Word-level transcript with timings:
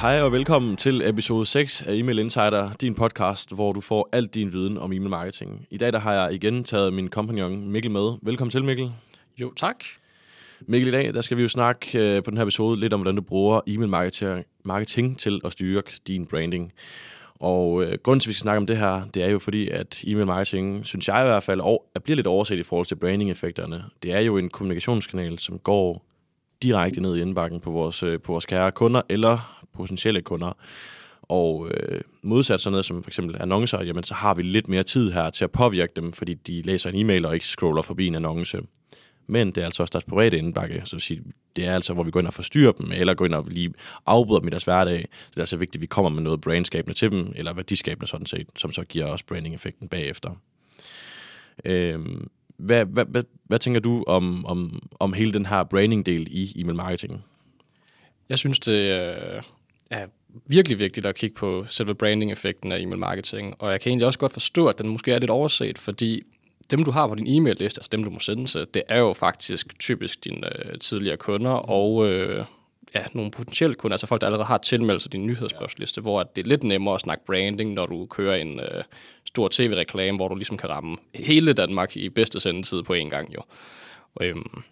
Hej 0.00 0.20
og 0.20 0.32
velkommen 0.32 0.76
til 0.76 1.08
episode 1.08 1.46
6 1.46 1.82
af 1.82 1.94
Email 1.94 2.18
Insider, 2.18 2.70
din 2.80 2.94
podcast, 2.94 3.54
hvor 3.54 3.72
du 3.72 3.80
får 3.80 4.08
alt 4.12 4.34
din 4.34 4.52
viden 4.52 4.78
om 4.78 4.92
e-mail 4.92 5.10
marketing. 5.10 5.66
I 5.70 5.76
dag 5.76 5.92
der 5.92 5.98
har 5.98 6.14
jeg 6.14 6.34
igen 6.34 6.64
taget 6.64 6.92
min 6.92 7.08
kompagnon 7.08 7.68
Mikkel 7.68 7.90
med. 7.90 8.18
Velkommen 8.22 8.50
til, 8.50 8.64
Mikkel. 8.64 8.92
Jo, 9.40 9.52
tak. 9.54 9.84
Mikkel, 10.60 10.88
i 10.88 10.90
dag 10.90 11.14
der 11.14 11.20
skal 11.20 11.36
vi 11.36 11.42
jo 11.42 11.48
snakke 11.48 11.98
øh, 11.98 12.22
på 12.22 12.30
den 12.30 12.38
her 12.38 12.44
episode 12.44 12.80
lidt 12.80 12.92
om, 12.92 13.00
hvordan 13.00 13.16
du 13.16 13.22
bruger 13.22 13.60
e-mail 13.66 13.88
marketing, 13.88 14.44
marketing 14.64 15.18
til 15.18 15.40
at 15.44 15.52
styrke 15.52 15.92
din 16.06 16.26
branding. 16.26 16.72
Og 17.40 17.82
øh, 17.82 17.98
grunden 18.02 18.20
til, 18.20 18.28
at 18.28 18.30
vi 18.30 18.34
skal 18.34 18.42
snakke 18.42 18.58
om 18.58 18.66
det 18.66 18.76
her, 18.76 19.02
det 19.14 19.22
er 19.22 19.30
jo 19.30 19.38
fordi, 19.38 19.68
at 19.68 20.04
e-mail 20.06 20.26
marketing, 20.26 20.86
synes 20.86 21.08
jeg 21.08 21.22
i 21.22 21.26
hvert 21.26 21.42
fald, 21.42 21.60
og, 21.60 21.84
bliver 22.04 22.16
lidt 22.16 22.26
overset 22.26 22.58
i 22.58 22.62
forhold 22.62 22.86
til 22.86 22.96
branding-effekterne. 22.96 23.84
Det 24.02 24.12
er 24.12 24.20
jo 24.20 24.36
en 24.36 24.48
kommunikationskanal, 24.48 25.38
som 25.38 25.58
går 25.58 26.04
direkte 26.62 27.00
ned 27.00 27.16
i 27.16 27.20
indbakken 27.20 27.60
på 27.60 27.70
vores, 27.70 28.02
øh, 28.02 28.20
på 28.20 28.32
vores 28.32 28.46
kære 28.46 28.72
kunder 28.72 29.02
eller 29.08 29.57
potentielle 29.78 30.22
kunder. 30.22 30.56
Og 31.22 31.70
øh, 31.70 32.00
modsat 32.22 32.60
sådan 32.60 32.72
noget 32.72 32.84
som 32.84 33.02
for 33.02 33.10
eksempel 33.10 33.36
annoncer, 33.40 33.82
jamen 33.82 34.04
så 34.04 34.14
har 34.14 34.34
vi 34.34 34.42
lidt 34.42 34.68
mere 34.68 34.82
tid 34.82 35.12
her 35.12 35.30
til 35.30 35.44
at 35.44 35.50
påvirke 35.50 35.92
dem, 35.96 36.12
fordi 36.12 36.34
de 36.34 36.62
læser 36.62 36.90
en 36.90 36.96
e-mail 36.96 37.24
og 37.24 37.34
ikke 37.34 37.46
scroller 37.46 37.82
forbi 37.82 38.06
en 38.06 38.14
annonce. 38.14 38.60
Men 39.26 39.46
det 39.46 39.58
er 39.58 39.64
altså 39.64 39.82
også 39.82 39.92
deres 39.92 40.04
private 40.04 40.38
indbakke, 40.38 40.82
så 40.84 40.98
sige, 40.98 41.22
det 41.56 41.66
er 41.66 41.74
altså, 41.74 41.94
hvor 41.94 42.02
vi 42.02 42.10
går 42.10 42.20
ind 42.20 42.26
og 42.26 42.34
forstyrrer 42.34 42.72
dem, 42.72 42.92
eller 42.92 43.14
går 43.14 43.24
ind 43.24 43.34
og 43.34 43.46
lige 43.50 43.74
afbryder 44.06 44.40
dem 44.40 44.48
i 44.48 44.50
deres 44.50 44.64
hverdag. 44.64 45.08
Så 45.12 45.30
det 45.30 45.36
er 45.36 45.40
altså 45.40 45.56
vigtigt, 45.56 45.76
at 45.76 45.80
vi 45.80 45.86
kommer 45.86 46.08
med 46.08 46.22
noget 46.22 46.40
brandskabende 46.40 46.98
til 46.98 47.10
dem, 47.10 47.32
eller 47.36 47.52
værdiskabende 47.52 48.06
sådan 48.06 48.26
set, 48.26 48.46
som 48.56 48.72
så 48.72 48.84
giver 48.84 49.06
os 49.06 49.22
branding-effekten 49.22 49.88
bagefter. 49.88 50.30
Øhm, 51.64 52.28
hvad, 52.56 52.84
hvad, 52.84 53.04
hvad, 53.04 53.22
hvad 53.44 53.58
tænker 53.58 53.80
du 53.80 54.04
om, 54.06 54.46
om, 54.46 54.88
om 55.00 55.12
hele 55.12 55.32
den 55.32 55.46
her 55.46 55.64
branding-del 55.64 56.26
i 56.30 56.60
e-mail 56.60 56.76
marketing? 56.76 57.24
Jeg 58.28 58.38
synes, 58.38 58.60
det 58.60 58.90
er 59.90 60.06
virkelig 60.46 60.78
vigtigt 60.78 61.06
at 61.06 61.14
kigge 61.14 61.34
på 61.34 61.64
selve 61.68 61.94
branding-effekten 61.94 62.72
af 62.72 62.80
e-mail 62.80 62.98
marketing, 62.98 63.54
og 63.58 63.70
jeg 63.70 63.80
kan 63.80 63.90
egentlig 63.90 64.06
også 64.06 64.18
godt 64.18 64.32
forstå, 64.32 64.66
at 64.66 64.78
den 64.78 64.88
måske 64.88 65.12
er 65.12 65.18
lidt 65.18 65.30
overset, 65.30 65.78
fordi 65.78 66.22
dem, 66.70 66.84
du 66.84 66.90
har 66.90 67.08
på 67.08 67.14
din 67.14 67.26
e-mail-liste, 67.26 67.78
altså 67.78 67.88
dem, 67.92 68.04
du 68.04 68.10
må 68.10 68.18
sende 68.18 68.46
til, 68.46 68.66
det 68.74 68.82
er 68.88 68.98
jo 68.98 69.12
faktisk 69.12 69.78
typisk 69.78 70.24
dine 70.24 70.66
øh, 70.66 70.78
tidligere 70.78 71.16
kunder 71.16 71.50
og 71.50 72.06
øh, 72.06 72.44
ja, 72.94 73.04
nogle 73.12 73.30
potentielle 73.30 73.74
kunder, 73.74 73.94
altså 73.94 74.06
folk, 74.06 74.20
der 74.20 74.26
allerede 74.26 74.46
har 74.46 74.58
tilmeldt 74.58 75.02
sig 75.02 75.12
din 75.12 75.26
nyhedsbrevsliste, 75.26 76.00
hvor 76.00 76.22
det 76.22 76.44
er 76.44 76.48
lidt 76.48 76.64
nemmere 76.64 76.94
at 76.94 77.00
snakke 77.00 77.24
branding, 77.24 77.72
når 77.72 77.86
du 77.86 78.06
kører 78.06 78.36
en 78.36 78.60
øh, 78.60 78.84
stor 79.24 79.48
tv-reklame, 79.52 80.16
hvor 80.16 80.28
du 80.28 80.34
ligesom 80.34 80.56
kan 80.56 80.70
ramme 80.70 80.96
hele 81.14 81.52
Danmark 81.52 81.96
i 81.96 82.08
bedste 82.08 82.40
sendetid 82.40 82.82
på 82.82 82.94
én 82.94 83.08
gang 83.08 83.34
jo. 83.34 83.42
Øhm, 84.20 84.62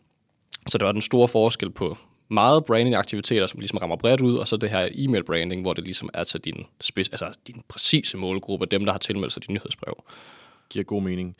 så 0.69 0.79
der 0.79 0.85
var 0.85 0.93
den 0.93 1.03
store 1.03 1.29
forskel 1.29 1.71
på 1.71 1.99
meget 2.29 2.65
branding-aktiviteter, 2.65 3.47
som 3.47 3.61
ligesom 3.61 3.79
rammer 3.79 3.97
bredt 3.97 4.21
ud, 4.21 4.37
og 4.37 4.49
så 4.49 4.57
det 4.57 4.71
her 4.71 4.89
e-mail-branding, 4.95 5.63
hvor 5.63 5.73
det 5.73 5.85
ligesom 5.85 6.11
er 6.15 6.25
til 6.25 6.41
din, 6.41 6.67
spids, 6.81 7.09
altså 7.09 7.33
din 7.47 7.63
præcise 7.69 8.17
målgruppe, 8.17 8.67
dem, 8.67 8.85
der 8.85 8.93
har 8.93 8.99
tilmeldt 8.99 9.33
sig 9.33 9.47
din 9.47 9.55
nyhedsbrev. 9.55 10.05
Giver 10.71 10.85
god 10.85 11.03
mening. 11.03 11.37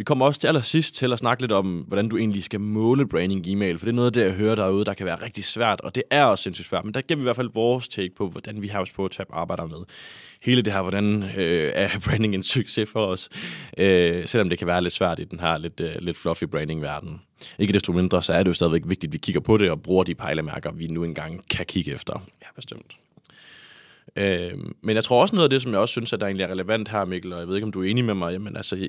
Vi 0.00 0.04
kommer 0.04 0.26
også 0.26 0.40
til 0.40 0.48
allersidst 0.48 0.94
til 0.94 1.12
at 1.12 1.18
snakke 1.18 1.42
lidt 1.42 1.52
om, 1.52 1.84
hvordan 1.88 2.08
du 2.08 2.16
egentlig 2.16 2.44
skal 2.44 2.60
måle 2.60 3.08
branding 3.08 3.46
i 3.46 3.52
e-mail, 3.52 3.78
for 3.78 3.86
det 3.86 3.92
er 3.92 3.96
noget 3.96 4.06
af 4.06 4.12
det, 4.12 4.24
jeg 4.24 4.32
hører 4.32 4.54
derude, 4.54 4.84
der 4.84 4.94
kan 4.94 5.06
være 5.06 5.24
rigtig 5.24 5.44
svært, 5.44 5.80
og 5.80 5.94
det 5.94 6.02
er 6.10 6.24
også 6.24 6.42
sindssygt 6.42 6.68
svært, 6.68 6.84
men 6.84 6.94
der 6.94 7.00
giver 7.00 7.16
vi 7.16 7.22
i 7.22 7.24
hvert 7.24 7.36
fald 7.36 7.50
vores 7.54 7.88
take 7.88 8.14
på, 8.14 8.28
hvordan 8.28 8.62
vi 8.62 8.68
her 8.68 8.90
på 8.96 9.08
Tab 9.08 9.26
arbejder 9.32 9.66
med 9.66 9.78
hele 10.42 10.62
det 10.62 10.72
her, 10.72 10.82
hvordan 10.82 11.22
øh, 11.36 11.72
er 11.74 11.88
branding 12.04 12.34
en 12.34 12.42
succes 12.42 12.90
for 12.90 13.06
os, 13.06 13.28
øh, 13.78 14.28
selvom 14.28 14.48
det 14.48 14.58
kan 14.58 14.66
være 14.66 14.82
lidt 14.82 14.92
svært 14.92 15.18
i 15.18 15.24
den 15.24 15.40
her 15.40 15.58
lidt, 15.58 15.80
øh, 15.80 15.94
lidt 15.98 16.16
fluffy 16.16 16.44
branding-verden. 16.44 17.22
Ikke 17.58 17.72
desto 17.72 17.92
mindre, 17.92 18.22
så 18.22 18.32
er 18.32 18.42
det 18.42 18.48
jo 18.48 18.54
stadigvæk 18.54 18.82
vigtigt, 18.84 19.10
at 19.10 19.12
vi 19.12 19.18
kigger 19.18 19.40
på 19.40 19.56
det 19.56 19.70
og 19.70 19.82
bruger 19.82 20.04
de 20.04 20.14
pejlemærker, 20.14 20.72
vi 20.72 20.86
nu 20.86 21.04
engang 21.04 21.48
kan 21.48 21.66
kigge 21.66 21.92
efter. 21.92 22.22
Ja, 22.42 22.46
bestemt. 22.56 22.96
Øh, 24.16 24.52
men 24.82 24.96
jeg 24.96 25.04
tror 25.04 25.20
også 25.20 25.36
noget 25.36 25.44
af 25.44 25.50
det, 25.50 25.62
som 25.62 25.72
jeg 25.72 25.80
også 25.80 25.92
synes, 25.92 26.12
at 26.12 26.20
der 26.20 26.26
egentlig 26.26 26.44
er 26.44 26.50
relevant 26.50 26.88
her, 26.88 27.04
Mikkel, 27.04 27.32
og 27.32 27.40
jeg 27.40 27.48
ved 27.48 27.54
ikke, 27.54 27.64
om 27.64 27.72
du 27.72 27.82
er 27.82 27.90
enig 27.90 28.04
med 28.04 28.14
mig, 28.14 28.32
jamen 28.32 28.56
altså, 28.56 28.88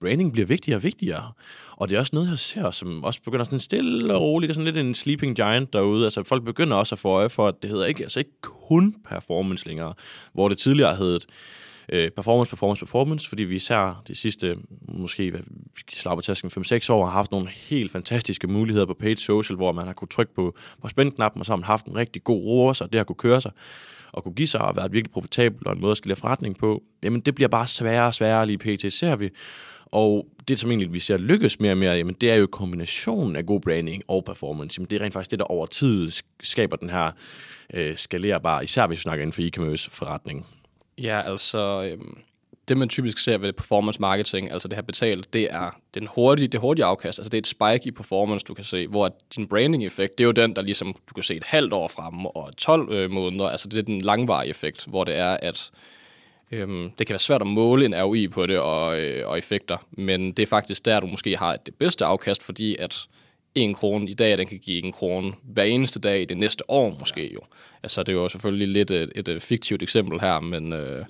branding 0.00 0.32
bliver 0.32 0.46
vigtigere 0.46 0.78
og 0.78 0.82
vigtigere. 0.82 1.32
Og 1.76 1.88
det 1.88 1.94
er 1.94 2.00
også 2.00 2.10
noget, 2.14 2.30
jeg 2.30 2.38
ser, 2.38 2.70
som 2.70 3.04
også 3.04 3.22
begynder 3.22 3.44
sådan 3.44 3.58
stille 3.58 4.14
og 4.14 4.20
roligt. 4.20 4.48
Det 4.48 4.52
er 4.52 4.54
sådan 4.54 4.74
lidt 4.74 4.86
en 4.86 4.94
sleeping 4.94 5.36
giant 5.36 5.72
derude. 5.72 6.04
Altså 6.04 6.22
folk 6.22 6.44
begynder 6.44 6.76
også 6.76 6.94
at 6.94 6.98
få 6.98 7.08
øje 7.08 7.28
for, 7.28 7.48
at 7.48 7.54
det 7.62 7.70
hedder 7.70 7.86
ikke, 7.86 8.02
altså 8.02 8.20
ikke 8.20 8.40
kun 8.40 8.94
performance 9.08 9.66
længere, 9.66 9.94
hvor 10.32 10.48
det 10.48 10.58
tidligere 10.58 10.96
hed 10.96 11.20
øh, 11.88 12.10
performance, 12.10 12.50
performance, 12.50 12.80
performance, 12.80 13.28
fordi 13.28 13.42
vi 13.42 13.54
især 13.54 14.02
de 14.08 14.14
sidste, 14.14 14.56
måske 14.88 15.42
slapper 15.90 16.22
tasken 16.22 16.50
5-6 16.50 16.92
år, 16.92 17.04
har 17.04 17.12
haft 17.12 17.30
nogle 17.30 17.48
helt 17.48 17.92
fantastiske 17.92 18.46
muligheder 18.46 18.86
på 18.86 18.94
paid 18.94 19.16
social, 19.16 19.56
hvor 19.56 19.72
man 19.72 19.86
har 19.86 19.92
kunne 19.92 20.08
trykke 20.08 20.34
på, 20.34 20.56
på 20.82 20.88
spændknappen, 20.88 21.40
og 21.40 21.46
så 21.46 21.52
har 21.52 21.56
man 21.56 21.64
haft 21.64 21.86
en 21.86 21.96
rigtig 21.96 22.24
god 22.24 22.42
roer, 22.42 22.78
og 22.80 22.92
det 22.92 22.98
har 22.98 23.04
kunne 23.04 23.16
køre 23.16 23.40
sig 23.40 23.52
og 24.12 24.24
kunne 24.24 24.34
give 24.34 24.48
sig 24.48 24.60
og 24.60 24.76
være 24.76 24.90
virkelig 24.90 25.12
profitabel 25.12 25.66
og 25.66 25.72
en 25.72 25.80
måde 25.80 25.90
at 25.90 25.96
skille 25.96 26.16
forretning 26.16 26.58
på, 26.58 26.82
jamen 27.02 27.20
det 27.20 27.34
bliver 27.34 27.48
bare 27.48 27.66
sværere 27.66 28.06
og 28.06 28.14
sværere 28.14 28.46
lige 28.46 28.58
pt. 28.58 28.92
ser 28.92 29.16
vi. 29.16 29.30
Og 29.86 30.26
det, 30.48 30.58
som 30.58 30.70
egentlig 30.70 30.92
vi 30.92 30.98
ser 30.98 31.16
lykkes 31.16 31.60
mere 31.60 31.72
og 31.72 31.78
mere, 31.78 31.92
jamen, 31.92 32.14
det 32.20 32.30
er 32.30 32.34
jo 32.34 32.46
kombinationen 32.46 33.36
af 33.36 33.46
god 33.46 33.60
branding 33.60 34.02
og 34.08 34.24
performance. 34.24 34.78
Jamen, 34.78 34.90
det 34.90 35.00
er 35.00 35.04
rent 35.04 35.12
faktisk 35.12 35.30
det, 35.30 35.38
der 35.38 35.44
over 35.44 35.66
tid 35.66 36.10
skaber 36.40 36.76
den 36.76 36.90
her 36.90 37.10
øh, 37.74 37.96
skalerbare, 37.96 38.64
især 38.64 38.86
hvis 38.86 38.98
vi 38.98 39.02
snakker 39.02 39.22
inden 39.22 39.32
for 39.32 39.42
e-commerce 39.42 39.90
forretning. 39.90 40.46
Ja, 40.98 41.22
altså... 41.30 41.90
Øhm 41.92 42.18
det, 42.68 42.76
man 42.76 42.88
typisk 42.88 43.18
ser 43.18 43.38
ved 43.38 43.52
performance 43.52 44.00
marketing, 44.00 44.52
altså 44.52 44.68
det 44.68 44.76
her 44.76 44.82
betalt, 44.82 45.32
det 45.32 45.48
er 45.50 45.70
den 45.94 46.08
hurtige, 46.14 46.48
det 46.48 46.60
hurtige 46.60 46.84
afkast. 46.84 47.18
Altså 47.18 47.28
det 47.28 47.38
er 47.38 47.42
et 47.42 47.46
spike 47.46 47.88
i 47.88 47.90
performance, 47.90 48.44
du 48.44 48.54
kan 48.54 48.64
se, 48.64 48.86
hvor 48.86 49.16
din 49.36 49.48
branding 49.48 49.84
effekt, 49.84 50.18
det 50.18 50.24
er 50.24 50.26
jo 50.26 50.32
den, 50.32 50.56
der 50.56 50.62
ligesom, 50.62 50.94
du 51.08 51.14
kan 51.14 51.22
se 51.22 51.34
et 51.34 51.44
halvt 51.44 51.72
år 51.72 51.88
frem 51.88 52.26
og 52.26 52.56
12 52.56 52.92
øh, 52.92 53.10
måneder. 53.10 53.48
Altså 53.48 53.68
det 53.68 53.78
er 53.78 53.82
den 53.82 54.00
langvarige 54.00 54.50
effekt, 54.50 54.84
hvor 54.86 55.04
det 55.04 55.16
er, 55.16 55.36
at 55.42 55.70
Øhm, 56.50 56.90
det 56.98 57.06
kan 57.06 57.14
være 57.14 57.18
svært 57.18 57.40
at 57.40 57.46
måle 57.46 57.84
en 57.84 58.02
ROI 58.02 58.28
på 58.28 58.46
det 58.46 58.58
og, 58.58 59.00
øh, 59.00 59.28
og 59.28 59.38
effekter, 59.38 59.86
men 59.90 60.32
det 60.32 60.42
er 60.42 60.46
faktisk 60.46 60.84
der, 60.84 61.00
du 61.00 61.06
måske 61.06 61.36
har 61.36 61.56
det 61.56 61.74
bedste 61.74 62.04
afkast, 62.04 62.42
fordi 62.42 62.76
at 62.76 63.08
en 63.54 63.74
krone 63.74 64.10
i 64.10 64.14
dag, 64.14 64.38
den 64.38 64.46
kan 64.46 64.58
give 64.58 64.84
en 64.84 64.92
krone 64.92 65.32
hver 65.42 65.62
eneste 65.62 66.00
dag 66.00 66.22
i 66.22 66.24
det 66.24 66.36
næste 66.36 66.70
år 66.70 66.96
måske 66.98 67.32
jo. 67.32 67.40
Altså 67.82 68.02
det 68.02 68.12
er 68.12 68.16
jo 68.16 68.28
selvfølgelig 68.28 68.68
lidt 68.68 68.90
et, 68.90 69.12
et 69.14 69.28
øh, 69.28 69.40
fiktivt 69.40 69.82
eksempel 69.82 70.20
her, 70.20 70.40
men, 70.40 70.72
øh, 70.72 71.04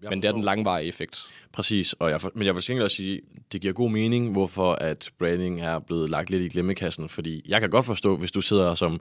men 0.00 0.22
det 0.22 0.28
er 0.28 0.32
den 0.32 0.44
langvarige 0.44 0.88
effekt. 0.88 1.26
Præcis, 1.52 1.92
og 1.92 2.10
jeg, 2.10 2.20
men 2.34 2.46
jeg 2.46 2.54
vil 2.54 2.62
sikkert 2.62 2.84
også 2.84 2.96
sige, 2.96 3.20
det 3.52 3.60
giver 3.60 3.72
god 3.72 3.90
mening, 3.90 4.32
hvorfor 4.32 4.72
at 4.72 5.10
branding 5.18 5.60
er 5.60 5.78
blevet 5.78 6.10
lagt 6.10 6.30
lidt 6.30 6.42
i 6.42 6.48
glemmekassen, 6.48 7.08
fordi 7.08 7.42
jeg 7.48 7.60
kan 7.60 7.70
godt 7.70 7.86
forstå, 7.86 8.16
hvis 8.16 8.32
du 8.32 8.40
sidder 8.40 8.74
som, 8.74 9.00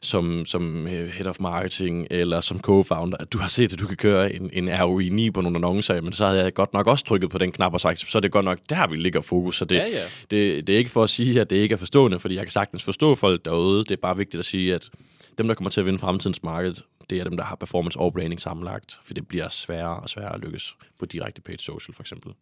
som, 0.00 0.46
som 0.46 0.86
øh, 0.86 1.08
head 1.08 1.26
of 1.26 1.36
marketing 1.40 2.06
eller 2.10 2.40
som 2.40 2.60
co-founder, 2.66 3.16
at 3.20 3.32
du 3.32 3.38
har 3.38 3.48
set, 3.48 3.72
at 3.72 3.78
du 3.78 3.86
kan 3.86 3.96
køre 3.96 4.32
en, 4.32 4.50
en 4.52 4.82
ROI 4.82 5.08
9 5.08 5.30
på 5.30 5.40
nogle 5.40 5.56
annoncer, 5.56 6.00
men 6.00 6.12
så 6.12 6.26
havde 6.26 6.42
jeg 6.42 6.54
godt 6.54 6.72
nok 6.72 6.86
også 6.86 7.04
trykket 7.04 7.30
på 7.30 7.38
den 7.38 7.52
knap 7.52 7.74
og 7.74 7.80
sagt, 7.80 7.98
så 7.98 8.18
er 8.18 8.20
det 8.20 8.32
godt 8.32 8.44
nok 8.44 8.58
der, 8.70 8.86
vi 8.86 8.96
ligger 8.96 9.20
fokus. 9.20 9.56
Så 9.56 9.64
det, 9.64 9.76
ja, 9.76 9.86
ja. 9.86 10.02
Det, 10.30 10.66
det 10.66 10.72
er 10.72 10.78
ikke 10.78 10.90
for 10.90 11.02
at 11.02 11.10
sige, 11.10 11.40
at 11.40 11.50
det 11.50 11.56
ikke 11.56 11.72
er 11.72 11.76
forstående, 11.76 12.18
fordi 12.18 12.34
jeg 12.34 12.44
kan 12.44 12.52
sagtens 12.52 12.84
forstå 12.84 13.14
folk 13.14 13.44
derude. 13.44 13.84
Det 13.84 13.90
er 13.90 14.00
bare 14.02 14.16
vigtigt 14.16 14.38
at 14.38 14.44
sige, 14.44 14.74
at 14.74 14.90
dem, 15.38 15.48
der 15.48 15.54
kommer 15.54 15.70
til 15.70 15.80
at 15.80 15.86
vinde 15.86 15.98
fremtidens 15.98 16.42
marked, 16.42 16.74
det 17.10 17.20
er 17.20 17.24
dem, 17.24 17.36
der 17.36 17.44
har 17.44 17.56
performance 17.56 17.98
og 17.98 18.12
branding 18.12 18.40
sammenlagt, 18.40 19.00
for 19.04 19.14
det 19.14 19.28
bliver 19.28 19.48
sværere 19.48 20.00
og 20.00 20.08
sværere 20.08 20.34
at 20.34 20.40
lykkes 20.40 20.76
på 20.98 21.06
direkte 21.06 21.40
paid 21.40 21.58
social 21.58 21.94
for 21.94 22.02
eksempel. 22.02 22.32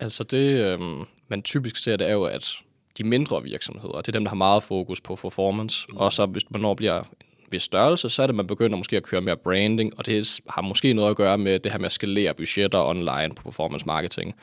Altså 0.00 0.24
det, 0.24 0.64
øh, 0.64 0.80
man 1.28 1.42
typisk 1.42 1.76
ser, 1.76 1.96
det 1.96 2.06
er 2.08 2.12
jo, 2.12 2.24
at 2.24 2.52
de 2.98 3.04
mindre 3.04 3.42
virksomheder, 3.42 3.96
det 3.96 4.08
er 4.08 4.12
dem, 4.12 4.24
der 4.24 4.28
har 4.28 4.36
meget 4.36 4.62
fokus 4.62 5.00
på 5.00 5.14
performance, 5.14 5.86
mm. 5.88 5.96
og 5.96 6.12
så 6.12 6.26
hvis 6.26 6.50
man 6.50 6.60
når 6.60 6.74
bliver 6.74 7.02
vis 7.50 7.62
størrelse, 7.62 8.10
så 8.10 8.22
er 8.22 8.26
det, 8.26 8.36
man 8.36 8.46
begynder 8.46 8.76
måske 8.76 8.96
at 8.96 9.02
køre 9.02 9.20
mere 9.20 9.36
branding, 9.36 9.98
og 9.98 10.06
det 10.06 10.40
har 10.48 10.62
måske 10.62 10.92
noget 10.92 11.10
at 11.10 11.16
gøre 11.16 11.38
med 11.38 11.58
det 11.58 11.72
her 11.72 11.78
med 11.78 11.86
at 11.86 11.92
skalere 11.92 12.34
budgetter 12.34 12.88
online 12.88 13.34
på 13.34 13.42
performance 13.42 13.86
marketing 13.86 14.34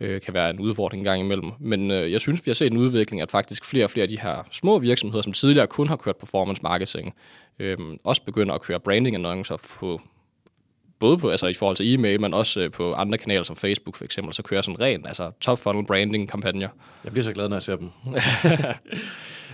øh, 0.00 0.20
kan 0.20 0.34
være 0.34 0.50
en 0.50 0.60
udfordring 0.60 1.00
en 1.00 1.04
gang 1.04 1.20
imellem. 1.20 1.50
Men 1.58 1.90
øh, 1.90 2.12
jeg 2.12 2.20
synes, 2.20 2.46
vi 2.46 2.50
har 2.50 2.54
set 2.54 2.72
en 2.72 2.78
udvikling, 2.78 3.22
at 3.22 3.30
faktisk 3.30 3.64
flere 3.64 3.84
og 3.84 3.90
flere 3.90 4.02
af 4.02 4.08
de 4.08 4.20
her 4.20 4.46
små 4.50 4.78
virksomheder, 4.78 5.22
som 5.22 5.32
tidligere 5.32 5.66
kun 5.66 5.88
har 5.88 5.96
kørt 5.96 6.16
performance 6.16 6.62
marketing, 6.62 7.14
øh, 7.58 7.78
også 8.04 8.22
begynder 8.22 8.54
at 8.54 8.62
køre 8.62 8.80
branding 8.80 9.16
annoncer 9.16 9.56
på 9.56 10.00
både 10.98 11.18
på, 11.18 11.30
altså 11.30 11.46
i 11.46 11.54
forhold 11.54 11.76
til 11.76 11.94
e-mail, 11.94 12.20
men 12.20 12.34
også 12.34 12.60
øh, 12.60 12.70
på 12.70 12.92
andre 12.92 13.18
kanaler 13.18 13.42
som 13.42 13.56
Facebook 13.56 13.96
for 13.96 14.04
eksempel, 14.04 14.34
så 14.34 14.42
kører 14.42 14.62
sådan 14.62 14.80
ren, 14.80 15.06
altså 15.06 15.30
top 15.40 15.58
funnel 15.58 15.86
branding 15.86 16.28
kampagner. 16.28 16.68
Jeg 17.04 17.12
bliver 17.12 17.24
så 17.24 17.32
glad, 17.32 17.48
når 17.48 17.56
jeg 17.56 17.62
ser 17.62 17.76
dem. 17.76 17.90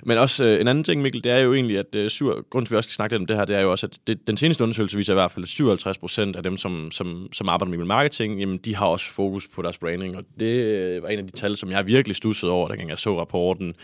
Men 0.02 0.18
også 0.18 0.44
øh, 0.44 0.60
en 0.60 0.68
anden 0.68 0.84
ting, 0.84 1.02
Mikkel, 1.02 1.24
det 1.24 1.32
er 1.32 1.38
jo 1.38 1.54
egentlig, 1.54 1.78
at 1.78 1.94
øh, 1.94 2.10
syv, 2.10 2.32
grund 2.50 2.66
til, 2.66 2.68
at 2.68 2.70
vi 2.70 2.76
også 2.76 2.88
skal 2.88 2.94
snakke 2.94 3.14
lidt 3.14 3.20
om 3.20 3.26
det 3.26 3.36
her, 3.36 3.44
det 3.44 3.56
er 3.56 3.60
jo 3.60 3.70
også, 3.70 3.86
at 3.86 3.98
det, 4.06 4.26
den 4.26 4.36
seneste 4.36 4.64
undersøgelse 4.64 4.96
viser 4.96 5.12
i 5.12 5.14
hvert 5.14 5.30
fald, 5.30 5.44
at 5.44 5.48
57 5.48 5.98
procent 5.98 6.36
af 6.36 6.42
dem, 6.42 6.56
som, 6.56 6.90
som, 6.90 7.28
som 7.32 7.48
arbejder 7.48 7.76
med 7.76 7.86
marketing, 7.86 8.40
jamen, 8.40 8.58
de 8.58 8.76
har 8.76 8.86
også 8.86 9.10
fokus 9.12 9.48
på 9.48 9.62
deres 9.62 9.78
branding, 9.78 10.16
og 10.16 10.22
det 10.40 10.54
øh, 10.54 11.02
var 11.02 11.08
en 11.08 11.18
af 11.18 11.26
de 11.26 11.32
tal, 11.32 11.56
som 11.56 11.70
jeg 11.70 11.86
virkelig 11.86 12.16
stussede 12.16 12.52
over, 12.52 12.68
da 12.68 12.74
jeg 12.88 12.98
så 12.98 13.20
rapporten. 13.20 13.74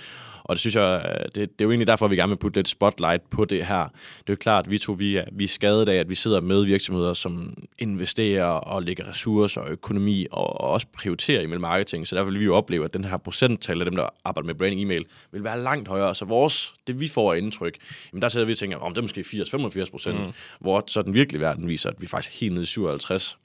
Og 0.48 0.54
det 0.54 0.60
synes 0.60 0.76
jeg, 0.76 1.04
øh, 1.04 1.24
det, 1.24 1.34
det 1.34 1.60
er 1.60 1.64
jo 1.64 1.70
egentlig 1.70 1.86
derfor, 1.86 2.08
vi 2.08 2.16
gerne 2.16 2.30
vil 2.30 2.36
putte 2.36 2.58
lidt 2.58 2.68
spotlight 2.68 3.30
på 3.30 3.44
det 3.44 3.66
her. 3.66 3.84
Det 4.18 4.28
er 4.28 4.32
jo 4.32 4.36
klart, 4.36 4.64
at 4.64 4.70
vi 4.70 4.78
to 4.78 4.92
vi 4.92 5.16
er, 5.16 5.24
vi 5.32 5.44
er 5.44 5.48
skadet 5.48 5.88
af, 5.88 5.94
at 5.94 6.08
vi 6.08 6.14
sidder 6.14 6.40
med 6.40 6.64
virksomheder, 6.64 7.14
som 7.14 7.54
investerer 7.78 8.44
og 8.44 8.82
lægger 8.82 9.08
ressourcer 9.08 9.60
og 9.60 9.70
økonomi 9.70 10.26
og, 10.30 10.60
og 10.60 10.68
også 10.68 10.86
prioriterer 10.92 11.44
e-mail 11.44 11.60
marketing. 11.60 12.08
Så 12.08 12.16
derfor 12.16 12.30
vil 12.30 12.40
vi 12.40 12.44
jo 12.44 12.56
opleve, 12.56 12.84
at 12.84 12.94
den 12.94 13.04
her 13.04 13.16
procenttal 13.16 13.80
af 13.80 13.84
dem, 13.84 13.96
der 13.96 14.08
arbejder 14.24 14.46
med 14.46 14.54
branding 14.54 14.82
e-mail, 14.82 15.04
vil 15.32 15.44
være 15.44 15.62
langt 15.62 15.88
højere 15.88 16.06
højere. 16.06 16.14
Så 16.14 16.25
vores, 16.25 16.75
det 16.87 17.00
vi 17.00 17.08
får 17.08 17.32
af 17.32 17.38
indtryk, 17.38 17.76
jamen 18.12 18.23
der 18.23 18.29
sidder 18.29 18.47
vi 18.47 18.53
og 18.53 18.58
tænker, 18.58 18.76
om 18.76 18.94
det 18.94 18.99
er 18.99 19.03
måske 19.03 19.20
80-85 19.20 19.91
procent, 19.91 20.20
mm. 20.20 20.32
hvor 20.61 20.85
så 20.87 21.03
den 21.03 21.14
virkelige 21.14 21.41
verden 21.41 21.69
viser, 21.69 21.91
at 21.91 21.97
vi 21.99 22.06
faktisk 22.06 22.35
er 22.35 22.38
helt 22.41 22.53
nede 22.53 22.62
i 22.62 22.67
57. 22.67 23.38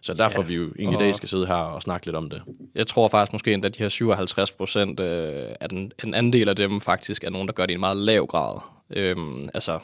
Så 0.00 0.14
derfor 0.14 0.42
ja, 0.42 0.46
vi 0.46 0.54
jo 0.54 0.72
egentlig 0.78 1.00
i 1.00 1.02
dag 1.04 1.14
skal 1.14 1.28
sidde 1.28 1.46
her 1.46 1.54
og 1.54 1.82
snakke 1.82 2.06
lidt 2.06 2.16
om 2.16 2.30
det. 2.30 2.42
Jeg 2.74 2.86
tror 2.86 3.08
faktisk 3.08 3.32
måske 3.32 3.52
endda, 3.52 3.68
at 3.68 3.78
de 3.78 3.82
her 3.82 3.88
57 3.88 4.52
procent 4.52 5.00
øh, 5.00 5.54
den, 5.70 5.92
en 6.04 6.14
anden 6.14 6.32
del 6.32 6.48
af 6.48 6.56
dem 6.56 6.80
faktisk 6.80 7.24
er 7.24 7.30
nogen, 7.30 7.48
der 7.48 7.54
gør 7.54 7.66
det 7.66 7.70
i 7.70 7.74
en 7.74 7.80
meget 7.80 7.96
lav 7.96 8.26
grad. 8.26 8.60
Øhm, 8.90 9.48
altså, 9.54 9.78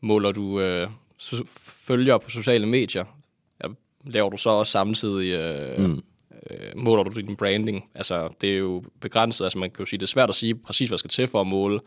måler 0.00 0.32
du 0.32 0.60
øh, 0.60 0.88
følger 1.82 2.18
på 2.18 2.30
sociale 2.30 2.66
medier, 2.66 3.04
laver 4.04 4.30
du 4.30 4.36
så 4.36 4.50
også 4.50 4.72
samtidig, 4.72 5.32
øh, 5.32 5.84
mm. 5.84 6.02
Øh, 6.50 6.76
måler 6.76 7.02
du 7.02 7.20
din 7.20 7.36
branding? 7.36 7.90
Altså, 7.94 8.28
det 8.40 8.52
er 8.52 8.58
jo 8.58 8.84
begrænset, 9.00 9.44
altså 9.44 9.58
man 9.58 9.70
kan 9.70 9.82
jo 9.82 9.86
sige, 9.86 9.98
det 9.98 10.06
er 10.06 10.08
svært 10.08 10.28
at 10.28 10.34
sige 10.34 10.54
præcis, 10.54 10.88
hvad 10.88 10.98
skal 10.98 11.10
til 11.10 11.26
for 11.26 11.40
at 11.40 11.46
måle, 11.46 11.80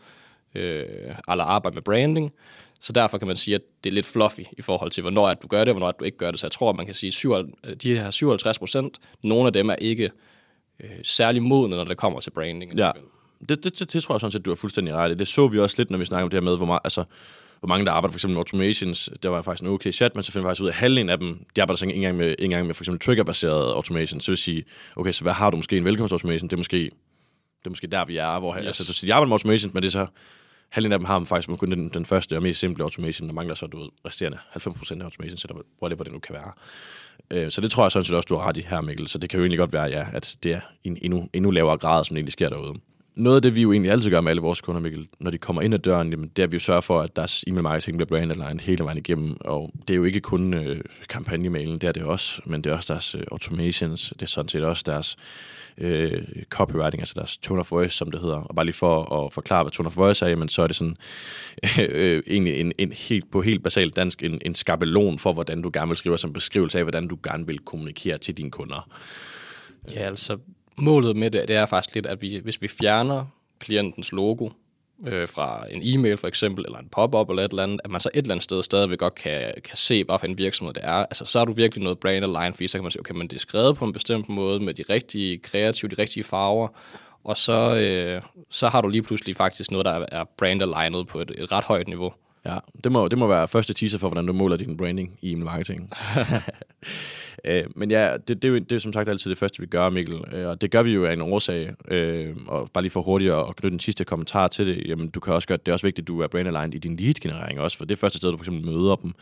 øh, 0.54 0.84
eller 1.30 1.44
arbejde 1.44 1.74
med 1.74 1.82
branding. 1.82 2.32
Så 2.80 2.92
derfor 2.92 3.18
kan 3.18 3.26
man 3.26 3.36
sige, 3.36 3.54
at 3.54 3.60
det 3.84 3.90
er 3.90 3.94
lidt 3.94 4.06
fluffy 4.06 4.40
i 4.52 4.62
forhold 4.62 4.90
til, 4.90 5.00
hvornår 5.00 5.28
at 5.28 5.42
du 5.42 5.46
gør 5.46 5.58
det, 5.58 5.68
og 5.68 5.72
hvornår 5.72 5.88
at 5.88 6.00
du 6.00 6.04
ikke 6.04 6.18
gør 6.18 6.30
det. 6.30 6.40
Så 6.40 6.46
jeg 6.46 6.52
tror, 6.52 6.70
at 6.70 6.76
man 6.76 6.86
kan 6.86 6.94
sige, 6.94 7.36
at 7.36 7.46
de 7.82 7.98
her 7.98 8.10
57 8.10 8.58
procent, 8.58 8.98
nogle 9.22 9.46
af 9.46 9.52
dem 9.52 9.70
er 9.70 9.74
ikke 9.74 10.10
øh, 10.80 10.90
særlig 11.02 11.42
modne, 11.42 11.76
når 11.76 11.84
det 11.84 11.96
kommer 11.96 12.20
til 12.20 12.30
branding. 12.30 12.78
Ja, 12.78 12.90
det, 13.48 13.64
det, 13.64 13.78
det, 13.78 13.92
det 13.92 14.02
tror 14.02 14.14
jeg 14.14 14.20
sådan 14.20 14.32
set, 14.32 14.44
du 14.44 14.50
har 14.50 14.54
fuldstændig 14.54 14.94
ret 14.94 15.10
i. 15.10 15.14
Det 15.14 15.28
så 15.28 15.48
vi 15.48 15.58
også 15.58 15.74
lidt, 15.78 15.90
når 15.90 15.98
vi 15.98 16.04
snakker 16.04 16.24
om 16.24 16.30
det 16.30 16.36
her 16.36 16.44
med, 16.44 16.56
hvor 16.56 16.66
meget, 16.66 16.80
altså, 16.84 17.04
hvor 17.60 17.68
mange 17.68 17.86
der 17.86 17.92
arbejder 17.92 18.12
for 18.12 18.16
eksempel 18.16 18.34
med 18.34 18.40
automations. 18.40 19.10
Der 19.22 19.28
var 19.28 19.42
faktisk 19.42 19.62
en 19.62 19.68
okay 19.68 19.92
chat, 19.92 20.14
men 20.14 20.22
så 20.22 20.32
finder 20.32 20.46
vi 20.46 20.48
faktisk 20.48 20.62
ud 20.62 20.68
af, 20.68 20.72
at 20.72 20.76
halvdelen 20.76 21.08
af 21.08 21.18
dem, 21.18 21.46
de 21.56 21.62
arbejder 21.62 21.76
så 21.76 21.86
ikke 21.86 21.96
engang 21.96 22.16
med, 22.16 22.26
ikke 22.30 22.44
engang 22.44 22.66
med 22.66 22.74
for 22.74 22.82
eksempel 22.82 23.00
trigger-baseret 23.00 23.72
automation. 23.72 24.20
Så 24.20 24.30
vil 24.30 24.38
sige, 24.38 24.64
okay, 24.96 25.12
så 25.12 25.22
hvad 25.22 25.32
har 25.32 25.50
du 25.50 25.56
måske 25.56 25.76
en 25.76 25.84
velkomst 25.84 26.12
automation? 26.12 26.48
Det 26.48 26.52
er 26.52 26.58
måske, 26.58 26.84
det 27.58 27.66
er 27.66 27.70
måske 27.70 27.86
der, 27.86 28.04
vi 28.04 28.16
er. 28.16 28.38
Hvor, 28.38 28.56
yes. 28.56 28.66
altså, 28.66 29.06
de 29.06 29.14
arbejder 29.14 29.28
med 29.28 29.34
automation, 29.34 29.70
men 29.74 29.82
det 29.82 29.88
er 29.88 29.92
så 29.92 30.06
halvdelen 30.68 30.92
af 30.92 30.98
dem 30.98 31.04
har 31.04 31.18
man 31.18 31.26
faktisk 31.26 31.58
kun 31.58 31.70
den, 31.70 31.88
den 31.88 32.06
første 32.06 32.36
og 32.36 32.42
mest 32.42 32.60
simple 32.60 32.84
automation, 32.84 33.28
der 33.28 33.34
mangler 33.34 33.54
så 33.54 33.66
du 33.66 33.78
ved, 33.78 33.88
resterende 34.06 34.38
90% 34.56 35.00
af 35.00 35.04
automation, 35.04 35.36
så 35.36 35.48
der, 35.48 35.54
whatever 35.82 36.04
det 36.04 36.12
nu 36.12 36.18
kan 36.18 36.34
være. 36.34 36.52
Øh, 37.30 37.50
så 37.50 37.60
det 37.60 37.70
tror 37.70 37.84
jeg 37.84 37.92
sådan 37.92 38.04
set 38.04 38.16
også, 38.16 38.26
du 38.26 38.36
har 38.36 38.48
ret 38.48 38.56
i 38.56 38.66
her, 38.68 38.80
Mikkel. 38.80 39.08
Så 39.08 39.18
det 39.18 39.30
kan 39.30 39.38
jo 39.38 39.44
egentlig 39.44 39.58
godt 39.58 39.72
være, 39.72 39.84
ja, 39.84 40.06
at 40.12 40.36
det 40.42 40.52
er 40.52 40.60
en 40.84 40.98
endnu, 41.02 41.28
endnu 41.32 41.50
lavere 41.50 41.78
grad, 41.78 42.04
som 42.04 42.14
det 42.14 42.18
egentlig 42.18 42.32
sker 42.32 42.48
derude 42.48 42.80
noget 43.14 43.36
af 43.36 43.42
det, 43.42 43.54
vi 43.54 43.62
jo 43.62 43.72
egentlig 43.72 43.92
altid 43.92 44.10
gør 44.10 44.20
med 44.20 44.30
alle 44.30 44.42
vores 44.42 44.60
kunder, 44.60 44.80
Mikkel, 44.80 45.08
når 45.20 45.30
de 45.30 45.38
kommer 45.38 45.62
ind 45.62 45.74
ad 45.74 45.78
døren, 45.78 46.10
jamen, 46.10 46.28
det 46.28 46.42
er, 46.42 46.46
at 46.46 46.52
vi 46.52 46.54
jo 46.54 46.60
sørger 46.60 46.80
for, 46.80 47.00
at 47.00 47.16
deres 47.16 47.44
e-mail 47.46 47.62
marketing 47.62 47.96
bliver 47.96 48.08
branded 48.08 48.60
hele 48.60 48.84
vejen 48.84 48.98
igennem. 48.98 49.36
Og 49.40 49.70
det 49.88 49.94
er 49.94 49.96
jo 49.96 50.04
ikke 50.04 50.20
kun 50.20 50.54
øh, 50.54 50.80
kampagnemailen, 51.08 51.78
det 51.78 51.88
er 51.88 51.92
det 51.92 52.02
også, 52.02 52.42
men 52.46 52.64
det 52.64 52.70
er 52.70 52.76
også 52.76 52.92
deres 52.92 53.14
øh, 53.14 53.22
automations, 53.32 54.12
det 54.16 54.22
er 54.22 54.26
sådan 54.26 54.48
set 54.48 54.64
også 54.64 54.82
deres 54.86 55.16
øh, 55.78 56.22
copywriting, 56.50 57.00
altså 57.00 57.14
deres 57.16 57.38
tone 57.38 57.60
of 57.60 57.72
voice, 57.72 57.96
som 57.96 58.10
det 58.10 58.20
hedder. 58.20 58.36
Og 58.36 58.54
bare 58.54 58.64
lige 58.64 58.74
for 58.74 59.24
at 59.24 59.32
forklare, 59.32 59.62
hvad 59.62 59.70
tone 59.70 59.86
of 59.86 59.96
voice 59.96 60.24
er, 60.24 60.28
jamen, 60.28 60.48
så 60.48 60.62
er 60.62 60.66
det 60.66 60.76
sådan 60.76 60.96
øh, 61.64 61.88
øh, 61.90 62.22
egentlig 62.26 62.60
en, 62.60 62.72
en 62.78 62.92
helt, 62.92 63.30
på 63.30 63.42
helt 63.42 63.62
basalt 63.62 63.96
dansk 63.96 64.22
en, 64.22 64.40
en 64.44 64.54
skabelon 64.54 65.18
for, 65.18 65.32
hvordan 65.32 65.62
du 65.62 65.70
gerne 65.72 65.88
vil 65.88 65.96
skrive, 65.96 66.18
som 66.18 66.32
beskrivelse 66.32 66.78
af, 66.78 66.84
hvordan 66.84 67.08
du 67.08 67.18
gerne 67.22 67.46
vil 67.46 67.58
kommunikere 67.58 68.18
til 68.18 68.36
dine 68.36 68.50
kunder. 68.50 68.88
Ja, 69.94 70.00
altså 70.00 70.38
målet 70.80 71.16
med 71.16 71.30
det, 71.30 71.48
det 71.48 71.56
er 71.56 71.66
faktisk 71.66 71.94
lidt, 71.94 72.06
at 72.06 72.22
vi, 72.22 72.40
hvis 72.42 72.62
vi 72.62 72.68
fjerner 72.68 73.24
klientens 73.58 74.12
logo 74.12 74.48
øh, 75.06 75.28
fra 75.28 75.64
en 75.70 75.80
e-mail 75.84 76.16
for 76.16 76.28
eksempel, 76.28 76.64
eller 76.64 76.78
en 76.78 76.88
pop-up 76.92 77.30
eller 77.30 77.44
et 77.44 77.50
eller 77.50 77.62
andet, 77.62 77.80
at 77.84 77.90
man 77.90 78.00
så 78.00 78.10
et 78.14 78.18
eller 78.18 78.34
andet 78.34 78.44
sted 78.44 78.62
stadigvæk 78.62 78.98
godt 78.98 79.14
kan, 79.14 79.52
kan 79.64 79.76
se, 79.76 80.04
hvad 80.04 80.18
for 80.18 80.26
en 80.26 80.38
virksomhed 80.38 80.74
det 80.74 80.84
er. 80.84 80.90
Altså, 80.90 81.24
så 81.24 81.38
er 81.40 81.44
du 81.44 81.52
virkelig 81.52 81.82
noget 81.82 81.98
brand 81.98 82.24
align, 82.24 82.54
fordi 82.54 82.68
så 82.68 82.78
kan 82.78 82.82
man 82.82 82.90
sige, 82.90 83.00
okay, 83.00 83.14
men 83.14 83.28
det 83.28 83.36
er 83.36 83.40
skrevet 83.40 83.76
på 83.76 83.84
en 83.84 83.92
bestemt 83.92 84.28
måde, 84.28 84.60
med 84.60 84.74
de 84.74 84.84
rigtige 84.90 85.38
kreative, 85.38 85.88
de 85.88 86.02
rigtige 86.02 86.24
farver, 86.24 86.68
og 87.24 87.36
så, 87.36 87.76
øh, 87.76 88.22
så 88.50 88.68
har 88.68 88.80
du 88.80 88.88
lige 88.88 89.02
pludselig 89.02 89.36
faktisk 89.36 89.70
noget, 89.70 89.84
der 89.84 90.06
er 90.12 90.24
brand 90.38 90.62
alignet 90.62 91.06
på 91.06 91.20
et, 91.20 91.32
et 91.38 91.52
ret 91.52 91.64
højt 91.64 91.88
niveau. 91.88 92.12
Ja, 92.44 92.58
det 92.84 92.92
må, 92.92 93.08
det 93.08 93.18
må 93.18 93.26
være 93.26 93.48
første 93.48 93.74
teaser 93.74 93.98
for, 93.98 94.08
hvordan 94.08 94.26
du 94.26 94.32
måler 94.32 94.56
din 94.56 94.76
branding 94.76 95.18
i 95.22 95.34
marketing. 95.34 95.90
øh, 97.44 97.64
men 97.76 97.90
ja, 97.90 98.16
det, 98.28 98.42
det, 98.42 98.44
er 98.44 98.52
jo, 98.52 98.58
det 98.58 98.72
er 98.72 98.78
som 98.78 98.92
sagt 98.92 99.08
altid 99.08 99.30
det 99.30 99.38
første, 99.38 99.60
vi 99.60 99.66
gør, 99.66 99.90
Mikkel. 99.90 100.24
Øh, 100.32 100.48
og 100.48 100.60
det 100.60 100.70
gør 100.70 100.82
vi 100.82 100.92
jo 100.92 101.04
af 101.04 101.12
en 101.12 101.20
årsag. 101.20 101.74
Øh, 101.88 102.36
og 102.46 102.70
bare 102.74 102.82
lige 102.82 102.90
for 102.92 103.02
hurtigt 103.02 103.32
at 103.32 103.56
knytte 103.56 103.70
den 103.70 103.80
sidste 103.80 104.04
kommentar 104.04 104.48
til 104.48 104.66
det, 104.66 104.82
jamen 104.86 105.08
du 105.08 105.20
kan 105.20 105.34
også 105.34 105.48
gøre, 105.48 105.58
det 105.58 105.68
er 105.68 105.72
også 105.72 105.86
vigtigt, 105.86 106.04
at 106.04 106.08
du 106.08 106.20
er 106.20 106.26
brand 106.26 106.48
aligned 106.48 106.74
i 106.74 106.78
din 106.78 106.96
lead-generering 106.96 107.60
også, 107.60 107.76
for 107.78 107.84
det 107.84 107.94
er 107.94 107.98
første 107.98 108.18
sted, 108.18 108.30
du 108.30 108.36
for 108.36 108.44
eksempel 108.44 108.72
møder 108.72 108.96
dem. 108.96 109.12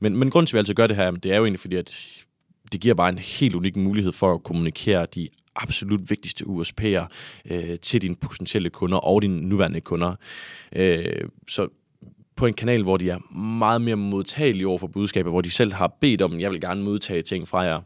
Men, 0.00 0.16
men 0.16 0.30
grunden 0.30 0.46
til, 0.46 0.52
at 0.52 0.54
vi 0.54 0.58
altid 0.58 0.74
gør 0.74 0.86
det 0.86 0.96
her, 0.96 1.10
det 1.10 1.32
er 1.32 1.36
jo 1.36 1.44
egentlig 1.44 1.60
fordi, 1.60 1.76
at 1.76 2.24
det 2.72 2.80
giver 2.80 2.94
bare 2.94 3.08
en 3.08 3.18
helt 3.18 3.54
unik 3.54 3.76
mulighed 3.76 4.12
for 4.12 4.34
at 4.34 4.42
kommunikere 4.42 5.06
de 5.14 5.28
absolut 5.56 6.10
vigtigste 6.10 6.44
USP'er 6.44 7.06
øh, 7.50 7.78
til 7.78 8.02
dine 8.02 8.16
potentielle 8.16 8.70
kunder 8.70 8.98
og 8.98 9.22
dine 9.22 9.48
nuværende 9.48 9.80
kunder. 9.80 10.14
Øh, 10.76 11.28
så 11.48 11.68
på 12.40 12.46
en 12.46 12.54
kanal, 12.54 12.82
hvor 12.82 12.96
de 12.96 13.10
er 13.10 13.36
meget 13.36 13.80
mere 13.80 13.96
modtagelige 13.96 14.68
over 14.68 14.78
for 14.78 14.86
budskaber, 14.86 15.30
hvor 15.30 15.40
de 15.40 15.50
selv 15.50 15.72
har 15.72 15.96
bedt 16.00 16.22
om, 16.22 16.40
jeg 16.40 16.50
vil 16.50 16.60
gerne 16.60 16.82
modtage 16.82 17.22
ting 17.22 17.48
fra 17.48 17.60
jer. 17.60 17.80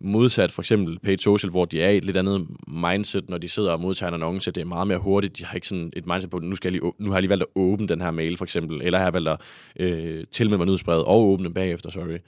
Modsat 0.00 0.52
for 0.52 0.62
eksempel 0.62 0.98
paid 0.98 1.18
social, 1.18 1.50
hvor 1.50 1.64
de 1.64 1.82
er 1.82 1.90
i 1.90 1.96
et 1.96 2.04
lidt 2.04 2.16
andet 2.16 2.46
mindset, 2.66 3.30
når 3.30 3.38
de 3.38 3.48
sidder 3.48 3.70
og 3.70 3.80
modtager 3.80 4.08
en 4.08 4.14
annonce. 4.14 4.50
Det 4.50 4.60
er 4.60 4.64
meget 4.64 4.86
mere 4.86 4.98
hurtigt. 4.98 5.38
De 5.38 5.44
har 5.44 5.54
ikke 5.54 5.68
sådan 5.68 5.92
et 5.96 6.06
mindset 6.06 6.30
på, 6.30 6.38
nu, 6.38 6.56
skal 6.56 6.72
jeg 6.72 6.80
lige, 6.80 6.92
nu 6.98 7.10
har 7.10 7.16
jeg 7.16 7.22
lige 7.22 7.30
valgt 7.30 7.42
at 7.42 7.48
åbne 7.54 7.88
den 7.88 8.00
her 8.00 8.10
mail 8.10 8.36
for 8.36 8.44
eksempel, 8.44 8.82
eller 8.82 8.98
jeg 8.98 9.06
har 9.06 9.10
valgt 9.10 9.28
at 9.28 9.40
øh, 9.80 10.24
tilmelde 10.30 10.58
mig 10.58 10.66
nyhedsbrevet 10.66 11.04
og 11.04 11.22
åbne 11.22 11.44
den 11.44 11.54
bagefter, 11.54 11.90
sorry. 11.90 12.18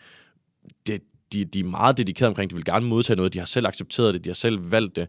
Det, 0.87 1.03
de, 1.33 1.45
de 1.45 1.61
er 1.61 1.65
meget 1.65 1.99
dedikerede 1.99 2.29
omkring, 2.29 2.51
de 2.51 2.55
vil 2.55 2.65
gerne 2.65 2.87
modtage 2.87 3.17
noget, 3.17 3.35
de 3.35 3.39
har 3.39 3.47
selv 3.47 3.67
accepteret 3.67 4.15
det, 4.15 4.25
de 4.25 4.29
har 4.29 4.35
selv 4.35 4.73
valgt 4.73 4.97
det, 4.97 5.09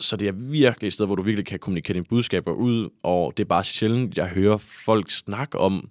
så 0.00 0.16
det 0.16 0.28
er 0.28 0.32
virkelig 0.32 0.86
et 0.86 0.92
sted, 0.92 1.06
hvor 1.06 1.14
du 1.14 1.22
virkelig 1.22 1.46
kan 1.46 1.58
kommunikere 1.58 1.94
dine 1.94 2.04
budskaber 2.04 2.52
ud, 2.52 2.88
og 3.02 3.32
det 3.36 3.44
er 3.44 3.48
bare 3.48 3.64
sjældent, 3.64 4.16
jeg 4.16 4.26
hører 4.26 4.56
folk 4.56 5.10
snakke 5.10 5.58
om, 5.58 5.90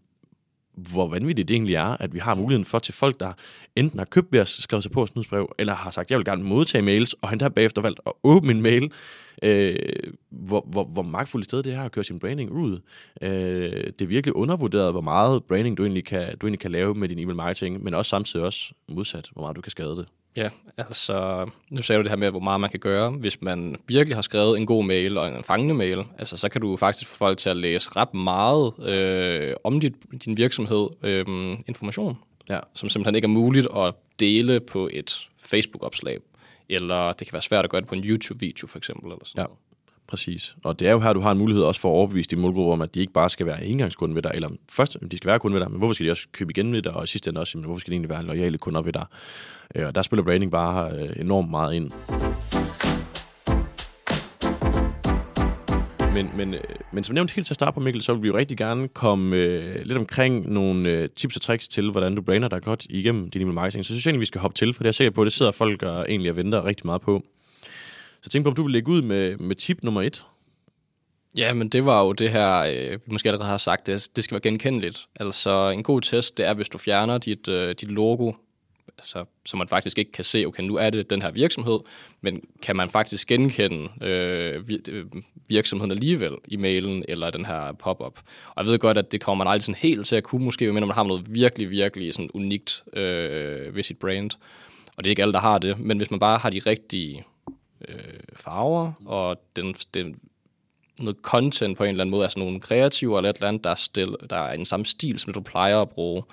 hvor 0.91 1.07
vanvittigt 1.07 1.47
det 1.47 1.53
egentlig 1.53 1.75
er, 1.75 1.97
at 1.99 2.13
vi 2.13 2.19
har 2.19 2.35
muligheden 2.35 2.65
for 2.65 2.79
til 2.79 2.93
folk, 2.93 3.19
der 3.19 3.33
enten 3.75 3.99
har 3.99 4.05
købt 4.05 4.31
ved 4.31 4.39
at 4.39 4.47
skrive 4.47 4.81
sig 4.81 4.91
på 4.91 5.03
et 5.03 5.15
nyhedsbrev, 5.15 5.55
eller 5.59 5.73
har 5.73 5.91
sagt, 5.91 6.11
jeg 6.11 6.17
vil 6.17 6.25
gerne 6.25 6.43
modtage 6.43 6.81
mails, 6.81 7.13
og 7.13 7.29
han 7.29 7.39
der 7.39 7.49
bagefter 7.49 7.81
valgt 7.81 7.99
at 8.05 8.13
åbne 8.23 8.51
en 8.51 8.61
mail, 8.61 8.91
øh, 9.43 9.75
hvor, 10.29 10.65
hvor, 10.71 10.83
hvor 10.83 11.01
magtfuldt 11.01 11.45
sted 11.45 11.63
det 11.63 11.73
er 11.73 11.83
at 11.83 11.91
køre 11.91 12.03
sin 12.03 12.19
branding 12.19 12.51
ud. 12.51 12.79
Øh, 13.21 13.29
det 13.99 14.01
er 14.01 14.05
virkelig 14.05 14.35
undervurderet, 14.35 14.93
hvor 14.93 15.01
meget 15.01 15.43
branding 15.43 15.77
du 15.77 15.83
egentlig 15.83 16.05
kan, 16.05 16.37
du 16.37 16.47
egentlig 16.47 16.59
kan 16.59 16.71
lave 16.71 16.95
med 16.95 17.09
din 17.09 17.19
e-mail 17.19 17.35
marketing, 17.35 17.83
men 17.83 17.93
også 17.93 18.09
samtidig 18.09 18.45
også 18.45 18.73
modsat, 18.89 19.29
hvor 19.33 19.41
meget 19.41 19.55
du 19.55 19.61
kan 19.61 19.71
skade 19.71 19.95
det. 19.95 20.05
Ja, 20.35 20.49
altså, 20.77 21.49
nu 21.69 21.81
sagde 21.81 21.97
du 21.97 22.03
det 22.03 22.11
her 22.11 22.17
med, 22.17 22.29
hvor 22.29 22.39
meget 22.39 22.61
man 22.61 22.69
kan 22.69 22.79
gøre. 22.79 23.11
Hvis 23.11 23.41
man 23.41 23.75
virkelig 23.87 24.17
har 24.17 24.21
skrevet 24.21 24.57
en 24.57 24.65
god 24.65 24.83
mail 24.83 25.17
og 25.17 25.27
en 25.27 25.43
fangende 25.43 25.73
mail, 25.73 26.03
altså, 26.17 26.37
så 26.37 26.49
kan 26.49 26.61
du 26.61 26.77
faktisk 26.77 27.09
få 27.09 27.15
folk 27.15 27.37
til 27.37 27.49
at 27.49 27.55
læse 27.55 27.89
ret 27.95 28.13
meget 28.13 28.89
øh, 28.89 29.55
om 29.63 29.79
dit, 29.79 29.93
din 30.25 30.37
virksomhed 30.37 30.87
øh, 31.03 31.57
information, 31.67 32.17
ja. 32.49 32.59
som 32.73 32.89
simpelthen 32.89 33.15
ikke 33.15 33.25
er 33.25 33.29
muligt 33.29 33.67
at 33.75 33.93
dele 34.19 34.59
på 34.59 34.89
et 34.93 35.29
Facebook-opslag. 35.39 36.17
Eller 36.69 37.13
det 37.13 37.27
kan 37.27 37.33
være 37.33 37.41
svært 37.41 37.65
at 37.65 37.71
gøre 37.71 37.81
det 37.81 37.89
på 37.89 37.95
en 37.95 38.03
YouTube-video, 38.03 38.67
for 38.67 38.77
eksempel. 38.77 39.11
Eller 39.11 39.25
sådan 39.25 39.45
ja. 39.49 39.68
Præcis. 40.09 40.55
Og 40.63 40.79
det 40.79 40.87
er 40.87 40.91
jo 40.91 40.99
her, 40.99 41.13
du 41.13 41.19
har 41.19 41.31
en 41.31 41.37
mulighed 41.37 41.63
også 41.63 41.81
for 41.81 41.89
at 41.89 41.93
overbevise 41.93 42.29
din 42.29 42.39
målgruppe 42.39 42.73
om, 42.73 42.81
at 42.81 42.95
de 42.95 42.99
ikke 42.99 43.13
bare 43.13 43.29
skal 43.29 43.45
være 43.45 43.65
engangskunde 43.65 44.15
ved 44.15 44.21
dig, 44.21 44.31
eller 44.33 44.49
først, 44.71 44.97
de 45.11 45.17
skal 45.17 45.27
være 45.27 45.39
kunder 45.39 45.57
ved 45.57 45.65
dig, 45.65 45.71
men 45.71 45.77
hvorfor 45.77 45.93
skal 45.93 46.05
de 46.05 46.11
også 46.11 46.27
købe 46.31 46.51
igen 46.51 46.73
ved 46.73 46.81
dig, 46.81 46.93
og 46.93 47.03
i 47.03 47.07
sidste 47.07 47.29
ende 47.29 47.41
også, 47.41 47.57
men 47.57 47.65
hvorfor 47.65 47.79
skal 47.79 47.91
de 47.91 47.95
egentlig 47.95 48.09
være 48.09 48.25
lojale 48.25 48.57
kunder 48.57 48.81
ved 48.81 48.93
dig? 48.93 49.05
Øh, 49.75 49.87
og 49.87 49.95
der 49.95 50.01
spiller 50.01 50.23
branding 50.23 50.51
bare 50.51 50.91
øh, 50.91 51.09
enormt 51.19 51.49
meget 51.49 51.73
ind. 51.73 51.91
Men, 56.13 56.29
men, 56.37 56.53
øh, 56.53 56.61
men 56.91 57.03
som 57.03 57.13
nævnt 57.13 57.31
helt 57.31 57.47
til 57.47 57.53
at 57.53 57.55
starte 57.55 57.73
på, 57.73 57.79
Mikkel, 57.79 58.01
så 58.01 58.13
vil 58.13 58.23
vi 58.23 58.27
jo 58.27 58.37
rigtig 58.37 58.57
gerne 58.57 58.87
komme 58.87 59.35
øh, 59.35 59.85
lidt 59.85 59.97
omkring 59.97 60.53
nogle 60.53 60.89
øh, 60.89 61.09
tips 61.15 61.35
og 61.35 61.41
tricks 61.41 61.67
til, 61.67 61.91
hvordan 61.91 62.15
du 62.15 62.21
brander 62.21 62.47
dig 62.47 62.61
godt 62.61 62.85
igennem 62.89 63.29
din 63.29 63.41
email 63.41 63.55
marketing. 63.55 63.85
Så 63.85 63.93
synes 63.93 64.05
jeg 64.05 64.09
egentlig, 64.09 64.21
vi 64.21 64.25
skal 64.25 64.41
hoppe 64.41 64.55
til, 64.55 64.73
for 64.73 64.83
det 64.83 64.85
er 64.85 64.89
jeg 64.89 64.95
sikker 64.95 65.11
på, 65.11 65.21
at 65.21 65.25
det 65.25 65.33
sidder 65.33 65.51
folk 65.51 65.83
og 65.83 66.05
egentlig 66.09 66.31
og 66.31 66.37
venter 66.37 66.65
rigtig 66.65 66.85
meget 66.85 67.01
på. 67.01 67.23
Så 68.21 68.29
tænk 68.29 68.43
på, 68.43 68.49
om 68.49 68.55
du 68.55 68.63
vil 68.63 68.71
lægge 68.71 68.91
ud 68.91 69.01
med, 69.01 69.37
med 69.37 69.55
tip 69.55 69.83
nummer 69.83 70.01
et. 70.01 70.25
Ja, 71.37 71.53
men 71.53 71.69
det 71.69 71.85
var 71.85 72.03
jo 72.03 72.13
det 72.13 72.29
her, 72.29 72.59
øh, 72.59 72.91
vi 72.91 73.11
måske 73.11 73.29
allerede 73.29 73.49
har 73.49 73.57
sagt, 73.57 73.87
det, 73.87 74.09
det 74.15 74.23
skal 74.23 74.35
være 74.35 74.41
genkendeligt. 74.41 75.07
Altså 75.19 75.69
en 75.69 75.83
god 75.83 76.01
test, 76.01 76.37
det 76.37 76.45
er, 76.45 76.53
hvis 76.53 76.69
du 76.69 76.77
fjerner 76.77 77.17
dit, 77.17 77.47
øh, 77.47 77.75
dit 77.81 77.91
logo, 77.91 78.31
altså, 78.97 79.25
så 79.45 79.57
man 79.57 79.67
faktisk 79.67 79.97
ikke 79.97 80.11
kan 80.11 80.23
se, 80.23 80.45
okay, 80.45 80.63
nu 80.63 80.75
er 80.75 80.89
det 80.89 81.09
den 81.09 81.21
her 81.21 81.31
virksomhed, 81.31 81.79
men 82.21 82.41
kan 82.61 82.75
man 82.75 82.89
faktisk 82.89 83.27
genkende 83.27 83.89
øh, 84.01 84.63
øh 84.89 85.05
virksomheden 85.47 85.91
alligevel 85.91 86.31
i 86.47 86.55
mailen 86.55 87.03
eller 87.07 87.29
den 87.29 87.45
her 87.45 87.71
pop-up. 87.71 88.19
Og 88.55 88.63
jeg 88.63 88.71
ved 88.71 88.79
godt, 88.79 88.97
at 88.97 89.11
det 89.11 89.21
kommer 89.21 89.43
man 89.43 89.51
aldrig 89.51 89.63
sådan 89.63 89.79
helt 89.81 90.07
til 90.07 90.15
at 90.15 90.23
kunne, 90.23 90.45
måske, 90.45 90.73
men 90.73 90.87
man 90.87 90.95
har 90.95 91.03
noget 91.03 91.25
virkelig, 91.29 91.69
virkelig 91.69 92.13
sådan 92.13 92.29
unikt 92.33 92.83
øh, 92.93 93.75
ved 93.75 93.83
sit 93.83 93.97
brand. 93.97 94.31
Og 94.95 95.03
det 95.03 95.09
er 95.09 95.11
ikke 95.11 95.21
alle, 95.21 95.33
der 95.33 95.39
har 95.39 95.57
det, 95.57 95.79
men 95.79 95.97
hvis 95.97 96.11
man 96.11 96.19
bare 96.19 96.37
har 96.37 96.49
de 96.49 96.59
rigtige 96.59 97.25
øh, 97.87 98.19
farver, 98.35 98.91
og 99.05 99.41
den, 99.55 99.75
den, 99.93 100.19
noget 100.99 101.17
content 101.21 101.77
på 101.77 101.83
en 101.83 101.89
eller 101.89 102.03
anden 102.03 102.11
måde, 102.11 102.23
altså 102.23 102.39
nogle 102.39 102.59
kreative 102.59 103.17
eller 103.17 103.29
et 103.29 103.35
eller 103.35 103.47
andet, 103.47 103.63
der 103.63 103.69
er, 103.69 103.75
stil, 103.75 104.15
der 104.29 104.35
er 104.35 104.53
en 104.53 104.65
samme 104.65 104.85
stil, 104.85 105.19
som 105.19 105.33
du 105.33 105.41
plejer 105.41 105.81
at 105.81 105.89
bruge. 105.89 106.23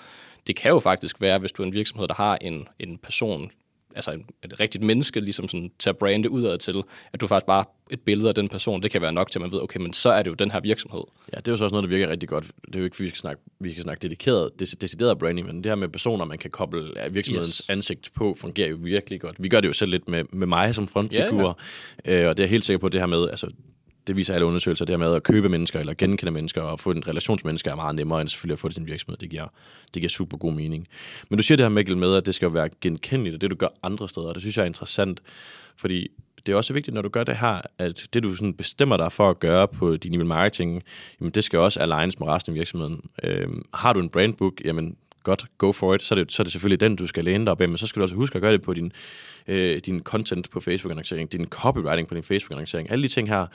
Det 0.47 0.57
kan 0.57 0.71
jo 0.71 0.79
faktisk 0.79 1.21
være, 1.21 1.39
hvis 1.39 1.53
du 1.53 1.63
er 1.63 1.67
en 1.67 1.73
virksomhed, 1.73 2.09
der 2.09 2.15
har 2.15 2.39
en, 2.41 2.69
en 2.79 2.99
person 2.99 3.51
altså 3.97 4.11
en, 4.11 4.27
et 4.45 4.61
rigtigt 4.61 4.85
menneske, 4.85 5.21
ligesom 5.21 5.49
sådan, 5.49 5.71
til 5.79 5.91
at 5.91 5.97
brande 5.97 6.31
udad 6.31 6.59
til, 6.59 6.83
at 7.13 7.21
du 7.21 7.27
faktisk 7.27 7.47
bare 7.47 7.65
et 7.91 8.01
billede 8.01 8.29
af 8.29 8.35
den 8.35 8.49
person, 8.49 8.83
det 8.83 8.91
kan 8.91 9.03
være 9.03 9.13
nok 9.13 9.31
til, 9.31 9.39
at 9.39 9.41
man 9.41 9.53
ved, 9.53 9.63
okay, 9.63 9.81
men 9.81 9.93
så 9.93 10.09
er 10.09 10.23
det 10.23 10.31
jo 10.31 10.35
den 10.35 10.51
her 10.51 10.61
virksomhed. 10.61 11.03
Ja, 11.33 11.39
det 11.39 11.49
er 11.49 11.53
jo 11.53 11.57
så 11.57 11.65
også 11.65 11.75
noget, 11.75 11.91
der 11.91 11.97
virker 11.97 12.13
rigtig 12.13 12.29
godt. 12.29 12.45
Det 12.67 12.75
er 12.75 12.79
jo 12.79 12.85
ikke, 12.85 12.99
vi 12.99 13.09
skal 13.09 13.19
snakke, 13.19 13.43
vi 13.61 13.71
skal 13.71 13.83
snakke 13.83 14.03
dedikeret, 14.03 14.61
decideret 14.81 15.19
branding, 15.19 15.47
men 15.47 15.57
det 15.57 15.67
her 15.67 15.75
med 15.75 15.89
personer, 15.89 16.25
man 16.25 16.39
kan 16.39 16.51
koble 16.51 16.85
virksomhedens 17.11 17.59
yes. 17.59 17.69
ansigt 17.69 18.11
på, 18.15 18.37
fungerer 18.39 18.69
jo 18.69 18.77
virkelig 18.81 19.21
godt. 19.21 19.43
Vi 19.43 19.49
gør 19.49 19.61
det 19.61 19.69
jo 19.69 19.73
selv 19.73 19.91
lidt 19.91 20.09
med, 20.09 20.25
med 20.33 20.47
mig 20.47 20.75
som 20.75 20.89
frontfigur, 20.89 21.59
ja, 22.07 22.13
ja. 22.13 22.23
Øh, 22.23 22.29
og 22.29 22.37
det 22.37 22.43
er 22.43 22.49
helt 22.49 22.65
sikker 22.65 22.79
på, 22.79 22.89
det 22.89 23.01
her 23.01 23.07
med, 23.07 23.31
altså 23.31 23.51
det 24.07 24.17
viser 24.17 24.35
alle 24.35 24.47
undersøgelser, 24.47 24.85
det 24.85 24.93
her 24.93 24.99
med 24.99 25.15
at 25.15 25.23
købe 25.23 25.49
mennesker 25.49 25.81
eller 25.81 25.95
genkende 25.95 26.33
mennesker 26.33 26.63
og 26.63 26.81
få 26.81 26.91
en 26.91 27.09
relation 27.09 27.39
til 27.39 27.47
mennesker 27.47 27.71
er 27.71 27.77
meget 27.77 27.95
nemmere 27.95 28.21
end 28.21 28.29
selvfølgelig 28.29 28.53
at 28.53 28.59
få 28.59 28.69
det 28.69 28.75
til 28.75 28.81
en 28.81 28.87
virksomhed. 28.87 29.17
Det 29.19 29.31
giver, 29.31 29.49
det 29.95 30.03
giver 30.03 30.09
super 30.09 30.37
god 30.37 30.53
mening. 30.53 30.89
Men 31.29 31.37
du 31.37 31.43
siger 31.43 31.57
det 31.57 31.65
her, 31.65 31.71
Mikkel, 31.71 31.97
med, 31.97 32.15
at 32.15 32.27
det 32.27 32.35
skal 32.35 32.55
være 32.55 32.69
genkendeligt, 32.81 33.35
og 33.35 33.41
det 33.41 33.51
du 33.51 33.57
gør 33.57 33.69
andre 33.83 34.09
steder, 34.09 34.27
og 34.27 34.35
det 34.35 34.43
synes 34.43 34.57
jeg 34.57 34.63
er 34.63 34.67
interessant, 34.67 35.21
fordi 35.77 36.09
det 36.47 36.53
er 36.53 36.57
også 36.57 36.73
vigtigt, 36.73 36.95
når 36.95 37.03
du 37.03 37.09
gør 37.09 37.25
det 37.25 37.37
her, 37.37 37.61
at 37.79 38.07
det 38.13 38.23
du 38.23 38.35
sådan 38.35 38.55
bestemmer 38.55 38.97
dig 38.97 39.13
for 39.13 39.31
at 39.31 39.41
gøre 39.41 39.69
på 39.69 39.97
din 39.97 40.15
email 40.15 40.27
marketing, 40.27 40.83
jamen 41.21 41.31
det 41.31 41.45
skal 41.45 41.59
også 41.59 41.81
alignes 41.81 42.21
med 42.21 42.29
resten 42.29 42.53
af 42.53 42.55
virksomheden. 42.55 43.11
Øhm, 43.23 43.65
har 43.75 43.93
du 43.93 44.01
en 44.01 44.09
brandbook, 44.09 44.61
jamen 44.65 44.97
godt, 45.27 45.45
go 45.59 45.73
for 45.73 45.95
it, 45.95 46.03
så 46.03 46.15
er 46.15 46.19
det, 46.19 46.33
så 46.33 46.43
er 46.43 46.45
det 46.45 46.53
selvfølgelig 46.53 46.81
den, 46.81 46.97
du 46.97 47.07
skal 47.07 47.25
læne 47.25 47.45
dig 47.45 47.53
op 47.53 47.61
af, 47.61 47.69
men 47.69 47.79
så 47.79 47.87
skal 47.87 48.01
du 48.01 48.03
også 48.05 48.15
huske 48.15 48.37
at 48.37 48.43
gøre 48.43 48.53
det 48.53 48.63
på 48.63 48.75
din, 48.75 48.93
øh, 49.49 49.81
din 49.87 50.03
content 50.03 50.51
på 50.51 50.61
Facebook-annoncering, 50.61 51.33
din 51.33 51.47
copywriting 51.47 52.09
på 52.09 52.15
din 52.15 52.23
Facebook-annoncering, 52.23 52.91
alle 52.91 53.03
de 53.03 53.09
ting 53.09 53.29
her, 53.29 53.47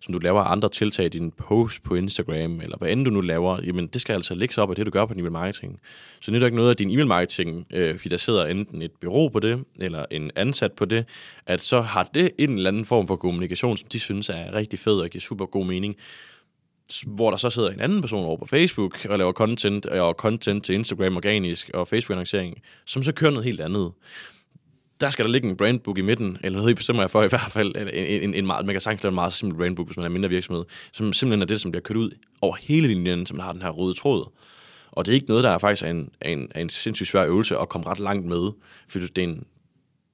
som 0.00 0.12
du 0.12 0.18
laver 0.18 0.42
andre 0.42 0.68
tiltag, 0.68 1.08
din 1.12 1.30
post 1.30 1.82
på 1.82 1.94
Instagram, 1.94 2.60
eller 2.60 2.76
hvad 2.78 2.88
end 2.90 3.04
du 3.04 3.10
nu 3.10 3.20
laver, 3.20 3.60
jamen 3.64 3.86
det 3.86 4.00
skal 4.00 4.12
altså 4.12 4.34
ligge 4.34 4.62
op 4.62 4.70
af 4.70 4.76
det, 4.76 4.86
du 4.86 4.90
gør 4.90 5.04
på 5.04 5.14
din 5.14 5.20
email 5.20 5.32
marketing. 5.32 5.80
Så 6.20 6.32
nytter 6.32 6.46
ikke 6.46 6.56
noget 6.56 6.70
af 6.70 6.76
din 6.76 6.90
email 6.90 7.06
marketing, 7.06 7.66
øh, 7.72 7.96
fordi 7.98 8.08
der 8.08 8.16
sidder 8.16 8.46
enten 8.46 8.82
et 8.82 8.92
bureau 9.00 9.28
på 9.28 9.40
det, 9.40 9.64
eller 9.78 10.04
en 10.10 10.30
ansat 10.36 10.72
på 10.72 10.84
det, 10.84 11.04
at 11.46 11.60
så 11.60 11.80
har 11.80 12.10
det 12.14 12.30
en 12.38 12.56
eller 12.56 12.70
anden 12.70 12.84
form 12.84 13.06
for 13.06 13.16
kommunikation, 13.16 13.76
som 13.76 13.88
de 13.88 14.00
synes 14.00 14.28
er 14.28 14.54
rigtig 14.54 14.78
fed 14.78 14.94
og 14.94 15.08
giver 15.10 15.20
super 15.20 15.46
god 15.46 15.66
mening 15.66 15.96
hvor 17.06 17.30
der 17.30 17.36
så 17.36 17.50
sidder 17.50 17.70
en 17.70 17.80
anden 17.80 18.00
person 18.00 18.24
over 18.24 18.36
på 18.36 18.46
Facebook 18.46 19.06
og 19.08 19.18
laver 19.18 19.32
content, 19.32 19.86
øh, 19.92 20.02
og 20.02 20.14
content 20.14 20.64
til 20.64 20.74
Instagram 20.74 21.16
organisk 21.16 21.70
og 21.74 21.88
Facebook-annoncering, 21.88 22.62
som 22.86 23.02
så 23.02 23.12
kører 23.12 23.30
noget 23.30 23.44
helt 23.44 23.60
andet. 23.60 23.92
Der 25.00 25.10
skal 25.10 25.24
der 25.24 25.30
ligge 25.30 25.48
en 25.48 25.56
brandbook 25.56 25.98
i 25.98 26.00
midten, 26.00 26.38
eller 26.42 26.58
noget, 26.58 26.70
I 26.70 26.74
bestemmer 26.74 27.02
jeg 27.02 27.10
for 27.10 27.22
i 27.22 27.28
hvert 27.28 27.50
fald, 27.50 27.76
en, 27.76 27.88
en, 28.22 28.34
en 28.34 28.46
meget, 28.46 28.66
man 28.66 28.74
kan 28.74 28.80
sagtens 28.80 29.02
lave 29.02 29.10
en 29.10 29.14
meget 29.14 29.32
simpel 29.32 29.58
brandbook, 29.58 29.86
hvis 29.86 29.96
man 29.96 30.06
er 30.06 30.10
mindre 30.10 30.28
virksomhed, 30.28 30.64
som 30.92 31.12
simpelthen 31.12 31.42
er 31.42 31.46
det, 31.46 31.60
som 31.60 31.70
bliver 31.70 31.82
kørt 31.82 31.96
ud 31.96 32.10
over 32.40 32.56
hele 32.60 32.88
linjen, 32.88 33.26
som 33.26 33.38
har 33.38 33.52
den 33.52 33.62
her 33.62 33.70
røde 33.70 33.94
tråd. 33.94 34.32
Og 34.92 35.06
det 35.06 35.12
er 35.12 35.14
ikke 35.14 35.28
noget, 35.28 35.44
der 35.44 35.50
er 35.50 35.58
faktisk 35.58 35.82
er 35.82 35.90
en, 35.90 36.10
en, 36.24 36.48
en 36.56 36.68
sindssygt 36.68 37.08
svær 37.08 37.24
øvelse 37.24 37.58
at 37.58 37.68
komme 37.68 37.86
ret 37.86 37.98
langt 37.98 38.26
med, 38.26 38.50
fordi 38.88 39.06
det 39.06 39.24
er 39.24 39.28
en, 39.28 39.44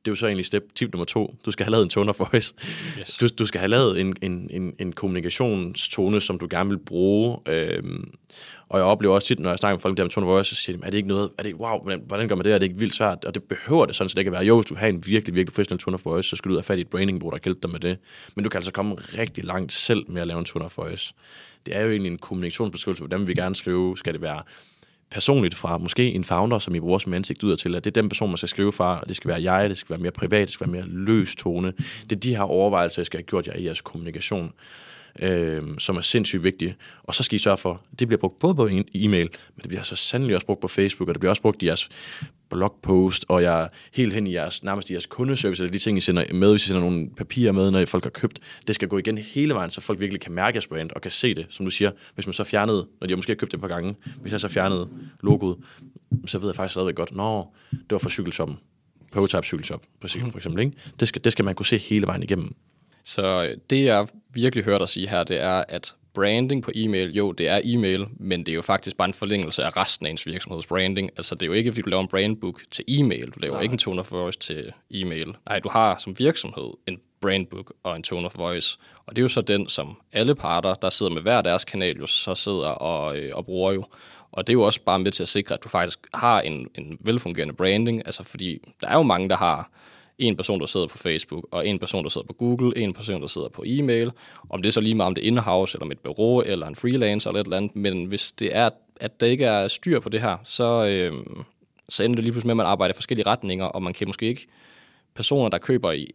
det 0.07 0.11
er 0.11 0.13
jo 0.13 0.17
så 0.17 0.27
egentlig 0.27 0.47
step, 0.47 0.63
tip 0.75 0.93
nummer 0.93 1.05
to. 1.05 1.35
Du 1.47 1.51
skal 1.51 1.65
have 1.65 1.71
lavet 1.71 1.83
en 1.83 1.91
tone 1.91 2.11
of 2.11 2.21
voice. 2.21 2.55
Yes. 2.99 3.17
Du, 3.17 3.29
du 3.39 3.47
skal 3.47 3.59
have 3.59 3.71
lavet 3.71 4.01
en, 4.01 4.17
en, 4.23 4.49
en, 4.51 4.75
en 4.79 4.93
kommunikationstone, 4.93 6.21
som 6.21 6.39
du 6.39 6.47
gerne 6.51 6.71
vil 6.71 6.79
bruge. 6.79 7.39
Øhm, 7.49 8.15
og 8.69 8.79
jeg 8.79 8.87
oplever 8.87 9.15
også 9.15 9.29
tit, 9.29 9.39
når 9.39 9.51
jeg 9.51 9.59
snakker 9.59 9.77
med 9.77 9.81
folk 9.81 9.97
der 9.97 10.05
med 10.05 10.11
tone 10.11 10.27
of 10.27 10.31
voice, 10.31 10.57
så 10.57 10.63
siger 10.63 10.79
de, 10.79 10.85
er 10.85 10.91
det 10.91 10.99
ikke 10.99 11.09
noget, 11.09 11.31
er 11.39 11.43
det, 11.43 11.55
wow, 11.55 11.83
hvordan, 11.83 12.03
hvordan 12.07 12.29
gør 12.29 12.35
man 12.35 12.45
det, 12.45 12.53
er 12.53 12.59
det 12.59 12.67
ikke 12.67 12.79
vildt 12.79 12.95
svært? 12.95 13.25
Og 13.25 13.35
det 13.35 13.43
behøver 13.43 13.87
det 13.87 13.97
sådan 13.97 14.09
set 14.09 14.19
ikke 14.19 14.29
at 14.29 14.33
være. 14.33 14.45
Jo, 14.45 14.57
hvis 14.57 14.67
du 14.67 14.75
har 14.75 14.87
en 14.87 15.07
virkelig, 15.07 15.35
virkelig 15.35 15.53
professionel 15.53 15.81
tone 15.81 15.95
of 15.95 16.05
voice, 16.05 16.29
så 16.29 16.37
skal 16.37 16.49
du 16.49 16.55
ud 16.55 16.59
have 16.59 16.65
fat 16.65 16.79
i 16.79 16.81
et 16.81 16.89
branding 16.89 17.21
der 17.21 17.39
hjælpe 17.45 17.61
dig 17.63 17.71
med 17.71 17.81
det. 17.81 17.99
Men 18.35 18.45
du 18.45 18.51
kan 18.51 18.59
altså 18.59 18.73
komme 18.73 18.95
rigtig 18.95 19.45
langt 19.45 19.73
selv 19.73 20.11
med 20.11 20.21
at 20.21 20.27
lave 20.27 20.39
en 20.39 20.45
tone 20.45 20.65
of 20.65 20.79
voice. 20.79 21.15
Det 21.67 21.77
er 21.77 21.81
jo 21.81 21.91
egentlig 21.91 22.13
en 22.13 22.19
kommunikationsbeskrivelse, 22.19 23.03
hvordan 23.03 23.27
vi 23.27 23.35
gerne 23.35 23.57
skrive. 23.57 23.97
Skal 23.97 24.13
det 24.13 24.23
være 24.23 24.43
personligt 25.11 25.55
fra 25.55 25.79
måske 25.79 26.13
en 26.13 26.25
founder, 26.25 26.59
som 26.59 26.75
I 26.75 26.81
bruger 26.81 26.99
som 26.99 27.15
ansigt 27.15 27.45
ud 27.45 27.57
til, 27.57 27.75
at 27.75 27.85
det 27.85 27.97
er 27.97 28.01
den 28.03 28.09
person, 28.09 28.29
man 28.29 28.37
skal 28.37 28.49
skrive 28.49 28.73
fra, 28.73 29.01
og 29.01 29.09
det 29.09 29.17
skal 29.17 29.29
være 29.29 29.43
jeg, 29.43 29.69
det 29.69 29.79
skal 29.79 29.91
være 29.91 30.03
mere 30.03 30.13
privat, 30.13 30.41
det 30.41 30.51
skal 30.51 30.67
være 30.67 30.77
mere 30.77 30.87
løs 30.89 31.37
tone. 31.37 31.73
Det 32.03 32.13
er 32.13 32.21
de 32.21 32.37
her 32.37 32.43
overvejelser, 32.43 33.03
jeg 33.03 33.07
skal 33.07 33.19
have 33.19 33.27
gjort 33.27 33.47
jer 33.47 33.55
i 33.55 33.65
jeres 33.65 33.81
kommunikation 33.81 34.53
øh, 35.23 35.63
som 35.79 35.97
er 35.97 36.01
sindssygt 36.01 36.43
vigtige. 36.43 36.77
Og 37.03 37.15
så 37.15 37.23
skal 37.23 37.37
I 37.37 37.39
sørge 37.39 37.57
for, 37.57 37.83
det 37.99 38.09
bliver 38.09 38.21
brugt 38.21 38.39
både 38.39 38.55
på 38.55 38.67
e-mail, 38.95 39.29
men 39.57 39.63
det 39.63 39.69
bliver 39.69 39.83
så 39.83 39.97
sandelig 39.97 40.35
også 40.35 40.47
brugt 40.47 40.61
på 40.61 40.69
Facebook, 40.69 41.09
og 41.09 41.15
det 41.15 41.21
bliver 41.21 41.31
også 41.31 41.43
brugt 41.43 41.63
i 41.63 41.67
jeres 41.67 41.89
blogpost, 42.49 43.25
og 43.29 43.43
jeg 43.43 43.63
er 43.63 43.69
helt 43.93 44.15
hen 44.15 44.27
i 44.27 44.33
jeres, 44.33 44.65
nærmest 44.65 44.91
i 44.91 44.93
jeres 44.93 45.07
kundeservice, 45.07 45.63
eller 45.63 45.73
de 45.73 45.79
ting, 45.79 45.99
I 45.99 46.01
sender 46.01 46.35
med, 46.35 46.51
hvis 46.51 46.65
I 46.65 46.67
sender 46.67 46.81
nogle 46.81 47.11
papirer 47.17 47.53
med, 47.53 47.71
når 47.71 47.85
folk 47.85 48.05
har 48.05 48.11
købt. 48.11 48.41
Det 48.67 48.75
skal 48.75 48.89
gå 48.89 48.99
igen 48.99 49.19
hele 49.19 49.55
vejen, 49.55 49.71
så 49.71 49.81
folk 49.81 50.01
virkelig 50.01 50.21
kan 50.21 50.33
mærke 50.33 50.57
jeres 50.57 50.67
brand, 50.67 50.91
og 50.91 51.01
kan 51.03 51.11
se 51.11 51.35
det, 51.35 51.47
som 51.51 51.67
du 51.67 51.71
siger. 51.71 51.91
Hvis 52.15 52.27
man 52.27 52.35
så 52.35 52.45
fjernede, 52.45 52.87
når 53.01 53.07
de 53.07 53.13
har 53.13 53.17
måske 53.17 53.35
købt 53.35 53.53
det 53.53 53.57
et 53.57 53.61
par 53.61 53.69
gange, 53.69 53.95
hvis 54.21 54.33
jeg 54.33 54.41
så 54.41 54.49
fjernede 54.49 54.89
logoet, 55.23 55.59
så 56.27 56.39
ved 56.39 56.49
jeg 56.49 56.57
faktisk 56.57 56.73
stadigvæk 56.73 56.95
godt, 56.95 57.13
nå, 57.13 57.47
det 57.71 57.91
var 57.91 57.99
for 57.99 58.11
cykelshoppen. 58.11 58.59
Prototype 59.13 59.43
cykelshop, 59.43 59.83
for 60.01 60.37
eksempel. 60.37 60.65
Ikke? 60.65 60.77
Det, 61.01 61.09
skal, 61.09 61.25
det 61.25 61.33
skal 61.33 61.45
man 61.45 61.55
kunne 61.55 61.67
se 61.67 61.79
hele 61.79 62.07
vejen 62.07 62.23
igennem. 62.23 62.55
Så 63.07 63.45
øh, 63.45 63.57
det, 63.71 63.85
jeg 63.85 64.09
virkelig 64.35 64.65
hørte 64.65 64.79
dig 64.79 64.89
sige 64.89 65.09
her, 65.09 65.25
det 65.25 65.41
er, 65.41 65.65
at 65.69 65.95
branding 66.15 66.63
på 66.63 66.71
e-mail, 66.75 67.13
jo, 67.13 67.33
det 67.33 67.49
er 67.49 67.61
e-mail, 67.65 68.07
men 68.11 68.41
det 68.41 68.49
er 68.49 68.55
jo 68.55 68.63
faktisk 68.63 68.97
bare 68.97 69.09
en 69.09 69.15
forlængelse 69.15 69.65
af 69.65 69.77
resten 69.77 70.07
af 70.07 70.11
ens 70.11 70.27
virksomheds 70.27 70.67
branding. 70.67 71.11
Altså, 71.17 71.35
det 71.35 71.43
er 71.43 71.47
jo 71.47 71.53
ikke, 71.53 71.73
fordi 71.73 71.83
du 71.83 71.91
laver 71.91 72.03
en 72.03 72.09
brandbook 72.09 72.63
til 72.71 72.85
e-mail. 72.89 73.31
Du 73.31 73.41
laver 73.41 73.55
Nej. 73.55 73.63
ikke 73.63 73.73
en 73.73 73.79
tone 73.79 74.01
of 74.01 74.13
voice 74.13 74.39
til 74.39 74.73
e-mail. 74.91 75.35
Nej, 75.49 75.59
du 75.59 75.69
har 75.69 75.99
som 75.99 76.19
virksomhed 76.19 76.71
en 76.87 76.99
brandbook 77.21 77.73
og 77.83 77.97
en 77.97 78.03
tone 78.03 78.27
of 78.27 78.39
voice. 78.39 78.79
Og 79.07 79.17
det 79.17 79.23
er 79.23 79.25
jo 79.25 79.29
så 79.29 79.41
den, 79.41 79.69
som 79.69 79.97
alle 80.13 80.35
parter, 80.35 80.75
der 80.75 80.91
sidder 80.91 81.13
med 81.13 81.23
hver 81.23 81.43
deres 81.43 81.65
kanal, 81.65 81.97
jo 81.99 82.07
så 82.07 82.35
sidder 82.35 82.69
og, 82.69 83.17
øh, 83.17 83.31
og 83.35 83.45
bruger 83.45 83.73
jo. 83.73 83.85
Og 84.33 84.47
det 84.47 84.53
er 84.53 84.55
jo 84.55 84.63
også 84.63 84.81
bare 84.81 84.99
med 84.99 85.13
til 85.13 85.23
at 85.23 85.29
sikre, 85.29 85.55
at 85.55 85.65
du 85.65 85.69
faktisk 85.69 85.99
har 86.15 86.41
en, 86.41 86.69
en 86.75 86.99
velfungerende 87.01 87.55
branding. 87.55 88.03
Altså, 88.07 88.23
fordi 88.25 88.59
der 88.81 88.89
er 88.89 88.95
jo 88.95 89.03
mange, 89.03 89.29
der 89.29 89.37
har 89.37 89.71
en 90.19 90.37
person, 90.37 90.61
der 90.61 90.67
sidder 90.67 90.87
på 90.87 90.99
Facebook, 90.99 91.47
og 91.51 91.69
en 91.69 91.79
person, 91.79 92.05
der 92.05 92.11
sidder 92.11 92.27
på 92.27 92.33
Google, 92.33 92.79
en 92.79 92.93
person, 92.93 93.21
der 93.21 93.27
sidder 93.27 93.49
på 93.49 93.63
e-mail. 93.67 94.13
Om 94.51 94.63
det 94.63 94.69
er 94.69 94.73
så 94.73 94.81
lige 94.81 94.95
meget 94.95 95.07
om 95.07 95.15
det 95.15 95.25
er 95.25 95.29
in-house, 95.29 95.77
eller 95.77 95.87
med 95.87 95.97
et 95.97 96.03
bureau, 96.03 96.41
eller 96.41 96.67
en 96.67 96.77
freelancer, 96.77 97.31
eller 97.31 97.41
et 97.41 97.45
eller 97.45 97.57
andet. 97.57 97.77
Men 97.77 98.05
hvis 98.05 98.33
det 98.33 98.57
er, 98.57 98.71
at 99.01 99.21
der 99.21 99.27
ikke 99.27 99.45
er 99.45 99.69
styr 99.69 100.01
på 100.01 100.09
det 100.09 100.21
her, 100.21 100.37
så, 100.45 100.87
øh, 100.87 101.13
så 101.89 102.03
ender 102.03 102.15
det 102.17 102.25
lige 102.25 102.33
pludselig 102.33 102.47
med, 102.47 102.53
at 102.53 102.57
man 102.57 102.67
arbejder 102.67 102.95
i 102.95 102.97
forskellige 102.97 103.27
retninger, 103.27 103.65
og 103.65 103.83
man 103.83 103.93
kan 103.93 104.09
måske 104.09 104.27
ikke 104.27 104.47
personer, 105.15 105.49
der 105.49 105.59
køber 105.59 105.93
i 105.93 106.11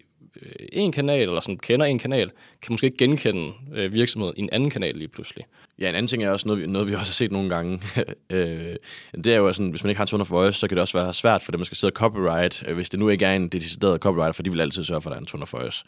en 0.72 0.92
kanal, 0.92 1.22
eller 1.22 1.40
som 1.40 1.58
kender 1.58 1.86
en 1.86 2.00
kanal, 2.00 2.32
kan 2.62 2.74
måske 2.74 2.86
ikke 2.86 2.98
genkende 2.98 3.54
øh, 3.76 3.94
virksomheden 3.94 4.34
i 4.38 4.42
en 4.42 4.50
anden 4.52 4.70
kanal 4.70 4.96
lige 4.96 5.08
pludselig. 5.08 5.46
Ja, 5.80 5.90
en 5.90 5.96
anden 5.96 6.08
ting 6.08 6.24
er 6.24 6.30
også 6.30 6.48
noget, 6.48 6.70
noget 6.70 6.88
vi 6.88 6.94
også 6.94 7.12
har 7.12 7.14
set 7.14 7.32
nogle 7.32 7.50
gange. 7.50 7.82
øh, 8.30 8.76
det 9.24 9.28
er 9.28 9.38
jo 9.38 9.54
sådan, 9.54 9.70
hvis 9.70 9.84
man 9.84 9.90
ikke 9.90 9.98
har 9.98 10.04
en 10.04 10.08
tone 10.08 10.22
of 10.22 10.32
voice, 10.32 10.60
så 10.60 10.68
kan 10.68 10.76
det 10.76 10.82
også 10.82 10.98
være 10.98 11.14
svært 11.14 11.42
for 11.42 11.52
dem, 11.52 11.60
man 11.60 11.66
skal 11.66 11.78
sidde 11.78 11.92
og 11.92 11.96
copyright, 11.96 12.64
øh, 12.68 12.76
hvis 12.76 12.90
det 12.90 13.00
nu 13.00 13.10
ikke 13.10 13.26
er 13.26 13.36
en 13.36 13.50
decideret 13.50 14.02
copyright, 14.02 14.36
for 14.36 14.44
de 14.44 14.52
vil 14.52 14.62
altid 14.62 14.84
sørge 14.84 15.02
for, 15.02 15.10
at 15.10 15.12
der 15.12 15.18
er 15.18 15.22
en 15.22 15.26
tone 15.26 15.42
of 15.42 15.54
voice. 15.54 15.84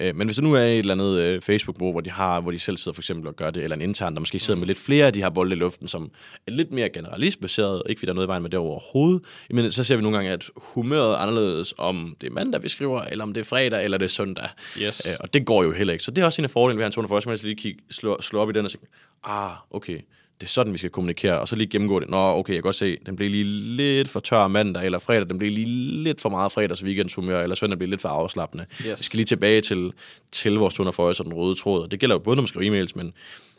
Øh, 0.00 0.16
men 0.16 0.26
hvis 0.26 0.36
det 0.36 0.44
nu 0.44 0.54
er 0.54 0.60
et 0.60 0.78
eller 0.78 0.94
andet 0.94 1.18
øh, 1.18 1.40
Facebook-bruger, 1.40 1.92
hvor 1.92 2.00
de 2.00 2.10
har, 2.10 2.40
hvor 2.40 2.50
de 2.50 2.58
selv 2.58 2.76
sidder 2.76 2.94
for 2.94 3.02
eksempel 3.02 3.28
og 3.28 3.36
gør 3.36 3.50
det, 3.50 3.62
eller 3.62 3.76
en 3.76 3.82
intern, 3.82 4.14
der 4.14 4.20
måske 4.20 4.38
sidder 4.38 4.60
med 4.60 4.66
lidt 4.66 4.78
flere 4.78 5.06
af 5.06 5.12
de 5.12 5.22
her 5.22 5.28
bolde 5.30 5.56
i 5.56 5.58
luften, 5.58 5.88
som 5.88 6.10
er 6.46 6.50
lidt 6.50 6.72
mere 6.72 6.88
generalistbaseret, 6.88 7.82
ikke 7.88 7.98
fordi 7.98 8.06
der 8.06 8.12
er 8.12 8.14
noget 8.14 8.26
i 8.26 8.28
vejen 8.28 8.42
med 8.42 8.50
det 8.50 8.58
overhovedet, 8.58 9.22
men 9.50 9.72
så 9.72 9.84
ser 9.84 9.96
vi 9.96 10.02
nogle 10.02 10.16
gange, 10.16 10.32
at 10.32 10.50
humøret 10.56 11.12
er 11.12 11.16
anderledes, 11.16 11.74
om 11.78 12.16
det 12.20 12.26
er 12.26 12.30
mandag, 12.30 12.62
vi 12.62 12.68
skriver, 12.68 13.02
eller 13.02 13.24
om 13.24 13.34
det 13.34 13.40
er 13.40 13.44
fredag, 13.44 13.83
eller 13.84 13.98
det 13.98 14.04
er 14.04 14.08
søndag. 14.08 14.48
Yes. 14.78 15.02
Øh, 15.06 15.16
og 15.20 15.34
det 15.34 15.46
går 15.46 15.62
jo 15.62 15.72
heller 15.72 15.92
ikke. 15.92 16.04
Så 16.04 16.10
det 16.10 16.22
er 16.22 16.26
også 16.26 16.42
en 16.42 16.44
af 16.44 16.50
fordelene 16.50 16.78
ved 16.78 16.84
at 16.84 16.94
have 16.94 17.02
en 17.02 17.08
tone 17.08 17.08
voice, 17.08 17.28
man 17.28 17.38
lige 17.42 17.56
kigge, 17.56 17.80
slå, 17.90 18.20
slå 18.20 18.40
op 18.40 18.50
i 18.50 18.52
den 18.52 18.64
og 18.64 18.70
sige, 18.70 18.82
ah, 19.24 19.50
okay, 19.70 20.00
det 20.40 20.46
er 20.46 20.50
sådan, 20.50 20.72
vi 20.72 20.78
skal 20.78 20.90
kommunikere, 20.90 21.40
og 21.40 21.48
så 21.48 21.56
lige 21.56 21.68
gennemgå 21.68 22.00
det. 22.00 22.08
Nå, 22.08 22.16
okay, 22.16 22.52
jeg 22.52 22.56
kan 22.56 22.62
godt 22.62 22.76
se, 22.76 22.96
den 23.06 23.16
bliver 23.16 23.30
lige 23.30 23.44
lidt 23.76 24.08
for 24.08 24.20
tør 24.20 24.48
mandag, 24.48 24.84
eller 24.84 24.98
fredag, 24.98 25.28
den 25.28 25.38
bliver 25.38 25.54
lige 25.54 25.66
lidt 26.02 26.20
for 26.20 26.28
meget 26.28 26.52
fredags 26.52 26.84
weekendshumør, 26.84 27.42
eller 27.42 27.56
søndag 27.56 27.78
bliver 27.78 27.90
lidt 27.90 28.00
for 28.00 28.08
afslappende. 28.08 28.66
Yes. 28.86 29.00
Vi 29.00 29.04
skal 29.04 29.16
lige 29.16 29.26
tilbage 29.26 29.60
til, 29.60 29.92
til 30.32 30.52
vores 30.52 30.74
tunder 30.74 30.92
for 30.92 31.08
os 31.08 31.20
og 31.20 31.26
den 31.26 31.34
røde 31.34 31.54
tråd, 31.54 31.82
og 31.82 31.90
det 31.90 32.00
gælder 32.00 32.14
jo 32.14 32.18
både, 32.18 32.36
når 32.36 32.42
man 32.42 32.48
skriver 32.48 32.84
e-mails, 32.84 32.92
men 32.94 33.12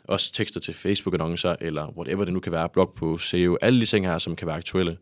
også 0.08 0.32
tekster 0.32 0.60
til 0.60 0.74
Facebook-annoncer, 0.74 1.54
eller 1.60 1.92
whatever 1.96 2.24
det 2.24 2.34
nu 2.34 2.40
kan 2.40 2.52
være, 2.52 2.68
blog 2.68 2.92
på 2.96 3.18
SEO, 3.18 3.56
alle 3.60 3.80
de 3.80 3.86
ting 3.86 4.06
her, 4.06 4.18
som 4.18 4.36
kan 4.36 4.46
være 4.46 4.56
aktuelle. 4.56 4.96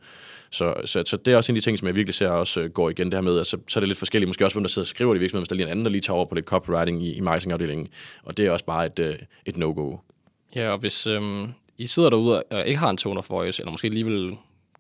Så, 0.50 0.74
så, 0.84 1.02
så 1.06 1.16
det 1.16 1.32
er 1.32 1.36
også 1.36 1.52
en 1.52 1.56
af 1.56 1.62
de 1.62 1.66
ting, 1.66 1.78
som 1.78 1.86
jeg 1.88 1.94
virkelig 1.94 2.14
ser 2.14 2.28
også 2.28 2.60
øh, 2.60 2.70
går 2.70 2.90
igen 2.90 3.06
det 3.06 3.14
her 3.14 3.20
med, 3.20 3.38
altså, 3.38 3.58
så 3.68 3.78
er 3.78 3.80
det 3.80 3.88
lidt 3.88 3.98
forskelligt, 3.98 4.28
måske 4.28 4.44
også 4.44 4.54
hvem 4.54 4.64
der 4.64 4.68
sidder 4.68 4.84
og 4.84 4.88
skriver 4.88 5.14
det 5.14 5.18
i 5.18 5.20
virksomheden, 5.20 5.42
hvis 5.42 5.48
der 5.48 5.54
er 5.54 5.56
lige 5.56 5.66
en 5.66 5.70
anden, 5.70 5.84
der 5.84 5.90
lige 5.90 6.00
tager 6.00 6.16
over 6.16 6.26
på 6.26 6.34
lidt 6.34 6.46
copywriting 6.46 7.02
i, 7.06 7.12
i 7.12 7.20
marketingafdelingen, 7.20 7.88
og 8.22 8.36
det 8.36 8.46
er 8.46 8.50
også 8.50 8.64
bare 8.64 8.86
et, 8.86 8.98
øh, 8.98 9.16
et 9.46 9.56
no-go. 9.56 9.96
Ja, 10.54 10.70
og 10.70 10.78
hvis 10.78 11.06
øhm, 11.06 11.52
I 11.78 11.86
sidder 11.86 12.10
derude 12.10 12.42
og 12.42 12.66
ikke 12.66 12.78
har 12.78 12.90
en 12.90 12.96
tone 12.96 13.18
of 13.18 13.30
voice, 13.30 13.62
eller 13.62 13.70
måske 13.70 13.86
alligevel 13.86 14.36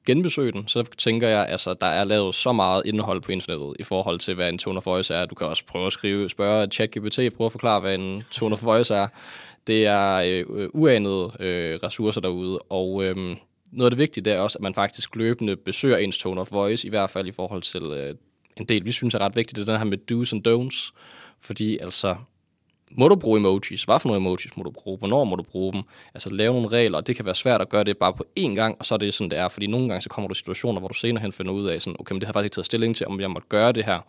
genbesøge 0.06 0.52
den, 0.52 0.68
så 0.68 0.84
tænker 0.98 1.28
jeg, 1.28 1.46
altså, 1.48 1.74
der 1.74 1.86
er 1.86 2.04
lavet 2.04 2.34
så 2.34 2.52
meget 2.52 2.82
indhold 2.86 3.20
på 3.20 3.32
internettet 3.32 3.76
i 3.78 3.82
forhold 3.82 4.18
til, 4.18 4.34
hvad 4.34 4.48
en 4.48 4.58
tone 4.58 4.78
of 4.78 4.86
voice 4.86 5.14
er. 5.14 5.26
Du 5.26 5.34
kan 5.34 5.46
også 5.46 5.64
prøve 5.66 5.86
at 5.86 5.92
skrive, 5.92 6.28
spørge 6.28 6.66
ChatGPT, 6.66 7.18
prøve 7.36 7.46
at 7.46 7.52
forklare, 7.52 7.80
hvad 7.80 7.94
en 7.94 8.24
tone 8.30 8.52
of 8.52 8.64
voice 8.64 8.94
er. 8.94 9.08
Det 9.66 9.86
er 9.86 10.14
øh, 10.16 10.68
uanede 10.72 11.32
øh, 11.40 11.78
ressourcer 11.82 12.20
derude, 12.20 12.58
og 12.58 13.04
øh, 13.04 13.16
noget 13.72 13.86
af 13.86 13.90
det 13.90 13.98
vigtige 13.98 14.24
det 14.24 14.32
er 14.32 14.40
også, 14.40 14.58
at 14.58 14.62
man 14.62 14.74
faktisk 14.74 15.16
løbende 15.16 15.56
besøger 15.56 15.96
ens 15.96 16.18
tone 16.18 16.40
of 16.40 16.52
voice, 16.52 16.86
i 16.86 16.90
hvert 16.90 17.10
fald 17.10 17.26
i 17.26 17.32
forhold 17.32 17.62
til 17.62 17.82
øh, 17.82 18.14
en 18.56 18.64
del, 18.64 18.84
vi 18.84 18.92
synes 18.92 19.14
er 19.14 19.18
ret 19.18 19.36
vigtigt, 19.36 19.56
det 19.56 19.68
er 19.68 19.72
den 19.72 19.78
her 19.78 19.84
med 19.84 19.98
do's 20.12 20.32
and 20.34 20.48
don'ts, 20.48 20.92
fordi 21.40 21.78
altså, 21.78 22.16
må 22.96 23.08
du 23.08 23.16
bruge 23.16 23.38
emojis? 23.38 23.84
Hvad 23.84 24.00
for 24.00 24.08
nogle 24.08 24.20
emojis 24.20 24.56
må 24.56 24.62
du 24.62 24.70
bruge? 24.70 24.98
Hvornår 24.98 25.24
må 25.24 25.36
du 25.36 25.42
bruge 25.42 25.72
dem? 25.72 25.82
Altså 26.14 26.30
lave 26.30 26.52
nogle 26.52 26.68
regler, 26.68 26.98
og 26.98 27.06
det 27.06 27.16
kan 27.16 27.24
være 27.24 27.34
svært 27.34 27.60
at 27.60 27.68
gøre 27.68 27.84
det 27.84 27.98
bare 27.98 28.12
på 28.12 28.24
én 28.40 28.54
gang, 28.54 28.76
og 28.78 28.86
så 28.86 28.94
er 28.94 28.98
det 28.98 29.14
sådan, 29.14 29.30
det 29.30 29.38
er. 29.38 29.48
Fordi 29.48 29.66
nogle 29.66 29.88
gange 29.88 30.02
så 30.02 30.08
kommer 30.08 30.28
du 30.28 30.32
i 30.32 30.36
situationer, 30.36 30.80
hvor 30.80 30.88
du 30.88 30.94
senere 30.94 31.22
hen 31.22 31.32
finder 31.32 31.52
ud 31.52 31.66
af, 31.66 31.82
sådan, 31.82 31.96
okay, 31.98 32.12
men 32.12 32.20
det 32.20 32.26
har 32.26 32.30
jeg 32.30 32.34
faktisk 32.34 32.46
ikke 32.46 32.54
taget 32.54 32.66
stilling 32.66 32.96
til, 32.96 33.06
om 33.06 33.20
jeg 33.20 33.30
må 33.30 33.40
gøre 33.48 33.72
det 33.72 33.84
her. 33.84 34.00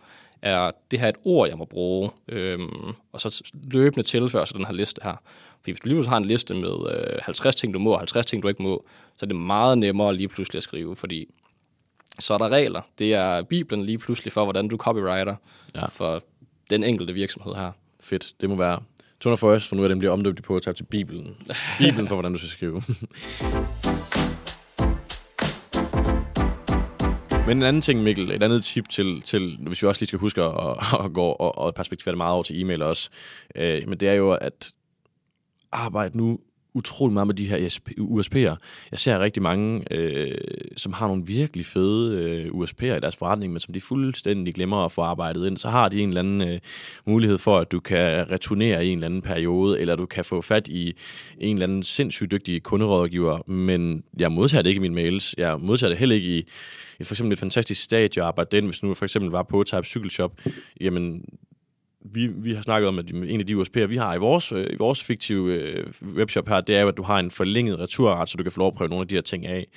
Er 0.41 0.71
det 0.91 0.99
her 0.99 1.09
et 1.09 1.15
ord, 1.23 1.47
jeg 1.47 1.57
må 1.57 1.65
bruge? 1.65 2.09
Øhm, 2.29 2.93
og 3.11 3.21
så 3.21 3.43
løbende 3.63 4.03
tilføre 4.03 4.45
den 4.53 4.65
her 4.65 4.73
liste 4.73 5.01
her. 5.03 5.21
Fordi 5.59 5.71
hvis 5.71 5.79
du 5.79 5.89
lige 5.89 6.07
har 6.07 6.17
en 6.17 6.25
liste 6.25 6.53
med 6.53 6.95
øh, 6.95 7.19
50 7.21 7.55
ting, 7.55 7.73
du 7.73 7.79
må, 7.79 7.91
og 7.91 7.99
50 7.99 8.25
ting, 8.25 8.43
du 8.43 8.47
ikke 8.47 8.63
må, 8.63 8.85
så 9.17 9.25
er 9.25 9.27
det 9.27 9.35
meget 9.35 9.77
nemmere 9.77 10.15
lige 10.15 10.27
pludselig 10.27 10.57
at 10.57 10.63
skrive, 10.63 10.95
fordi 10.95 11.27
så 12.19 12.33
er 12.33 12.37
der 12.37 12.49
regler. 12.49 12.81
Det 12.99 13.13
er 13.13 13.41
Bibelen 13.41 13.85
lige 13.85 13.97
pludselig 13.97 14.33
for, 14.33 14.43
hvordan 14.43 14.67
du 14.67 14.77
copywriter 14.77 15.35
ja. 15.75 15.85
for 15.85 16.23
den 16.69 16.83
enkelte 16.83 17.13
virksomhed 17.13 17.55
her. 17.55 17.71
Fedt. 17.99 18.33
Det 18.41 18.49
må 18.49 18.55
være 18.55 18.79
Tone 19.19 19.37
for 19.37 19.51
os, 19.51 19.67
for 19.67 19.75
nu 19.75 19.83
er 19.83 19.87
den 19.87 19.99
bliver 19.99 20.11
omdøbt 20.11 20.43
på 20.43 20.55
at 20.55 20.61
tage 20.61 20.73
til 20.73 20.83
Bibelen. 20.83 21.37
Bibelen 21.77 22.07
for, 22.07 22.15
hvordan 22.15 22.31
du 22.31 22.37
skal 22.37 22.49
skrive. 22.49 22.81
Men 27.47 27.57
en 27.57 27.63
anden 27.63 27.81
ting, 27.81 28.03
Mikkel, 28.03 28.31
et 28.31 28.43
andet 28.43 28.63
tip 28.63 28.89
til, 28.89 29.21
til 29.21 29.57
hvis 29.67 29.81
vi 29.81 29.87
også 29.87 30.01
lige 30.01 30.07
skal 30.07 30.19
huske 30.19 30.41
at, 30.41 30.77
at 31.05 31.13
gå 31.13 31.25
og, 31.25 31.57
og 31.57 31.75
perspektivere 31.75 32.11
det 32.11 32.17
meget 32.17 32.33
over 32.33 32.43
til 32.43 32.61
e-mail 32.61 32.81
også, 32.81 33.09
øh, 33.55 33.87
men 33.87 33.99
det 33.99 34.09
er 34.09 34.13
jo 34.13 34.31
at 34.31 34.71
arbejde 35.71 36.17
nu 36.17 36.39
utrolig 36.75 37.13
meget 37.13 37.27
med 37.27 37.35
de 37.35 37.47
her 37.47 37.79
USP'er. 37.99 38.55
Jeg 38.91 38.99
ser 38.99 39.19
rigtig 39.19 39.43
mange, 39.43 39.93
øh, 39.93 40.37
som 40.77 40.93
har 40.93 41.07
nogle 41.07 41.25
virkelig 41.25 41.65
fede 41.65 42.21
øh, 42.21 42.47
USP'er 42.47 42.95
i 42.97 42.99
deres 42.99 43.15
forretning, 43.15 43.53
men 43.53 43.59
som 43.59 43.73
de 43.73 43.81
fuldstændig 43.81 44.53
glemmer 44.53 44.85
at 44.85 44.91
få 44.91 45.01
arbejdet 45.01 45.47
ind. 45.47 45.57
Så 45.57 45.69
har 45.69 45.89
de 45.89 45.99
en 45.99 46.09
eller 46.09 46.21
anden 46.21 46.41
øh, 46.41 46.59
mulighed 47.05 47.37
for, 47.37 47.57
at 47.57 47.71
du 47.71 47.79
kan 47.79 48.31
returnere 48.31 48.85
i 48.85 48.89
en 48.89 48.97
eller 48.97 49.05
anden 49.05 49.21
periode, 49.21 49.79
eller 49.79 49.95
du 49.95 50.05
kan 50.05 50.25
få 50.25 50.41
fat 50.41 50.67
i 50.67 50.93
en 51.39 51.55
eller 51.55 51.67
anden 51.67 51.83
sindssygt 51.83 52.31
dygtig 52.31 52.63
kunderådgiver, 52.63 53.49
men 53.49 54.03
jeg 54.17 54.31
modtager 54.31 54.61
det 54.61 54.69
ikke 54.69 54.79
i 54.79 54.81
mine 54.81 54.95
mails. 54.95 55.35
Jeg 55.37 55.59
modtager 55.59 55.89
det 55.89 55.97
heller 55.97 56.15
ikke 56.15 56.37
i, 56.37 56.47
i 56.99 57.03
for 57.03 57.13
eksempel 57.13 57.33
et 57.33 57.39
fantastisk 57.39 57.83
stadie 57.83 58.23
arbejde 58.23 58.57
den, 58.57 58.65
hvis 58.65 58.83
nu 58.83 58.93
for 58.93 59.05
eksempel 59.05 59.31
var 59.31 59.43
på 59.43 59.63
Type 59.63 59.83
Cykelshop, 59.83 60.41
jamen 60.81 61.25
vi, 62.11 62.27
vi 62.27 62.53
har 62.53 62.61
snakket 62.61 62.87
om, 62.87 62.99
at 62.99 63.11
en 63.11 63.39
af 63.39 63.47
de 63.47 63.55
USP'er, 63.55 63.85
vi 63.85 63.97
har 63.97 64.15
i 64.15 64.17
vores, 64.17 64.51
øh, 64.51 64.67
i 64.73 64.75
vores 64.75 65.03
fiktive 65.03 65.53
øh, 65.53 65.87
webshop 66.15 66.47
her, 66.47 66.61
det 66.61 66.75
er 66.75 66.81
jo, 66.81 66.87
at 66.87 66.97
du 66.97 67.03
har 67.03 67.19
en 67.19 67.31
forlænget 67.31 67.79
returret, 67.79 68.29
så 68.29 68.37
du 68.37 68.43
kan 68.43 68.51
få 68.51 68.59
lov 68.59 68.67
at 68.67 68.73
prøve 68.73 68.89
nogle 68.89 69.01
af 69.01 69.07
de 69.07 69.15
her 69.15 69.21
ting 69.21 69.45
af. 69.45 69.67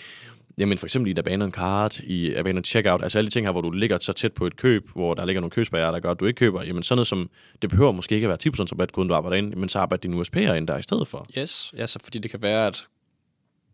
Jamen 0.58 0.78
for 0.78 0.86
eksempel 0.86 1.08
i 1.08 1.10
et 1.10 1.18
abandoned 1.18 1.52
card, 1.52 2.00
i 2.00 2.34
abandoned 2.34 2.64
checkout, 2.64 3.02
altså 3.02 3.18
alle 3.18 3.28
de 3.28 3.32
ting 3.32 3.46
her, 3.46 3.52
hvor 3.52 3.60
du 3.60 3.70
ligger 3.70 3.98
så 4.00 4.12
tæt 4.12 4.32
på 4.32 4.46
et 4.46 4.56
køb, 4.56 4.90
hvor 4.94 5.14
der 5.14 5.24
ligger 5.24 5.40
nogle 5.40 5.50
købsbarriere, 5.50 5.92
der 5.92 6.00
gør, 6.00 6.10
at 6.10 6.20
du 6.20 6.26
ikke 6.26 6.38
køber, 6.38 6.62
jamen 6.62 6.82
sådan 6.82 6.96
noget 6.96 7.06
som, 7.06 7.30
det 7.62 7.70
behøver 7.70 7.92
måske 7.92 8.14
ikke 8.14 8.24
at 8.24 8.38
være 8.44 8.52
10% 8.66 8.72
rabat, 8.72 8.96
du 8.96 9.14
arbejder 9.14 9.36
ind, 9.36 9.54
men 9.54 9.68
så 9.68 9.78
arbejder 9.78 10.00
dine 10.00 10.20
USP'er 10.20 10.52
ind 10.52 10.66
der 10.66 10.78
i 10.78 10.82
stedet 10.82 11.08
for. 11.08 11.26
Yes, 11.38 11.74
ja, 11.76 11.86
så 11.86 11.98
fordi 12.04 12.18
det 12.18 12.30
kan 12.30 12.42
være, 12.42 12.66
at 12.66 12.86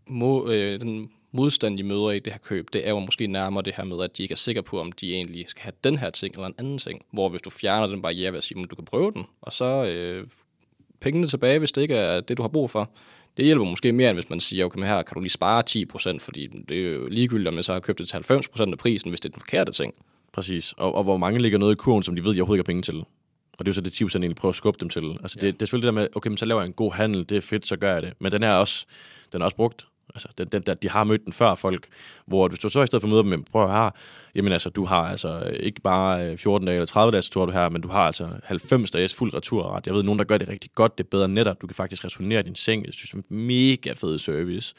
må, 0.06 0.48
øh, 0.48 0.80
den 0.80 1.10
modstand, 1.34 1.78
de 1.78 1.82
møder 1.82 2.10
i 2.10 2.18
det 2.18 2.32
her 2.32 2.40
køb, 2.40 2.72
det 2.72 2.86
er 2.86 2.90
jo 2.90 2.98
måske 2.98 3.26
nærmere 3.26 3.62
det 3.62 3.74
her 3.76 3.84
med, 3.84 4.04
at 4.04 4.16
de 4.18 4.22
ikke 4.22 4.32
er 4.32 4.36
sikre 4.36 4.62
på, 4.62 4.80
om 4.80 4.92
de 4.92 5.14
egentlig 5.14 5.44
skal 5.48 5.62
have 5.62 5.72
den 5.84 5.98
her 5.98 6.10
ting 6.10 6.34
eller 6.34 6.46
en 6.46 6.54
anden 6.58 6.78
ting. 6.78 7.04
Hvor 7.10 7.28
hvis 7.28 7.42
du 7.42 7.50
fjerner 7.50 7.86
den 7.86 8.02
barriere 8.02 8.32
ved 8.32 8.38
at 8.38 8.44
sige, 8.44 8.62
at 8.62 8.70
du 8.70 8.76
kan 8.76 8.84
prøve 8.84 9.12
den, 9.12 9.24
og 9.40 9.52
så 9.52 9.84
øh, 9.84 10.26
pengene 11.00 11.26
tilbage, 11.26 11.58
hvis 11.58 11.72
det 11.72 11.82
ikke 11.82 11.94
er 11.94 12.20
det, 12.20 12.36
du 12.36 12.42
har 12.42 12.48
brug 12.48 12.70
for. 12.70 12.90
Det 13.36 13.44
hjælper 13.44 13.64
måske 13.64 13.92
mere, 13.92 14.10
end 14.10 14.16
hvis 14.16 14.30
man 14.30 14.40
siger, 14.40 14.64
okay, 14.64 14.78
men 14.78 14.88
her 14.88 15.02
kan 15.02 15.14
du 15.14 15.20
lige 15.20 15.30
spare 15.30 15.62
10%, 15.70 16.18
fordi 16.18 16.46
det 16.46 16.86
er 16.86 16.92
jo 16.92 17.06
ligegyldigt, 17.06 17.48
om 17.48 17.56
jeg 17.56 17.64
så 17.64 17.72
har 17.72 17.80
købt 17.80 17.98
det 17.98 18.08
til 18.08 18.16
90% 18.16 18.70
af 18.70 18.78
prisen, 18.78 19.10
hvis 19.10 19.20
det 19.20 19.28
er 19.28 19.32
den 19.32 19.40
forkerte 19.40 19.72
ting. 19.72 19.94
Præcis, 20.32 20.74
og, 20.76 20.94
og 20.94 21.04
hvor 21.04 21.16
mange 21.16 21.38
ligger 21.38 21.58
noget 21.58 21.72
i 21.72 21.76
kurven, 21.76 22.02
som 22.02 22.16
de 22.16 22.24
ved, 22.24 22.34
de 22.34 22.40
overhovedet 22.40 22.60
ikke 22.60 22.68
har 22.68 22.74
penge 22.74 22.82
til. 22.82 23.04
Og 23.58 23.66
det 23.66 23.68
er 23.68 23.70
jo 23.70 23.72
så 23.72 23.80
det 23.80 24.02
10% 24.02 24.16
egentlig 24.16 24.36
prøver 24.36 24.50
at 24.50 24.56
skubbe 24.56 24.80
dem 24.80 24.88
til. 24.88 25.18
Altså 25.22 25.38
ja. 25.42 25.46
det, 25.46 25.54
det 25.54 25.62
er 25.62 25.66
selvfølgelig 25.66 25.86
det 25.86 25.94
der 25.94 26.00
med, 26.00 26.08
okay, 26.14 26.28
men 26.28 26.36
så 26.36 26.44
laver 26.44 26.60
jeg 26.60 26.66
en 26.66 26.72
god 26.72 26.92
handel, 26.92 27.28
det 27.28 27.36
er 27.36 27.40
fedt, 27.40 27.66
så 27.66 27.76
gør 27.76 27.92
jeg 27.92 28.02
det. 28.02 28.12
Men 28.18 28.32
den 28.32 28.42
er 28.42 28.52
også, 28.52 28.86
den 29.32 29.40
er 29.40 29.44
også 29.44 29.56
brugt 29.56 29.86
Altså, 30.14 30.28
den, 30.38 30.46
den, 30.46 30.62
der, 30.62 30.74
de 30.74 30.88
har 30.88 31.04
mødt 31.04 31.24
den 31.24 31.32
før 31.32 31.54
folk, 31.54 31.86
hvor 32.26 32.48
hvis 32.48 32.60
du 32.60 32.68
så 32.68 32.82
i 32.82 32.86
stedet 32.86 33.00
for 33.00 33.08
møder 33.08 33.22
dem 33.22 33.44
prøv 33.52 33.64
at 33.64 33.70
høre, 33.70 33.90
jamen 34.34 34.52
altså, 34.52 34.70
du 34.70 34.84
har 34.84 35.08
altså 35.08 35.52
ikke 35.60 35.80
bare 35.80 36.30
øh, 36.30 36.38
14 36.38 36.66
dage 36.66 36.76
eller 36.76 36.86
30 36.86 37.12
dage 37.12 37.22
tur, 37.22 37.46
du 37.46 37.52
her, 37.52 37.68
men 37.68 37.82
du 37.82 37.88
har 37.88 38.00
altså 38.00 38.28
90 38.44 38.90
dages 38.90 39.14
fuld 39.14 39.34
returret. 39.34 39.86
Jeg 39.86 39.94
ved, 39.94 40.02
nogen, 40.02 40.18
der 40.18 40.24
gør 40.24 40.38
det 40.38 40.48
rigtig 40.48 40.70
godt, 40.74 40.98
det 40.98 41.04
er 41.04 41.08
bedre 41.08 41.28
netop. 41.28 41.62
Du 41.62 41.66
kan 41.66 41.74
faktisk 41.74 42.04
returnere 42.04 42.42
din 42.42 42.54
seng. 42.54 42.86
Jeg 42.86 42.94
synes, 42.94 43.10
det 43.10 43.16
er 43.16 43.34
en 43.34 43.46
mega 43.46 43.92
fed 43.92 44.18
service. 44.18 44.74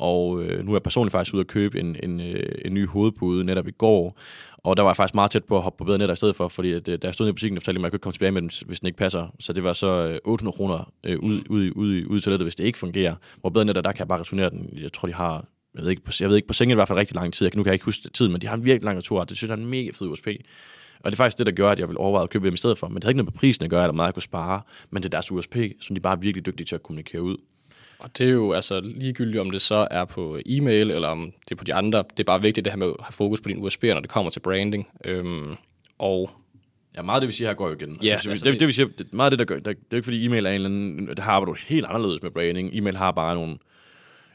Og 0.00 0.42
øh, 0.42 0.64
nu 0.64 0.70
er 0.70 0.74
jeg 0.74 0.82
personligt 0.82 1.12
faktisk 1.12 1.34
ude 1.34 1.40
at 1.40 1.46
købe 1.46 1.80
en, 1.80 1.96
en, 2.02 2.20
øh, 2.20 2.52
en 2.64 2.74
ny 2.74 2.88
hovedpude 2.88 3.44
netop 3.44 3.68
i 3.68 3.70
går, 3.70 4.18
og 4.58 4.76
der 4.76 4.82
var 4.82 4.90
jeg 4.90 4.96
faktisk 4.96 5.14
meget 5.14 5.30
tæt 5.30 5.44
på 5.44 5.56
at 5.56 5.62
hoppe 5.62 5.78
på 5.78 5.84
bedre 5.84 5.98
net 5.98 6.12
i 6.12 6.16
stedet 6.16 6.36
for, 6.36 6.48
fordi 6.48 6.72
at, 6.72 6.88
øh, 6.88 6.98
da 7.02 7.06
jeg 7.06 7.14
stod 7.14 7.28
i 7.28 7.32
butikken, 7.32 7.56
og 7.56 7.62
fortalte 7.62 7.78
at 7.78 7.82
jeg 7.82 7.90
kunne 7.90 7.96
ikke 7.96 8.02
komme 8.02 8.14
tilbage 8.14 8.32
med 8.32 8.42
den, 8.42 8.50
hvis 8.66 8.80
den 8.80 8.86
ikke 8.86 8.98
passer. 8.98 9.34
Så 9.40 9.52
det 9.52 9.64
var 9.64 9.72
så 9.72 10.18
800 10.24 10.54
øh, 10.54 10.56
kroner 10.56 10.92
øh, 11.04 11.18
ud, 11.18 11.42
ud, 11.48 11.70
ud, 11.76 12.04
ud 12.06 12.20
til 12.20 12.32
det, 12.32 12.42
hvis 12.42 12.54
det 12.54 12.64
ikke 12.64 12.78
fungerer. 12.78 13.14
Hvor 13.40 13.50
bedre 13.50 13.64
net, 13.64 13.74
der 13.74 13.82
kan 13.82 13.98
jeg 13.98 14.08
bare 14.08 14.20
returnere 14.20 14.50
den. 14.50 14.78
Jeg 14.82 14.92
tror, 14.92 15.08
de 15.08 15.14
har 15.14 15.44
jeg 15.74 15.82
ved 15.82 15.90
ikke, 15.90 16.02
på, 16.02 16.12
jeg 16.20 16.28
ved 16.28 16.36
ikke, 16.36 16.48
på 16.48 16.54
sengen 16.54 16.74
i 16.74 16.74
hvert 16.74 16.88
fald 16.88 16.98
rigtig 16.98 17.16
lang 17.16 17.32
tid. 17.32 17.46
Jeg, 17.46 17.56
nu 17.56 17.62
kan 17.62 17.70
jeg 17.70 17.74
ikke 17.74 17.84
huske 17.84 18.08
tiden, 18.08 18.32
men 18.32 18.40
de 18.40 18.46
har 18.46 18.56
en 18.56 18.64
virkelig 18.64 18.84
lang 18.84 18.98
retur. 18.98 19.24
Det 19.24 19.36
synes 19.36 19.48
jeg 19.48 19.56
er 19.56 19.62
en 19.62 19.70
mega 19.70 19.90
fed 19.94 20.08
USP. 20.08 20.26
Og 21.00 21.10
det 21.10 21.12
er 21.12 21.16
faktisk 21.16 21.38
det, 21.38 21.46
der 21.46 21.52
gør, 21.52 21.70
at 21.70 21.78
jeg 21.78 21.88
vil 21.88 21.98
overveje 21.98 22.22
at 22.22 22.30
købe 22.30 22.46
dem 22.46 22.54
i 22.54 22.56
stedet 22.56 22.78
for. 22.78 22.88
Men 22.88 22.96
det 22.96 23.04
har 23.04 23.10
ikke 23.10 23.16
noget 23.16 23.32
med 23.32 23.38
prisen 23.38 23.64
at 23.64 23.70
gøre, 23.70 23.82
eller 23.82 23.92
meget 23.92 24.06
jeg 24.06 24.14
kunne 24.14 24.22
spare. 24.22 24.60
Men 24.90 25.02
det 25.02 25.08
er 25.08 25.10
deres 25.10 25.32
USP, 25.32 25.56
som 25.80 25.94
de 25.94 26.00
bare 26.00 26.16
er 26.16 26.20
virkelig 26.20 26.46
dygtige 26.46 26.64
til 26.64 26.74
at 26.74 26.82
kommunikere 26.82 27.22
ud. 27.22 27.36
Og 28.00 28.18
det 28.18 28.26
er 28.26 28.30
jo 28.30 28.52
altså 28.52 28.80
ligegyldigt, 28.80 29.40
om 29.40 29.50
det 29.50 29.62
så 29.62 29.88
er 29.90 30.04
på 30.04 30.38
e-mail, 30.46 30.90
eller 30.90 31.08
om 31.08 31.32
det 31.44 31.52
er 31.52 31.56
på 31.56 31.64
de 31.64 31.74
andre. 31.74 31.98
Det 31.98 32.20
er 32.20 32.24
bare 32.24 32.42
vigtigt, 32.42 32.64
det 32.64 32.72
her 32.72 32.78
med 32.78 32.86
at 32.86 32.94
have 33.00 33.12
fokus 33.12 33.40
på 33.40 33.48
din 33.48 33.58
USB, 33.58 33.84
når 33.84 34.00
det 34.00 34.10
kommer 34.10 34.30
til 34.30 34.40
branding. 34.40 34.88
Øhm, 35.04 35.56
og 35.98 36.30
Ja, 36.96 37.02
meget 37.02 37.16
af 37.16 37.20
det, 37.20 37.28
vi 37.28 37.32
siger 37.32 37.48
her, 37.48 37.54
går 37.54 37.68
jo 37.68 37.74
igen. 37.74 37.98
Ja, 38.02 38.12
altså, 38.12 38.30
altså, 38.30 38.44
det, 38.44 38.52
det, 38.52 38.60
det, 38.60 38.68
vi 38.68 38.72
siger, 38.72 38.88
det, 38.98 39.14
meget 39.14 39.26
af 39.26 39.30
det, 39.30 39.38
der 39.38 39.54
gør, 39.54 39.60
der, 39.60 39.72
det 39.72 39.86
er 39.90 39.96
ikke 39.96 40.04
fordi 40.04 40.24
e-mail 40.24 40.46
er 40.46 40.50
en 40.50 40.54
eller 40.54 40.68
anden, 40.68 41.06
det 41.06 41.18
har 41.18 41.40
du 41.40 41.56
helt 41.66 41.86
anderledes 41.86 42.22
med 42.22 42.30
branding. 42.30 42.70
E-mail 42.74 42.96
har 42.96 43.10
bare 43.10 43.34
nogle, 43.34 43.56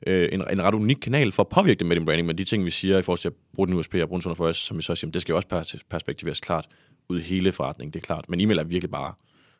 øh, 0.08 0.30
en, 0.32 0.43
en 0.51 0.63
ret 0.63 0.73
unik 0.73 0.97
kanal 1.01 1.32
for 1.32 1.43
at 1.43 1.49
påvirke 1.49 1.80
det 1.80 1.88
med 1.88 1.95
din 1.95 2.06
branding, 2.06 2.28
men 2.28 2.38
de 2.38 2.43
ting, 2.43 2.65
vi 2.65 2.71
siger 2.71 2.97
i 2.97 3.01
forhold 3.01 3.19
til 3.19 3.28
at 3.28 3.34
bruge 3.56 3.67
den 3.67 3.75
USP 3.75 3.95
og 3.95 4.08
bruge 4.08 4.21
den 4.21 4.36
for 4.36 4.47
os, 4.47 4.58
som 4.58 4.78
vi 4.78 4.82
så 4.82 4.95
siger, 4.95 5.12
det 5.12 5.21
skal 5.21 5.34
jo 5.34 5.36
også 5.36 5.78
perspektiveres 5.89 6.39
klart 6.39 6.67
ud 7.10 7.19
i 7.19 7.23
hele 7.23 7.51
forretningen, 7.51 7.93
det 7.93 7.99
er 7.99 8.06
klart. 8.06 8.30
Men 8.30 8.41
e-mail 8.41 8.60
er 8.60 8.63
virkelig 8.63 8.91
bare 8.91 9.13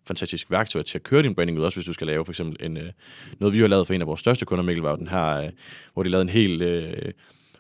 fantastisk 0.08 0.52
værktøj 0.52 0.82
til 0.82 0.98
at 0.98 1.04
køre 1.04 1.24
din 1.24 1.36
branding 1.36 1.60
ud, 1.60 1.64
også 1.64 1.78
hvis 1.78 1.86
du 1.86 1.94
skal 1.94 2.08
lave 2.08 2.26
for 2.26 2.32
eksempel 2.32 2.66
en, 2.66 2.78
øh, 2.78 2.92
noget, 3.40 3.54
vi 3.54 3.60
har 3.60 3.68
lavet 3.68 3.88
for 3.88 3.94
en 3.94 4.02
af 4.02 4.08
vores 4.08 4.20
største 4.20 4.46
kunder, 4.46 4.64
Mikkel, 4.64 4.82
var 4.82 4.96
den 4.96 5.08
her, 5.08 5.26
øh, 5.26 5.50
hvor 5.94 6.04
de 6.04 6.10
lavede 6.10 6.22
en 6.22 6.30
hel 6.30 6.62
øh, 6.62 7.12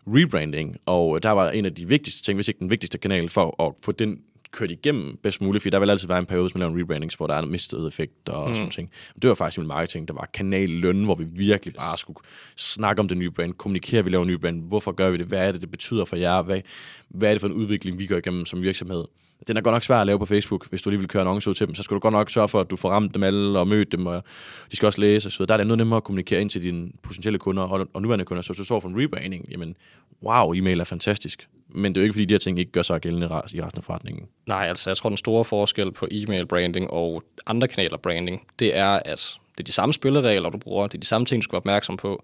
rebranding, 0.08 0.78
og 0.86 1.24
der 1.24 1.30
var 1.30 1.50
en 1.50 1.66
af 1.66 1.76
de 1.76 1.88
vigtigste 1.88 2.24
ting, 2.24 2.36
hvis 2.36 2.48
ikke 2.48 2.60
den 2.60 2.72
vigtigste 2.72 2.98
kanal, 2.98 3.30
for 3.30 3.64
at 3.64 3.74
få 3.84 3.92
den 3.92 4.20
kørt 4.56 4.72
igennem 4.72 5.18
bedst 5.24 5.42
muligt, 5.42 5.62
for 5.62 5.70
der 5.70 5.80
vil 5.80 5.90
altid 5.90 6.08
være 6.08 6.20
en 6.20 6.26
periode, 6.26 6.44
hvis 6.44 6.56
man 6.56 6.60
laver 6.60 6.74
en 6.74 6.82
rebranding, 6.82 7.12
hvor 7.18 7.28
der 7.28 7.34
er 7.34 7.46
mistet 7.46 7.88
effekt 7.88 8.30
og 8.30 8.50
mm. 8.50 8.56
sådan 8.56 8.70
ting. 8.70 8.92
Det 9.22 9.28
var 9.28 9.34
faktisk 9.34 9.60
en 9.60 9.68
marketing, 9.68 10.08
der 10.08 10.14
var 10.14 10.30
kanalløn, 10.34 11.04
hvor 11.04 11.16
vi 11.16 11.26
virkelig 11.34 11.74
bare 11.74 11.98
skulle 11.98 12.20
snakke 12.56 13.00
om 13.00 13.08
det 13.08 13.18
nye 13.18 13.32
brand, 13.32 13.54
kommunikere, 13.54 14.00
at 14.00 14.06
vi 14.06 14.10
laver 14.10 14.24
en 14.24 14.28
ny 14.28 14.34
brand, 14.34 14.68
hvorfor 14.68 14.92
gør 14.92 15.10
vi 15.10 15.18
det, 15.18 15.26
hvad 15.26 15.48
er 15.48 15.52
det, 15.52 15.62
det 15.62 15.72
betyder 15.72 16.06
for 16.06 16.16
jer, 16.16 16.42
hvad, 16.42 16.62
hvad 17.10 17.30
er 17.30 17.34
det 17.34 17.42
for 17.42 17.48
en 17.48 17.54
udvikling, 17.54 18.00
vi 18.00 18.06
gør 18.06 18.18
igennem 18.18 18.46
som 18.46 18.62
virksomhed. 18.62 19.04
Den 19.48 19.58
er 19.58 19.62
godt 19.62 19.74
nok 19.74 19.84
svær 19.84 19.98
at 19.98 20.08
lave 20.08 20.20
på 20.20 20.26
Facebook, 20.26 20.70
hvis 20.70 20.82
du 20.82 20.90
lige 20.90 21.00
vil 21.00 21.08
køre 21.08 21.22
annoncer 21.22 21.52
ud 21.52 21.56
til 21.56 21.68
dem. 21.68 21.76
Så 21.76 21.84
skal 21.84 21.96
du 21.96 22.00
godt 22.00 22.12
nok 22.12 22.30
sørge 22.30 22.48
for, 22.48 22.62
at 22.62 22.70
du 22.70 22.76
får 22.76 22.90
ramt 22.90 23.14
dem 23.14 23.24
alle 23.24 23.60
og 23.60 23.68
mødt 23.68 23.92
dem, 23.92 24.06
og 24.06 24.24
de 24.72 24.76
skal 24.76 24.86
også 24.86 25.02
læse 25.02 25.28
osv. 25.28 25.46
Der 25.46 25.54
er 25.54 25.58
det 25.58 25.68
noget 25.68 25.78
nemmere 25.78 25.98
at 25.98 26.04
kommunikere 26.04 26.42
ind 26.42 26.50
til 26.50 26.64
dine 26.64 26.90
potentielle 27.04 27.40
kunder 27.40 27.88
og 27.94 28.02
nuværende 28.02 28.26
kunder. 28.26 28.42
Så 28.42 28.50
hvis 28.50 28.58
du 28.58 28.66
står 28.66 28.80
for 28.80 28.90
en 28.90 29.04
rebranding, 29.04 29.46
jamen 29.52 29.76
wow, 30.24 30.54
e-mail 30.54 30.80
er 30.80 30.84
fantastisk. 30.84 31.48
Men 31.70 31.96
det 31.96 32.02
er 32.02 32.02
jo 32.02 32.04
ikke, 32.04 32.14
fordi 32.14 32.26
de 32.26 32.34
her 32.34 32.40
ting 32.40 32.60
ikke 32.60 32.72
gør 32.72 32.82
sig 32.82 33.02
gældende 33.02 33.28
i 33.54 33.62
resten 33.62 33.80
af 33.80 33.84
forretningen. 33.84 34.26
Nej, 34.48 34.66
altså 34.68 34.90
jeg 34.90 34.98
tror, 34.98 35.10
den 35.10 35.18
store 35.18 35.46
forskel 35.46 35.92
på 35.92 36.08
e-mail 36.12 36.46
branding 36.46 36.90
og 36.90 37.24
andre 37.46 37.68
kanaler 37.68 37.98
branding, 37.98 38.48
det 38.60 38.78
er, 38.78 39.00
at 39.06 39.38
det 39.52 39.60
er 39.60 39.64
de 39.64 39.72
samme 39.72 39.94
spilleregler, 39.94 40.50
du 40.50 40.58
bruger, 40.58 40.88
det 40.88 40.98
er 40.98 41.00
de 41.00 41.08
samme 41.08 41.26
ting, 41.26 41.42
du 41.42 41.44
skal 41.44 41.54
være 41.54 41.60
opmærksom 41.60 41.98
på, 41.98 42.24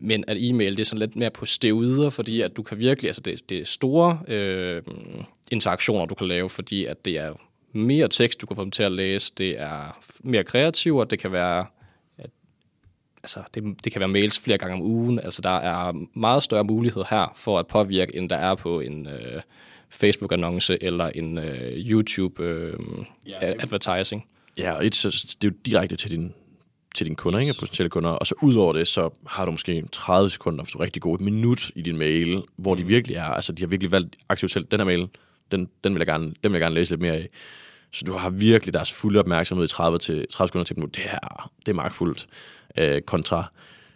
men 0.00 0.24
at 0.28 0.36
e-mail 0.40 0.76
det 0.76 0.80
er 0.80 0.84
sådan 0.84 0.98
lidt 0.98 1.16
mere 1.16 1.30
på 1.30 1.46
steroider, 1.46 2.10
fordi 2.10 2.40
at 2.40 2.56
du 2.56 2.62
kan 2.62 2.78
virkelig, 2.78 3.08
altså 3.08 3.22
det, 3.22 3.50
det 3.50 3.58
er 3.58 3.64
store 3.64 4.18
øh, 4.28 4.82
interaktioner, 5.50 6.06
du 6.06 6.14
kan 6.14 6.28
lave, 6.28 6.48
fordi 6.48 6.84
at 6.84 7.04
det 7.04 7.18
er 7.18 7.32
mere 7.72 8.08
tekst, 8.08 8.40
du 8.40 8.46
kan 8.46 8.56
få 8.56 8.62
dem 8.62 8.70
til 8.70 8.82
at 8.82 8.92
læse, 8.92 9.32
det 9.38 9.60
er 9.60 10.00
mere 10.20 10.44
kreativt, 10.44 11.00
og 11.00 11.10
det 11.10 11.18
kan 11.18 11.32
være 11.32 11.66
at, 12.18 12.30
altså 13.22 13.42
det, 13.54 13.84
det 13.84 13.92
kan 13.92 14.00
være 14.00 14.08
mails 14.08 14.40
flere 14.40 14.58
gange 14.58 14.74
om 14.74 14.82
ugen, 14.82 15.20
altså 15.20 15.42
der 15.42 15.56
er 15.56 15.92
meget 16.14 16.42
større 16.42 16.64
mulighed 16.64 17.04
her 17.10 17.32
for 17.36 17.58
at 17.58 17.66
påvirke, 17.66 18.16
end 18.16 18.28
der 18.28 18.36
er 18.36 18.54
på 18.54 18.80
en 18.80 19.06
øh, 19.06 19.42
Facebook-annonce 19.90 20.76
eller 20.80 21.06
en 21.06 21.38
øh, 21.38 21.72
YouTube-advertising. 21.76 24.26
Øh, 24.58 24.64
ja, 24.64 24.72
og 24.72 24.86
et, 24.86 24.94
så, 24.94 25.36
det 25.42 25.48
er 25.48 25.52
jo 25.52 25.58
direkte 25.66 25.96
til 25.96 26.10
din 26.10 26.34
til 26.94 27.06
dine 27.06 27.16
kunder, 27.16 27.38
ikke? 27.38 27.54
potentielle 27.58 27.90
kunder. 27.90 28.10
Og 28.10 28.26
så 28.26 28.34
ud 28.42 28.54
over 28.54 28.72
det, 28.72 28.88
så 28.88 29.10
har 29.26 29.44
du 29.44 29.50
måske 29.50 29.84
30 29.92 30.30
sekunder, 30.30 30.64
hvis 30.64 30.72
du 30.72 30.78
er 30.78 30.82
rigtig 30.82 31.02
god, 31.02 31.14
et 31.14 31.20
minut 31.20 31.70
i 31.74 31.82
din 31.82 31.96
mail, 31.96 32.42
hvor 32.56 32.74
de 32.74 32.82
mm. 32.82 32.88
virkelig 32.88 33.16
er, 33.16 33.24
altså 33.24 33.52
de 33.52 33.62
har 33.62 33.68
virkelig 33.68 33.90
valgt 33.90 34.16
aktivt 34.28 34.52
selv, 34.52 34.64
den 34.64 34.80
her 34.80 34.84
mail, 34.84 35.08
den, 35.52 35.68
den, 35.84 35.94
vil 35.94 36.00
jeg 36.00 36.06
gerne, 36.06 36.24
den 36.26 36.52
vil 36.52 36.52
jeg 36.52 36.60
gerne 36.60 36.74
læse 36.74 36.92
lidt 36.92 37.02
mere 37.02 37.12
af. 37.12 37.28
Så 37.92 38.04
du 38.04 38.12
har 38.12 38.30
virkelig 38.30 38.74
deres 38.74 38.92
fulde 38.92 39.18
opmærksomhed 39.18 39.64
i 39.64 39.68
30, 39.68 39.98
til, 39.98 40.26
30 40.30 40.48
sekunder 40.48 40.64
til. 40.64 40.76
Det 40.76 41.10
er, 41.10 41.50
det 41.66 41.72
er 41.72 41.76
magtfuldt 41.76 42.26
øh, 42.78 43.02
kontra 43.02 43.44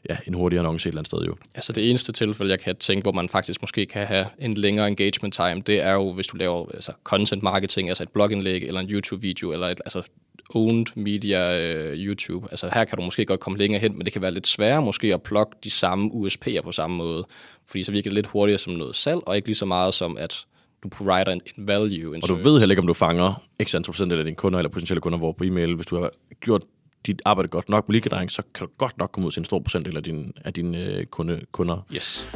ja, 0.09 0.17
en 0.27 0.35
hurtig 0.35 0.59
annonce 0.59 0.89
et 0.89 0.91
eller 0.91 1.01
andet 1.01 1.07
sted 1.07 1.19
jo. 1.19 1.37
Altså 1.55 1.73
det 1.73 1.91
eneste 1.91 2.13
tilfælde, 2.13 2.51
jeg 2.51 2.61
kan 2.61 2.77
tænke, 2.77 3.03
hvor 3.03 3.13
man 3.13 3.29
faktisk 3.29 3.63
måske 3.63 3.87
kan 3.87 4.07
have 4.07 4.27
en 4.39 4.55
længere 4.55 4.89
engagement 4.89 5.35
time, 5.35 5.63
det 5.67 5.81
er 5.81 5.93
jo, 5.93 6.13
hvis 6.13 6.27
du 6.27 6.37
laver 6.37 6.67
altså, 6.75 6.93
content 7.05 7.43
marketing, 7.43 7.89
altså 7.89 8.03
et 8.03 8.09
blogindlæg 8.09 8.63
eller 8.63 8.81
en 8.81 8.91
YouTube-video, 8.91 9.53
eller 9.53 9.69
et, 9.69 9.81
altså 9.85 10.03
owned 10.51 10.87
media 10.95 11.59
øh, 11.59 11.99
YouTube. 11.99 12.47
Altså 12.51 12.71
her 12.75 12.85
kan 12.85 12.99
du 12.99 13.05
måske 13.05 13.25
godt 13.25 13.41
komme 13.41 13.59
længere 13.59 13.81
hen, 13.81 13.97
men 13.97 14.05
det 14.05 14.13
kan 14.13 14.23
være 14.23 14.31
lidt 14.31 14.47
sværere 14.47 14.83
måske 14.83 15.15
at 15.15 15.23
plukke 15.23 15.57
de 15.65 15.71
samme 15.71 16.11
USP'er 16.11 16.63
på 16.63 16.73
samme 16.73 16.97
måde. 16.97 17.27
Fordi 17.67 17.83
så 17.83 17.93
virker 17.93 18.11
det 18.11 18.15
lidt 18.15 18.27
hurtigere 18.27 18.59
som 18.59 18.73
noget 18.73 18.97
salg, 18.97 19.21
og 19.27 19.37
ikke 19.37 19.49
lige 19.49 19.57
så 19.57 19.67
meget 19.67 19.95
som, 19.95 20.17
at 20.17 20.47
du 20.83 20.89
provider 20.89 21.33
en, 21.33 21.41
en 21.59 21.69
value. 21.69 22.17
En 22.17 22.23
og 22.23 22.29
du 22.29 22.35
ved 22.35 22.59
heller 22.59 22.73
ikke, 22.73 22.81
om 22.81 22.87
du 22.87 22.95
fanger 22.95 23.43
x 23.63 23.75
antal 23.75 23.93
procent 23.93 24.13
af 24.13 24.25
dine 24.25 24.37
kunder 24.37 24.59
eller 24.59 24.71
potentielle 24.71 25.01
kunder, 25.01 25.19
hvor 25.19 25.33
på 25.33 25.45
e-mail, 25.45 25.75
hvis 25.75 25.87
du 25.87 26.01
har 26.01 26.11
gjort 26.41 26.63
dit 27.07 27.23
arbejde 27.25 27.49
godt 27.49 27.69
nok 27.69 27.89
med 27.89 28.01
lead 28.01 28.29
så 28.29 28.43
kan 28.55 28.67
du 28.67 28.73
godt 28.79 28.99
nok 28.99 29.13
komme 29.13 29.27
ud 29.27 29.33
til 29.33 29.41
en 29.41 29.45
stor 29.45 29.59
procent 29.59 29.97
af, 29.97 30.03
din, 30.03 30.33
af 30.45 30.53
dine 30.53 30.79
øh, 30.79 31.07
kunde, 31.07 31.41
kunder. 31.53 31.87
Yes. 31.95 32.29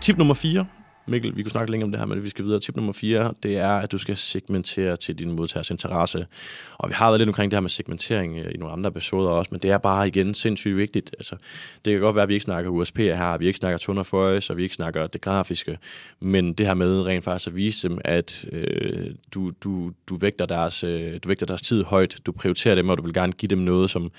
Tip 0.00 0.18
nummer 0.18 0.34
4, 0.34 0.66
Mikkel, 1.08 1.36
vi 1.36 1.42
kunne 1.42 1.50
snakke 1.50 1.70
længe 1.70 1.84
om 1.84 1.90
det 1.90 2.00
her, 2.00 2.06
men 2.06 2.24
vi 2.24 2.30
skal 2.30 2.44
videre. 2.44 2.60
Tip 2.60 2.76
nummer 2.76 2.92
4, 2.92 3.34
det 3.42 3.56
er, 3.56 3.70
at 3.70 3.92
du 3.92 3.98
skal 3.98 4.16
segmentere 4.16 4.96
til 4.96 5.18
din 5.18 5.32
modtagers 5.32 5.70
interesse. 5.70 6.26
Og 6.78 6.88
vi 6.88 6.94
har 6.94 7.10
været 7.10 7.20
lidt 7.20 7.28
omkring 7.28 7.50
det 7.50 7.56
her 7.56 7.60
med 7.60 7.70
segmentering 7.70 8.38
øh, 8.38 8.54
i 8.54 8.56
nogle 8.56 8.72
andre 8.72 8.88
episoder 8.88 9.30
også, 9.30 9.48
men 9.52 9.60
det 9.60 9.70
er 9.70 9.78
bare 9.78 10.08
igen 10.08 10.34
sindssygt 10.34 10.76
vigtigt. 10.76 11.14
Altså, 11.18 11.36
det 11.84 11.92
kan 11.92 12.00
godt 12.00 12.16
være, 12.16 12.22
at 12.22 12.28
vi 12.28 12.34
ikke 12.34 12.44
snakker 12.44 12.70
USP 12.70 12.98
her, 12.98 13.36
vi 13.36 13.46
ikke 13.46 13.56
snakker 13.56 13.78
tone 13.78 14.04
for 14.04 14.18
voice, 14.18 14.52
og 14.52 14.56
vi 14.56 14.62
ikke 14.62 14.74
snakker 14.74 15.06
det 15.06 15.20
grafiske, 15.20 15.78
men 16.20 16.52
det 16.52 16.66
her 16.66 16.74
med 16.74 17.02
rent 17.02 17.24
faktisk 17.24 17.48
at 17.48 17.56
vise 17.56 17.88
dem, 17.88 17.98
at 18.04 18.44
øh, 18.52 19.10
du, 19.34 19.50
du, 19.50 19.92
du, 20.08 20.16
vægter 20.16 20.46
deres, 20.46 20.84
øh, 20.84 21.12
du 21.24 21.28
vægter 21.28 21.46
deres 21.46 21.62
tid 21.62 21.84
højt, 21.84 22.18
du 22.26 22.32
prioriterer 22.32 22.74
dem, 22.74 22.88
og 22.88 22.98
du 22.98 23.02
vil 23.02 23.14
gerne 23.14 23.32
give 23.32 23.48
dem 23.48 23.58
noget, 23.58 23.90
som, 23.90 24.10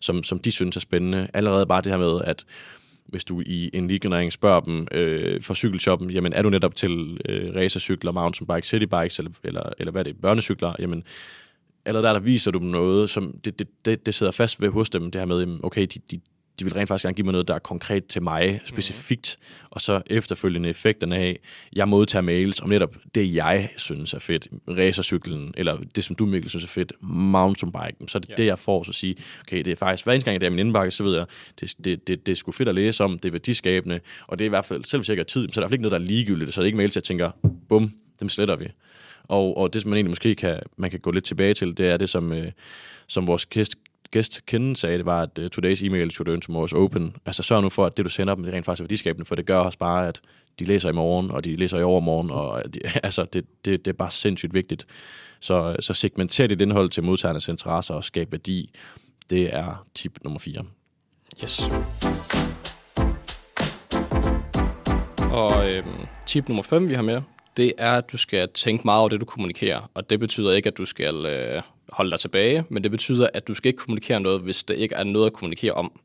som, 0.00 0.22
som 0.22 0.38
de 0.38 0.52
synes 0.52 0.76
er 0.76 0.80
spændende. 0.80 1.28
Allerede 1.34 1.66
bare 1.66 1.80
det 1.80 1.92
her 1.92 1.98
med, 1.98 2.20
at 2.24 2.44
hvis 3.08 3.24
du 3.24 3.40
i 3.40 3.70
en 3.72 3.88
ligegenerering 3.88 4.32
spørger 4.32 4.60
dem 4.60 4.88
øh, 4.92 5.42
fra 5.42 5.54
cykelshoppen, 5.54 6.10
jamen 6.10 6.32
er 6.32 6.42
du 6.42 6.50
netop 6.50 6.74
til 6.74 7.20
øh, 7.28 7.54
racercykler, 7.54 8.12
mountainbikes, 8.12 8.68
citybikes, 8.68 9.18
eller, 9.18 9.30
eller, 9.44 9.62
eller 9.78 9.90
hvad 9.90 10.00
er 10.00 10.04
det, 10.04 10.20
børnecykler, 10.20 10.74
jamen 10.78 11.04
eller 11.86 12.02
der, 12.02 12.12
der 12.12 12.20
viser 12.20 12.50
du 12.50 12.58
dem 12.58 12.68
noget, 12.68 13.10
som 13.10 13.38
det, 13.44 13.58
det, 13.58 13.68
det, 13.84 14.06
det 14.06 14.14
sidder 14.14 14.32
fast 14.32 14.60
ved 14.60 14.68
hos 14.68 14.90
dem, 14.90 15.10
det 15.10 15.20
her 15.20 15.26
med, 15.26 15.58
okay, 15.62 15.86
de, 15.94 16.00
de, 16.10 16.20
de 16.58 16.64
vil 16.64 16.74
rent 16.74 16.88
faktisk 16.88 17.02
gerne 17.02 17.14
give 17.14 17.24
mig 17.24 17.32
noget, 17.32 17.48
der 17.48 17.54
er 17.54 17.58
konkret 17.58 18.06
til 18.06 18.22
mig, 18.22 18.60
specifikt, 18.64 19.38
mm. 19.40 19.66
og 19.70 19.80
så 19.80 20.02
efterfølgende 20.06 20.68
effekterne 20.68 21.16
af, 21.16 21.40
jeg 21.72 21.88
modtager 21.88 22.22
mails 22.22 22.60
om 22.60 22.68
netop 22.68 22.96
det, 23.14 23.34
jeg 23.34 23.68
synes 23.76 24.14
er 24.14 24.18
fedt, 24.18 24.48
racercyklen, 24.68 25.54
eller 25.56 25.78
det, 25.96 26.04
som 26.04 26.16
du, 26.16 26.26
Mikkel, 26.26 26.50
synes 26.50 26.64
er 26.64 26.68
fedt, 26.68 26.92
mountainbiken, 27.00 28.08
så 28.08 28.18
er 28.18 28.20
det 28.20 28.28
ja. 28.28 28.34
det, 28.34 28.46
jeg 28.46 28.58
får, 28.58 28.82
så 28.82 28.90
at 28.90 28.94
sige, 28.94 29.16
okay, 29.40 29.58
det 29.58 29.68
er 29.68 29.76
faktisk, 29.76 30.04
hver 30.04 30.12
eneste 30.12 30.30
gang, 30.30 30.42
jeg 30.42 30.46
er 30.46 30.50
min 30.50 30.58
indbakke, 30.58 30.90
så 30.90 31.04
ved 31.04 31.16
jeg, 31.16 31.26
det, 31.60 31.74
det, 31.84 32.08
det, 32.08 32.26
det 32.26 32.32
er 32.32 32.36
sgu 32.36 32.52
fedt 32.52 32.68
at 32.68 32.74
læse 32.74 33.04
om, 33.04 33.18
det 33.18 33.28
er 33.28 33.32
værdiskabende, 33.32 34.00
og 34.26 34.38
det 34.38 34.44
er 34.44 34.46
i 34.46 34.48
hvert 34.48 34.64
fald, 34.64 34.84
selv 34.84 35.00
hvis 35.00 35.08
jeg 35.08 35.12
ikke 35.12 35.20
har 35.20 35.24
tid, 35.24 35.48
så 35.52 35.60
er 35.60 35.60
der 35.60 35.60
i 35.60 35.62
hvert 35.62 35.70
fald 35.70 35.74
ikke 35.74 35.82
noget, 35.82 35.92
der 35.92 35.98
er 35.98 36.10
ligegyldigt, 36.10 36.54
så 36.54 36.60
er 36.60 36.62
det 36.62 36.66
ikke 36.66 36.78
mails, 36.78 36.96
jeg 36.96 37.04
tænker, 37.04 37.30
bum, 37.68 37.92
dem 38.20 38.28
sletter 38.28 38.56
vi. 38.56 38.66
Og, 39.24 39.56
og 39.56 39.72
det, 39.72 39.82
som 39.82 39.88
man 39.88 39.96
egentlig 39.96 40.10
måske 40.10 40.34
kan, 40.34 40.60
man 40.76 40.90
kan 40.90 41.00
gå 41.00 41.10
lidt 41.10 41.24
tilbage 41.24 41.54
til, 41.54 41.78
det 41.78 41.88
er 41.88 41.96
det, 41.96 42.08
som, 42.08 42.32
øh, 42.32 42.52
som 43.06 43.26
vores 43.26 43.46
gæst, 43.46 43.74
gæst 44.10 44.46
Kende 44.46 44.76
sagde, 44.76 44.98
det 44.98 45.06
var, 45.06 45.22
at 45.22 45.38
uh, 45.38 45.44
today's 45.44 45.84
email 45.84 46.10
should 46.10 46.28
earn 46.28 46.42
tomorrow's 46.50 46.76
open. 46.76 47.16
Altså 47.26 47.42
sørg 47.42 47.62
nu 47.62 47.68
for, 47.68 47.86
at 47.86 47.96
det, 47.96 48.04
du 48.04 48.10
sender 48.10 48.34
dem, 48.34 48.44
det 48.44 48.54
rent 48.54 48.64
faktisk 48.64 48.80
er 48.80 48.84
værdiskabende, 48.84 49.26
for 49.26 49.34
det 49.34 49.46
gør 49.46 49.58
også 49.58 49.78
bare, 49.78 50.08
at 50.08 50.20
de 50.58 50.64
læser 50.64 50.88
i 50.88 50.92
morgen, 50.92 51.30
og 51.30 51.44
de 51.44 51.56
læser 51.56 51.78
i 51.78 51.82
overmorgen, 51.82 52.30
og 52.30 52.74
de, 52.74 52.80
altså, 53.06 53.24
det, 53.24 53.44
det, 53.64 53.84
det 53.84 53.90
er 53.90 53.96
bare 53.96 54.10
sindssygt 54.10 54.54
vigtigt. 54.54 54.86
Så, 55.40 55.68
uh, 55.68 55.74
så 55.80 55.94
segmenter 55.94 56.46
dit 56.46 56.60
indhold 56.60 56.90
til 56.90 57.04
modtagernes 57.04 57.48
interesser 57.48 57.94
og 57.94 58.04
skab 58.04 58.32
værdi. 58.32 58.70
Det 59.30 59.54
er 59.54 59.86
tip 59.94 60.18
nummer 60.24 60.38
4. 60.38 60.64
Yes. 61.42 61.62
Og 65.32 65.70
øhm, 65.70 66.06
tip 66.26 66.48
nummer 66.48 66.62
5, 66.62 66.88
vi 66.88 66.94
har 66.94 67.02
med, 67.02 67.22
det 67.56 67.72
er, 67.78 67.92
at 67.92 68.12
du 68.12 68.16
skal 68.16 68.48
tænke 68.54 68.84
meget 68.84 69.00
over 69.00 69.08
det, 69.08 69.20
du 69.20 69.24
kommunikerer. 69.24 69.90
Og 69.94 70.10
det 70.10 70.20
betyder 70.20 70.52
ikke, 70.52 70.66
at 70.66 70.78
du 70.78 70.84
skal 70.84 71.26
øh, 71.26 71.62
holde 71.88 72.10
dig 72.10 72.20
tilbage, 72.20 72.64
men 72.68 72.82
det 72.82 72.90
betyder, 72.90 73.28
at 73.34 73.48
du 73.48 73.54
skal 73.54 73.68
ikke 73.68 73.78
kommunikere 73.78 74.20
noget, 74.20 74.40
hvis 74.40 74.64
der 74.64 74.74
ikke 74.74 74.94
er 74.94 75.04
noget 75.04 75.26
at 75.26 75.32
kommunikere 75.32 75.72
om. 75.72 76.00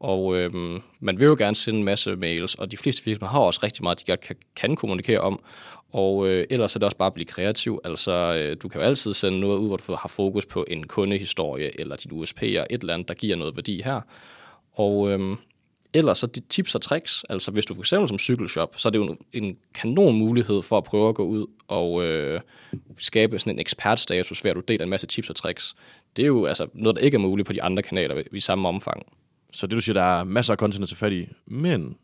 Og 0.00 0.36
øhm, 0.36 0.82
man 1.00 1.18
vil 1.18 1.26
jo 1.26 1.36
gerne 1.38 1.56
sende 1.56 1.78
en 1.78 1.84
masse 1.84 2.16
mails, 2.16 2.54
og 2.54 2.70
de 2.70 2.76
fleste 2.76 3.04
virksomheder 3.04 3.32
har 3.32 3.40
også 3.40 3.60
rigtig 3.62 3.82
meget, 3.82 4.00
de 4.00 4.12
godt 4.12 4.20
kan, 4.20 4.36
kan 4.56 4.76
kommunikere 4.76 5.20
om. 5.20 5.40
Og 5.92 6.28
øh, 6.28 6.46
ellers 6.50 6.74
er 6.74 6.78
det 6.78 6.84
også 6.84 6.96
bare 6.96 7.06
at 7.06 7.14
blive 7.14 7.26
kreativ. 7.26 7.80
Altså, 7.84 8.12
øh, 8.12 8.56
du 8.62 8.68
kan 8.68 8.80
jo 8.80 8.86
altid 8.86 9.14
sende 9.14 9.40
noget 9.40 9.58
ud, 9.58 9.66
hvor 9.66 9.76
du 9.76 9.94
har 9.94 10.08
fokus 10.08 10.46
på 10.46 10.64
en 10.68 10.86
kundehistorie, 10.86 11.80
eller 11.80 11.96
din 11.96 12.12
USP, 12.12 12.42
eller 12.42 12.66
et 12.70 12.80
eller 12.80 12.94
andet, 12.94 13.08
der 13.08 13.14
giver 13.14 13.36
noget 13.36 13.56
værdi 13.56 13.82
her. 13.82 14.00
Og 14.72 15.10
øhm, 15.10 15.36
ellers 15.96 16.18
så 16.18 16.26
de 16.26 16.40
tips 16.40 16.74
og 16.74 16.82
tricks, 16.82 17.24
altså 17.28 17.50
hvis 17.50 17.66
du 17.66 17.74
for 17.74 17.82
eksempel 17.82 18.08
som 18.08 18.18
cykelshop, 18.18 18.74
så 18.76 18.88
er 18.88 18.90
det 18.90 18.98
jo 18.98 19.16
en 19.32 19.56
kanon 19.74 20.18
mulighed 20.18 20.62
for 20.62 20.78
at 20.78 20.84
prøve 20.84 21.08
at 21.08 21.14
gå 21.14 21.24
ud 21.24 21.46
og 21.68 22.04
øh, 22.04 22.40
skabe 22.98 23.38
sådan 23.38 23.52
en 23.52 23.58
ekspertstatus, 23.58 24.44
ved 24.44 24.50
at 24.50 24.56
du 24.56 24.60
deler 24.60 24.84
en 24.84 24.90
masse 24.90 25.06
tips 25.06 25.30
og 25.30 25.36
tricks. 25.36 25.74
Det 26.16 26.22
er 26.22 26.26
jo 26.26 26.46
altså 26.46 26.66
noget, 26.74 26.96
der 26.96 27.02
ikke 27.02 27.14
er 27.14 27.20
muligt 27.20 27.46
på 27.46 27.52
de 27.52 27.62
andre 27.62 27.82
kanaler 27.82 28.22
i 28.32 28.40
samme 28.40 28.68
omfang. 28.68 29.02
Så 29.52 29.66
det 29.66 29.76
du 29.76 29.80
siger, 29.80 29.94
der 29.94 30.20
er 30.20 30.24
masser 30.24 30.52
af 30.52 30.58
content 30.58 30.82
at 30.82 30.88
tage 30.88 30.96
fat 30.96 31.12
i, 31.12 31.28
men 31.46 31.96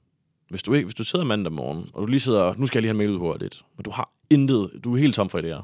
hvis 0.49 0.63
du, 0.63 0.75
ikke, 0.75 0.85
hvis 0.85 0.95
du 0.95 1.05
sidder 1.05 1.25
mandag 1.25 1.53
morgen, 1.53 1.91
og 1.95 2.03
du 2.03 2.07
lige 2.07 2.21
sidder, 2.21 2.55
nu 2.57 2.67
skal 2.67 2.79
jeg 2.79 2.83
lige 2.83 2.89
have 2.89 2.95
en 2.95 2.99
mail 2.99 3.11
ud 3.11 3.19
hurtigt, 3.19 3.63
men 3.77 3.85
du 3.85 3.91
har 3.91 4.11
intet, 4.31 4.71
du 4.85 4.95
er 4.95 4.99
helt 4.99 5.15
tom 5.15 5.29
for 5.29 5.39
idéer, 5.39 5.63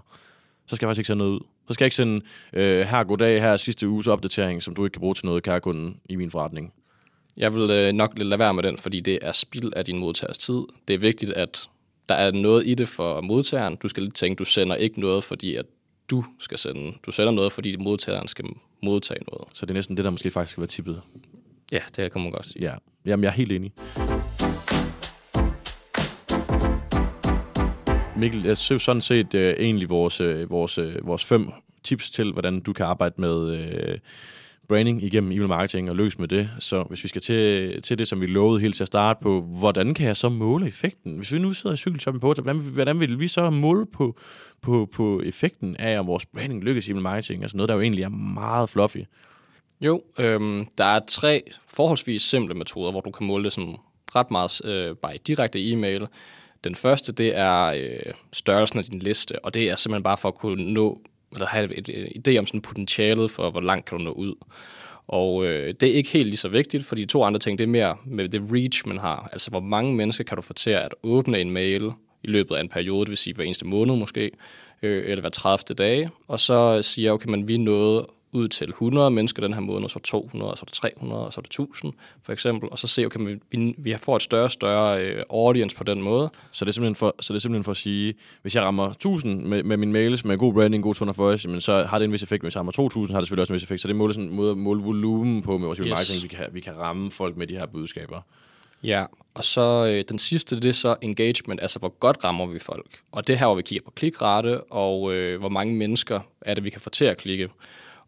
så 0.67 0.77
skal 0.77 0.87
jeg 0.87 0.88
faktisk 0.88 0.99
ikke 0.99 1.07
sende 1.07 1.19
noget 1.19 1.33
ud. 1.33 1.41
Så 1.69 1.75
skal 1.75 1.85
jeg 1.85 1.87
ikke 1.87 1.97
sende, 1.97 2.21
øh, 2.53 2.87
her 2.87 3.05
goddag, 3.05 3.41
her 3.41 3.57
sidste 3.57 3.88
uges 3.88 4.07
opdatering, 4.07 4.62
som 4.62 4.75
du 4.75 4.85
ikke 4.85 4.93
kan 4.93 5.01
bruge 5.01 5.14
til 5.14 5.27
noget, 5.27 5.43
kære 5.43 5.61
kunden, 5.61 6.01
i 6.09 6.17
min 6.17 6.31
forretning. 6.31 6.73
Jeg 7.38 7.55
vil 7.55 7.70
øh, 7.70 7.92
nok 7.92 8.18
lade 8.18 8.38
være 8.38 8.55
med 8.55 8.62
den, 8.62 8.79
fordi 8.79 9.01
det 9.01 9.18
er 9.22 9.33
spild 9.33 9.72
af 9.77 9.85
din 9.85 9.98
modtagers 9.98 10.38
tid. 10.38 10.62
Det 10.88 10.94
er 10.94 10.98
vigtigt, 10.98 11.33
at 11.33 11.68
der 12.09 12.14
er 12.14 12.31
noget 12.31 12.66
i 12.66 12.74
det 12.74 12.88
for 12.88 13.20
modtageren. 13.20 13.77
Du 13.77 13.88
skal 13.88 14.03
lige 14.03 14.12
tænke, 14.12 14.38
du 14.38 14.44
sender 14.44 14.77
ikke 14.77 15.01
noget, 15.01 15.24
fordi 15.24 15.55
at 15.55 15.66
du 16.11 16.24
skal 16.38 16.59
sende. 16.59 16.92
Du 17.07 17.11
sender 17.11 17.33
noget, 17.33 17.53
fordi 17.53 17.77
modtageren 17.77 18.29
skal 18.29 18.44
modtage 18.83 19.20
noget. 19.33 19.48
Så 19.53 19.66
det 19.66 19.70
er 19.70 19.74
næsten 19.74 19.96
det, 19.96 20.05
der 20.05 20.11
måske 20.11 20.31
faktisk 20.31 20.53
skal 20.53 20.61
være 20.61 20.68
tippet. 20.68 21.03
Ja, 21.72 21.81
det 21.96 22.12
kan 22.12 22.22
man 22.22 22.31
godt 22.31 22.46
sige. 22.46 22.64
Ja, 22.64 22.74
Jamen, 23.07 23.24
jeg 23.24 23.31
er 23.31 23.35
helt 23.35 23.53
enig. 23.53 23.72
Mikkel, 28.16 28.44
jeg 28.44 28.57
synes 28.57 28.83
sådan 28.83 29.03
set 29.03 29.35
uh, 29.35 29.40
egentlig 29.40 29.88
vores, 29.88 30.20
uh, 30.20 30.51
vores, 30.51 30.79
uh, 30.79 31.07
vores 31.07 31.24
fem 31.24 31.51
tips 31.85 32.11
til, 32.11 32.33
hvordan 32.33 32.61
du 32.61 32.72
kan 32.72 32.87
arbejde 32.87 33.14
med 33.18 33.35
uh, 33.35 33.98
branding 34.68 35.02
igennem 35.02 35.33
email 35.33 35.48
marketing 35.48 35.90
og 35.90 35.96
løs 35.96 36.18
med 36.18 36.28
det. 36.28 36.50
Så 36.59 36.83
hvis 36.83 37.04
vi 37.04 37.09
skal 37.09 37.22
til, 37.22 37.83
til 37.83 37.98
det, 37.98 38.09
som 38.09 38.20
vi 38.20 38.26
lovede 38.26 38.61
helt 38.61 38.76
til 38.76 38.85
at 38.85 38.87
starte 38.87 39.22
på, 39.22 39.40
hvordan 39.40 39.94
kan 39.94 40.07
jeg 40.07 40.16
så 40.16 40.28
måle 40.28 40.66
effekten? 40.66 41.16
Hvis 41.16 41.33
vi 41.33 41.38
nu 41.38 41.52
sidder 41.52 41.74
i 41.74 41.76
cykelshoppen 41.76 42.20
på, 42.20 42.33
hvordan, 42.33 42.57
hvordan 42.57 43.00
vil 43.00 43.20
vi 43.20 43.28
så 43.28 43.50
måle 43.50 43.87
på, 43.87 44.18
på, 44.62 44.88
på 44.92 45.22
effekten 45.24 45.76
af, 45.76 45.98
om 45.98 46.07
vores 46.07 46.26
branding 46.26 46.64
lykkes 46.64 46.88
i 46.88 46.90
email 46.90 47.02
marketing? 47.02 47.42
Altså 47.42 47.57
noget, 47.57 47.68
der 47.68 47.74
jo 47.74 47.81
egentlig 47.81 48.04
er 48.04 48.09
meget 48.09 48.68
fluffy. 48.68 48.98
Jo, 49.81 50.02
øhm, 50.18 50.66
der 50.78 50.85
er 50.85 51.00
tre 51.09 51.42
forholdsvis 51.68 52.22
simple 52.22 52.54
metoder, 52.54 52.90
hvor 52.90 53.00
du 53.00 53.11
kan 53.11 53.26
måle 53.26 53.44
det 53.44 53.52
sådan 53.52 53.76
ret 54.16 54.31
meget 54.31 54.64
øh, 54.64 54.96
bare 54.96 55.14
i 55.14 55.18
direkte 55.26 55.70
e-mail. 55.70 56.07
Den 56.64 56.74
første, 56.74 57.12
det 57.12 57.37
er 57.37 57.64
øh, 57.64 58.12
størrelsen 58.33 58.78
af 58.78 58.85
din 58.85 58.98
liste, 58.98 59.44
og 59.44 59.54
det 59.54 59.70
er 59.70 59.76
simpelthen 59.76 60.02
bare 60.02 60.16
for 60.16 60.28
at 60.28 60.35
kunne 60.35 60.72
nå 60.72 61.00
eller 61.33 61.47
have 61.47 61.79
et, 61.79 61.88
et, 61.88 62.29
idé 62.29 62.38
om 62.38 62.47
sådan 62.47 62.61
potentialet 62.61 63.31
for, 63.31 63.51
hvor 63.51 63.61
langt 63.61 63.87
kan 63.87 63.99
du 63.99 64.05
nå 64.05 64.11
ud. 64.11 64.35
Og 65.07 65.47
øh, 65.47 65.75
det 65.81 65.88
er 65.88 65.95
ikke 65.95 66.11
helt 66.11 66.27
lige 66.27 66.37
så 66.37 66.49
vigtigt, 66.49 66.87
for 66.87 66.95
de 66.95 67.05
to 67.05 67.25
andre 67.25 67.41
ting, 67.41 67.59
det 67.59 67.64
er 67.64 67.69
mere 67.69 67.97
med 68.05 68.29
det 68.29 68.43
reach, 68.53 68.88
man 68.88 68.99
har. 68.99 69.29
Altså, 69.33 69.51
hvor 69.51 69.61
mange 69.61 69.95
mennesker 69.95 70.25
kan 70.25 70.37
du 70.37 70.43
få 70.43 70.53
til 70.53 70.71
at 70.71 70.95
åbne 71.03 71.41
en 71.41 71.51
mail 71.51 71.93
i 72.23 72.29
løbet 72.29 72.57
af 72.57 72.61
en 72.61 72.69
periode, 72.69 73.01
det 73.01 73.09
vil 73.09 73.17
sige 73.17 73.35
hver 73.35 73.45
eneste 73.45 73.67
måned 73.67 73.97
måske, 73.97 74.31
øh, 74.83 75.03
eller 75.07 75.21
hver 75.21 75.31
30. 75.31 75.75
dage, 75.75 76.11
og 76.29 76.41
så 76.41 76.83
siger 76.83 77.12
okay, 77.12 77.29
men 77.29 77.49
vi 77.49 77.57
nåede 77.57 78.09
ud 78.33 78.49
til 78.49 78.69
100 78.69 79.11
mennesker 79.11 79.43
den 79.43 79.55
her 79.55 79.61
måned, 79.61 79.88
så 79.88 79.99
200, 79.99 80.57
så 80.57 80.62
er 80.62 80.64
det 80.64 80.75
300, 80.75 81.25
og 81.25 81.33
så 81.33 81.41
er 81.41 81.43
det 81.43 81.49
1000 81.49 81.93
for 82.23 82.33
eksempel, 82.33 82.69
og 82.71 82.79
så 82.79 82.87
se, 82.87 83.07
okay, 83.07 83.38
vi, 83.51 83.75
vi 83.79 83.97
får 84.03 84.17
et 84.17 84.23
større 84.23 84.45
og 84.45 84.51
større 84.51 85.03
øh, 85.05 85.23
audience 85.31 85.77
på 85.77 85.85
den 85.85 86.03
måde. 86.03 86.31
Så 86.53 86.64
det, 86.64 86.69
er 86.69 86.73
simpelthen 86.73 86.95
for, 86.95 87.14
så 87.21 87.33
det 87.33 87.38
er 87.38 87.41
simpelthen 87.41 87.64
for 87.64 87.71
at 87.71 87.77
sige, 87.77 88.14
hvis 88.43 88.55
jeg 88.55 88.62
rammer 88.62 88.91
1000 88.91 89.45
med, 89.45 89.62
med 89.62 89.77
mine 89.77 89.93
mails, 89.93 90.25
med 90.25 90.38
god 90.38 90.53
branding, 90.53 90.83
god 90.83 90.95
tone 90.95 91.12
voice, 91.17 91.49
men 91.49 91.61
så 91.61 91.83
har 91.83 91.99
det 91.99 92.05
en 92.05 92.12
vis 92.12 92.23
effekt, 92.23 92.43
hvis 92.43 92.55
jeg 92.55 92.59
rammer 92.59 92.73
2000, 92.73 93.14
har 93.14 93.21
det 93.21 93.27
selvfølgelig 93.29 93.43
også 93.43 93.53
en 93.53 93.55
vis 93.55 93.62
effekt, 93.62 93.81
så 93.81 93.88
det 93.88 94.01
er 94.01 94.12
sådan, 94.12 94.31
måde 94.31 94.51
at 94.51 94.59
måle 94.59 94.83
volumen 94.83 95.43
på 95.43 95.59
med 95.59 95.67
vores 95.67 95.79
yes. 95.79 95.88
marketing, 95.88 96.23
vi 96.23 96.29
kan, 96.29 96.47
vi 96.53 96.61
kan 96.61 96.77
ramme 96.77 97.11
folk 97.11 97.37
med 97.37 97.47
de 97.47 97.55
her 97.55 97.67
budskaber. 97.67 98.21
Ja, 98.83 99.05
og 99.35 99.45
så 99.45 99.87
øh, 99.91 100.05
den 100.09 100.19
sidste, 100.19 100.57
det 100.57 100.64
er 100.64 100.73
så 100.73 100.97
engagement, 101.03 101.61
altså 101.61 101.79
hvor 101.79 101.88
godt 101.88 102.25
rammer 102.25 102.47
vi 102.47 102.59
folk. 102.59 103.01
Og 103.12 103.27
det 103.27 103.38
her, 103.38 103.47
hvor 103.47 103.55
vi 103.55 103.62
kigger 103.62 103.85
på 103.85 103.91
klikrate, 103.91 104.61
og 104.61 105.14
øh, 105.14 105.41
hvor 105.41 105.49
mange 105.49 105.75
mennesker 105.75 106.21
er 106.41 106.55
det, 106.55 106.64
vi 106.64 106.71
kan 106.71 106.81
få 106.81 106.91
til 106.91 107.05
at 107.05 107.17
klikke. 107.17 107.49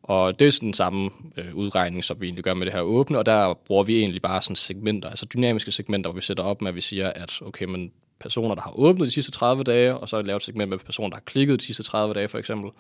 Og 0.03 0.39
det 0.39 0.47
er 0.47 0.51
sådan 0.51 0.67
den 0.67 0.75
samme 0.75 1.11
øh, 1.37 1.55
udregning, 1.55 2.05
som 2.05 2.21
vi 2.21 2.27
egentlig 2.27 2.45
gør 2.45 2.55
med 2.55 2.67
det 2.67 2.75
her 2.75 2.81
åbne, 2.81 3.19
og 3.19 3.27
der 3.27 3.55
bruger 3.55 3.85
vi 3.85 3.99
egentlig 3.99 4.23
bare 4.23 4.43
sådan 4.43 4.57
segmenter, 4.57 5.09
altså 5.09 5.27
dynamiske 5.35 5.73
segmenter, 5.73 6.11
hvor 6.11 6.17
vi 6.17 6.25
sætter 6.25 6.45
op 6.45 6.63
med, 6.63 6.69
at 6.69 6.75
vi 6.75 6.81
siger, 6.81 7.11
at 7.11 7.43
okay, 7.43 7.65
men 7.65 7.93
personer, 8.21 8.55
der 8.55 8.63
har 8.63 8.79
åbnet 8.79 9.07
de 9.07 9.11
sidste 9.11 9.33
30 9.33 9.65
dage, 9.65 9.97
og 9.97 10.09
så 10.09 10.23
lavet 10.23 10.41
et 10.41 10.45
segment 10.45 10.71
med 10.71 10.79
personer, 10.79 11.09
der 11.09 11.17
har 11.17 11.23
klikket 11.27 11.61
de 11.61 11.67
sidste 11.67 11.83
30 11.83 12.15
dage 12.15 12.29
for 12.29 12.39
eksempel. 12.39 12.71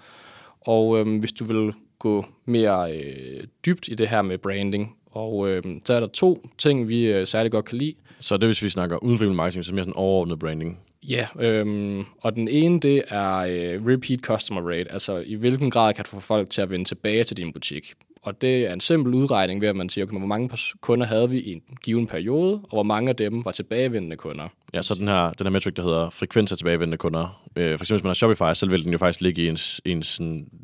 Og 0.60 0.98
øh, 0.98 1.20
hvis 1.20 1.32
du 1.32 1.44
vil 1.44 1.72
gå 1.98 2.26
mere 2.44 2.96
øh, 2.96 3.44
dybt 3.66 3.88
i 3.88 3.94
det 3.94 4.08
her 4.08 4.22
med 4.22 4.38
branding, 4.38 4.96
og 5.10 5.48
øh, 5.48 5.62
så 5.84 5.94
er 5.94 6.00
der 6.00 6.06
to 6.06 6.48
ting, 6.58 6.88
vi 6.88 7.06
øh, 7.06 7.26
særlig 7.26 7.52
godt 7.52 7.64
kan 7.64 7.78
lide. 7.78 7.94
Så 8.20 8.36
det 8.36 8.48
hvis 8.48 8.62
vi 8.62 8.68
snakker 8.68 8.96
uden 8.96 9.18
for 9.18 9.24
marketing, 9.24 9.64
så 9.64 9.74
mere 9.74 9.84
sådan 9.84 9.96
overordnet 9.96 10.38
branding? 10.38 10.78
Ja, 11.08 11.26
øhm, 11.38 12.04
og 12.20 12.34
den 12.34 12.48
ene, 12.48 12.80
det 12.80 13.02
er 13.08 13.36
øh, 13.36 13.86
repeat 13.86 14.20
customer 14.20 14.70
rate, 14.70 14.92
altså 14.92 15.22
i 15.26 15.34
hvilken 15.34 15.70
grad 15.70 15.94
kan 15.94 16.04
du 16.04 16.10
få 16.10 16.20
folk 16.20 16.50
til 16.50 16.62
at 16.62 16.70
vende 16.70 16.84
tilbage 16.84 17.24
til 17.24 17.36
din 17.36 17.52
butik. 17.52 17.94
Og 18.22 18.42
det 18.42 18.66
er 18.66 18.72
en 18.72 18.80
simpel 18.80 19.14
udregning 19.14 19.60
ved, 19.60 19.68
at 19.68 19.76
man 19.76 19.88
siger, 19.88 20.04
okay, 20.04 20.18
hvor 20.18 20.26
mange 20.26 20.50
kunder 20.80 21.06
havde 21.06 21.30
vi 21.30 21.40
i 21.40 21.52
en 21.52 21.62
given 21.82 22.06
periode, 22.06 22.54
og 22.54 22.68
hvor 22.70 22.82
mange 22.82 23.08
af 23.08 23.16
dem 23.16 23.44
var 23.44 23.52
tilbagevendende 23.52 24.16
kunder. 24.16 24.48
Ja, 24.74 24.82
så 24.82 24.94
den 24.94 25.08
her, 25.08 25.32
den 25.32 25.46
her 25.46 25.50
metric, 25.50 25.74
der 25.74 25.82
hedder 25.82 26.10
frekvens 26.10 26.52
af 26.52 26.58
tilbagevendende 26.58 26.98
kunder. 26.98 27.42
Øh, 27.56 27.78
for 27.78 27.84
eksempel, 27.84 27.98
hvis 27.98 28.04
man 28.04 28.10
har 28.10 28.14
Shopify, 28.14 28.58
så 28.58 28.66
vil 28.66 28.84
den 28.84 28.92
jo 28.92 28.98
faktisk 28.98 29.20
ligge 29.20 29.42
i 29.42 29.48
ens, 29.48 29.80
ens 29.84 30.20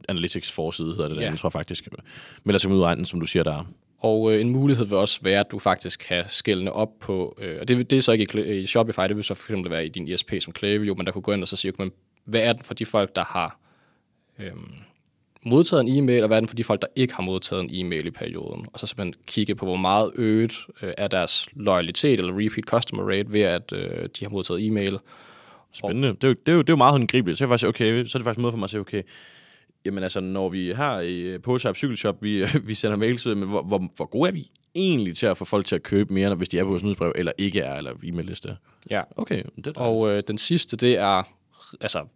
analytics 0.09 0.53
forside, 0.53 0.89
hedder 0.89 1.09
det 1.09 1.17
ja. 1.17 1.21
der, 1.21 1.29
jeg 1.29 1.39
tror 1.39 1.49
faktisk. 1.49 1.89
Men 2.45 2.53
der 2.53 2.59
skal 2.59 2.69
man 2.69 2.79
udregne 2.79 3.07
som 3.07 3.21
du 3.21 3.27
siger 3.27 3.43
der. 3.43 3.67
Og 3.99 4.33
øh, 4.33 4.41
en 4.41 4.51
mulighed 4.51 4.87
vil 4.87 4.99
også 4.99 5.21
være, 5.23 5.41
at 5.41 5.51
du 5.51 5.59
faktisk 5.59 6.01
kan 6.09 6.25
skældne 6.27 6.73
op 6.73 6.99
på, 7.01 7.39
øh, 7.41 7.57
og 7.61 7.69
det, 7.69 7.91
det 7.91 7.97
er 7.97 8.03
så 8.03 8.13
ikke 8.13 8.47
i, 8.47 8.59
i 8.59 8.67
Shopify, 8.67 9.01
det 9.01 9.17
vil 9.17 9.25
så 9.25 9.35
for 9.35 9.53
eksempel 9.53 9.71
være 9.71 9.87
i 9.87 9.89
din 9.89 10.13
ESP 10.13 10.33
som 10.41 10.53
Klaviyo, 10.53 10.95
men 10.95 11.07
der 11.07 11.13
kunne 11.13 11.23
gå 11.23 11.33
ind 11.33 11.43
og 11.43 11.49
så 11.49 11.57
sige, 11.57 11.73
okay, 11.73 11.91
hvad 12.25 12.41
er 12.41 12.53
den 12.53 12.63
for 12.65 12.75
de 12.75 12.87
folk, 12.87 13.17
der 13.17 13.25
har 13.25 13.59
øh, 14.39 14.53
modtaget 15.47 15.81
en 15.81 15.99
e-mail, 15.99 16.23
og 16.23 16.27
hvad 16.27 16.37
er 16.37 16.41
den 16.41 16.49
for 16.49 16.57
de 16.57 16.65
folk, 16.65 16.83
der 16.83 16.89
ikke 16.97 17.15
har 17.15 17.23
modtaget 17.23 17.63
en 17.63 17.71
e-mail 17.73 18.07
i 18.07 18.11
perioden. 18.11 18.67
Og 18.73 18.81
så 18.81 18.87
simpelthen 18.87 19.15
kigge 19.27 19.55
på, 19.55 19.67
hvor 19.67 19.77
meget 19.77 20.13
øget 20.15 20.53
øh, 20.83 20.93
er 20.99 21.09
deres 21.09 21.49
loyalitet 21.53 22.19
eller 22.19 22.33
repeat 22.33 22.65
customer 22.65 23.11
rate 23.11 23.33
ved, 23.33 23.41
at 23.41 23.73
øh, 23.73 24.09
de 24.19 24.25
har 24.25 24.29
modtaget 24.29 24.67
e-mail. 24.67 24.99
Spændende. 25.73 26.09
Det 26.09 26.25
er, 26.25 26.29
jo, 26.29 26.35
det, 26.47 26.53
er 26.53 26.57
jo, 26.57 26.63
det 26.63 26.69
er 26.69 26.73
jo 26.73 26.77
meget 26.77 26.93
håndgribeligt. 26.93 27.39
Så 27.39 27.45
er, 27.45 27.49
faktisk, 27.49 27.69
okay, 27.69 28.05
så 28.05 28.19
er 28.19 28.21
det 28.21 28.25
faktisk 28.25 28.39
en 28.39 28.43
måde 28.43 28.53
for 28.53 28.59
mig 28.59 28.65
at 28.65 28.71
sige, 28.71 28.81
okay, 28.81 29.03
jamen 29.87 30.03
altså, 30.03 30.21
når 30.21 30.49
vi 30.49 30.75
her 30.75 31.01
i 31.01 31.21
øh, 31.21 31.41
Poshop 31.41 31.77
Cykelshop, 31.77 32.23
vi, 32.23 32.45
vi 32.69 32.75
sender 32.75 32.97
mails 32.97 33.27
ud, 33.27 33.35
men 33.35 33.49
hvor, 33.49 33.63
hvor, 33.63 33.89
hvor 33.97 34.05
gode 34.05 34.29
er 34.29 34.33
vi 34.33 34.51
egentlig 34.75 35.17
til 35.17 35.27
at 35.27 35.37
få 35.37 35.45
folk 35.45 35.67
til 35.67 35.75
at 35.75 35.83
købe 35.83 36.15
mere, 36.15 36.35
hvis 36.35 36.49
de 36.49 36.59
er 36.59 36.65
på 36.65 36.71
vores 36.71 36.83
nyhedsbrev, 36.83 37.13
eller 37.15 37.33
ikke 37.39 37.61
er, 37.61 37.75
eller 37.75 37.93
e-mail-liste? 38.05 38.57
Ja. 38.91 39.03
Okay. 39.17 39.43
Det 39.65 39.77
og 39.77 40.11
øh, 40.11 40.23
den 40.29 40.39
sidste, 40.39 40.77
det 40.77 40.99
er 40.99 41.23
altså 41.81 42.07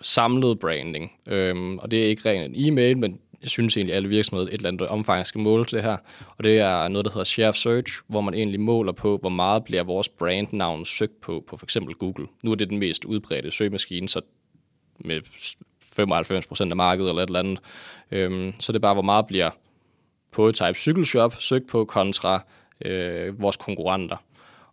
samlet 0.00 0.58
branding. 0.58 1.12
Øhm, 1.28 1.78
og 1.78 1.90
det 1.90 2.04
er 2.04 2.08
ikke 2.08 2.30
rent 2.30 2.56
en 2.56 2.66
e-mail, 2.66 2.98
men 2.98 3.20
jeg 3.42 3.50
synes 3.50 3.76
egentlig, 3.76 3.92
at 3.92 3.96
alle 3.96 4.08
virksomheder 4.08 4.48
et 4.48 4.54
eller 4.54 4.68
andet 4.68 4.88
omfang 4.88 5.26
skal 5.26 5.40
måle 5.40 5.64
det 5.64 5.82
her. 5.82 5.96
Og 6.36 6.44
det 6.44 6.58
er 6.58 6.88
noget, 6.88 7.04
der 7.04 7.10
hedder 7.10 7.24
Share 7.24 7.48
of 7.48 7.54
Search, 7.54 8.00
hvor 8.06 8.20
man 8.20 8.34
egentlig 8.34 8.60
måler 8.60 8.92
på, 8.92 9.16
hvor 9.16 9.28
meget 9.28 9.64
bliver 9.64 9.82
vores 9.82 10.08
brandnavn 10.08 10.84
søgt 10.84 11.20
på, 11.20 11.44
på 11.48 11.56
for 11.56 11.66
eksempel 11.66 11.94
Google. 11.94 12.26
Nu 12.42 12.50
er 12.50 12.54
det 12.54 12.70
den 12.70 12.78
mest 12.78 13.04
udbredte 13.04 13.50
søgemaskine, 13.50 14.08
så 14.08 14.20
med 14.98 15.20
95% 15.98 16.70
af 16.70 16.76
markedet 16.76 17.08
eller 17.08 17.22
et 17.22 17.26
eller 17.26 17.38
andet. 17.38 17.58
Øhm, 18.10 18.54
så 18.58 18.72
det 18.72 18.76
er 18.76 18.80
bare, 18.80 18.94
hvor 18.94 19.02
meget 19.02 19.26
bliver 19.26 19.50
på 20.32 20.52
Type 20.52 20.74
Cykelshop 20.74 21.34
søgt 21.38 21.66
på 21.68 21.84
kontra 21.84 22.44
øh, 22.84 23.42
vores 23.42 23.56
konkurrenter. 23.56 24.16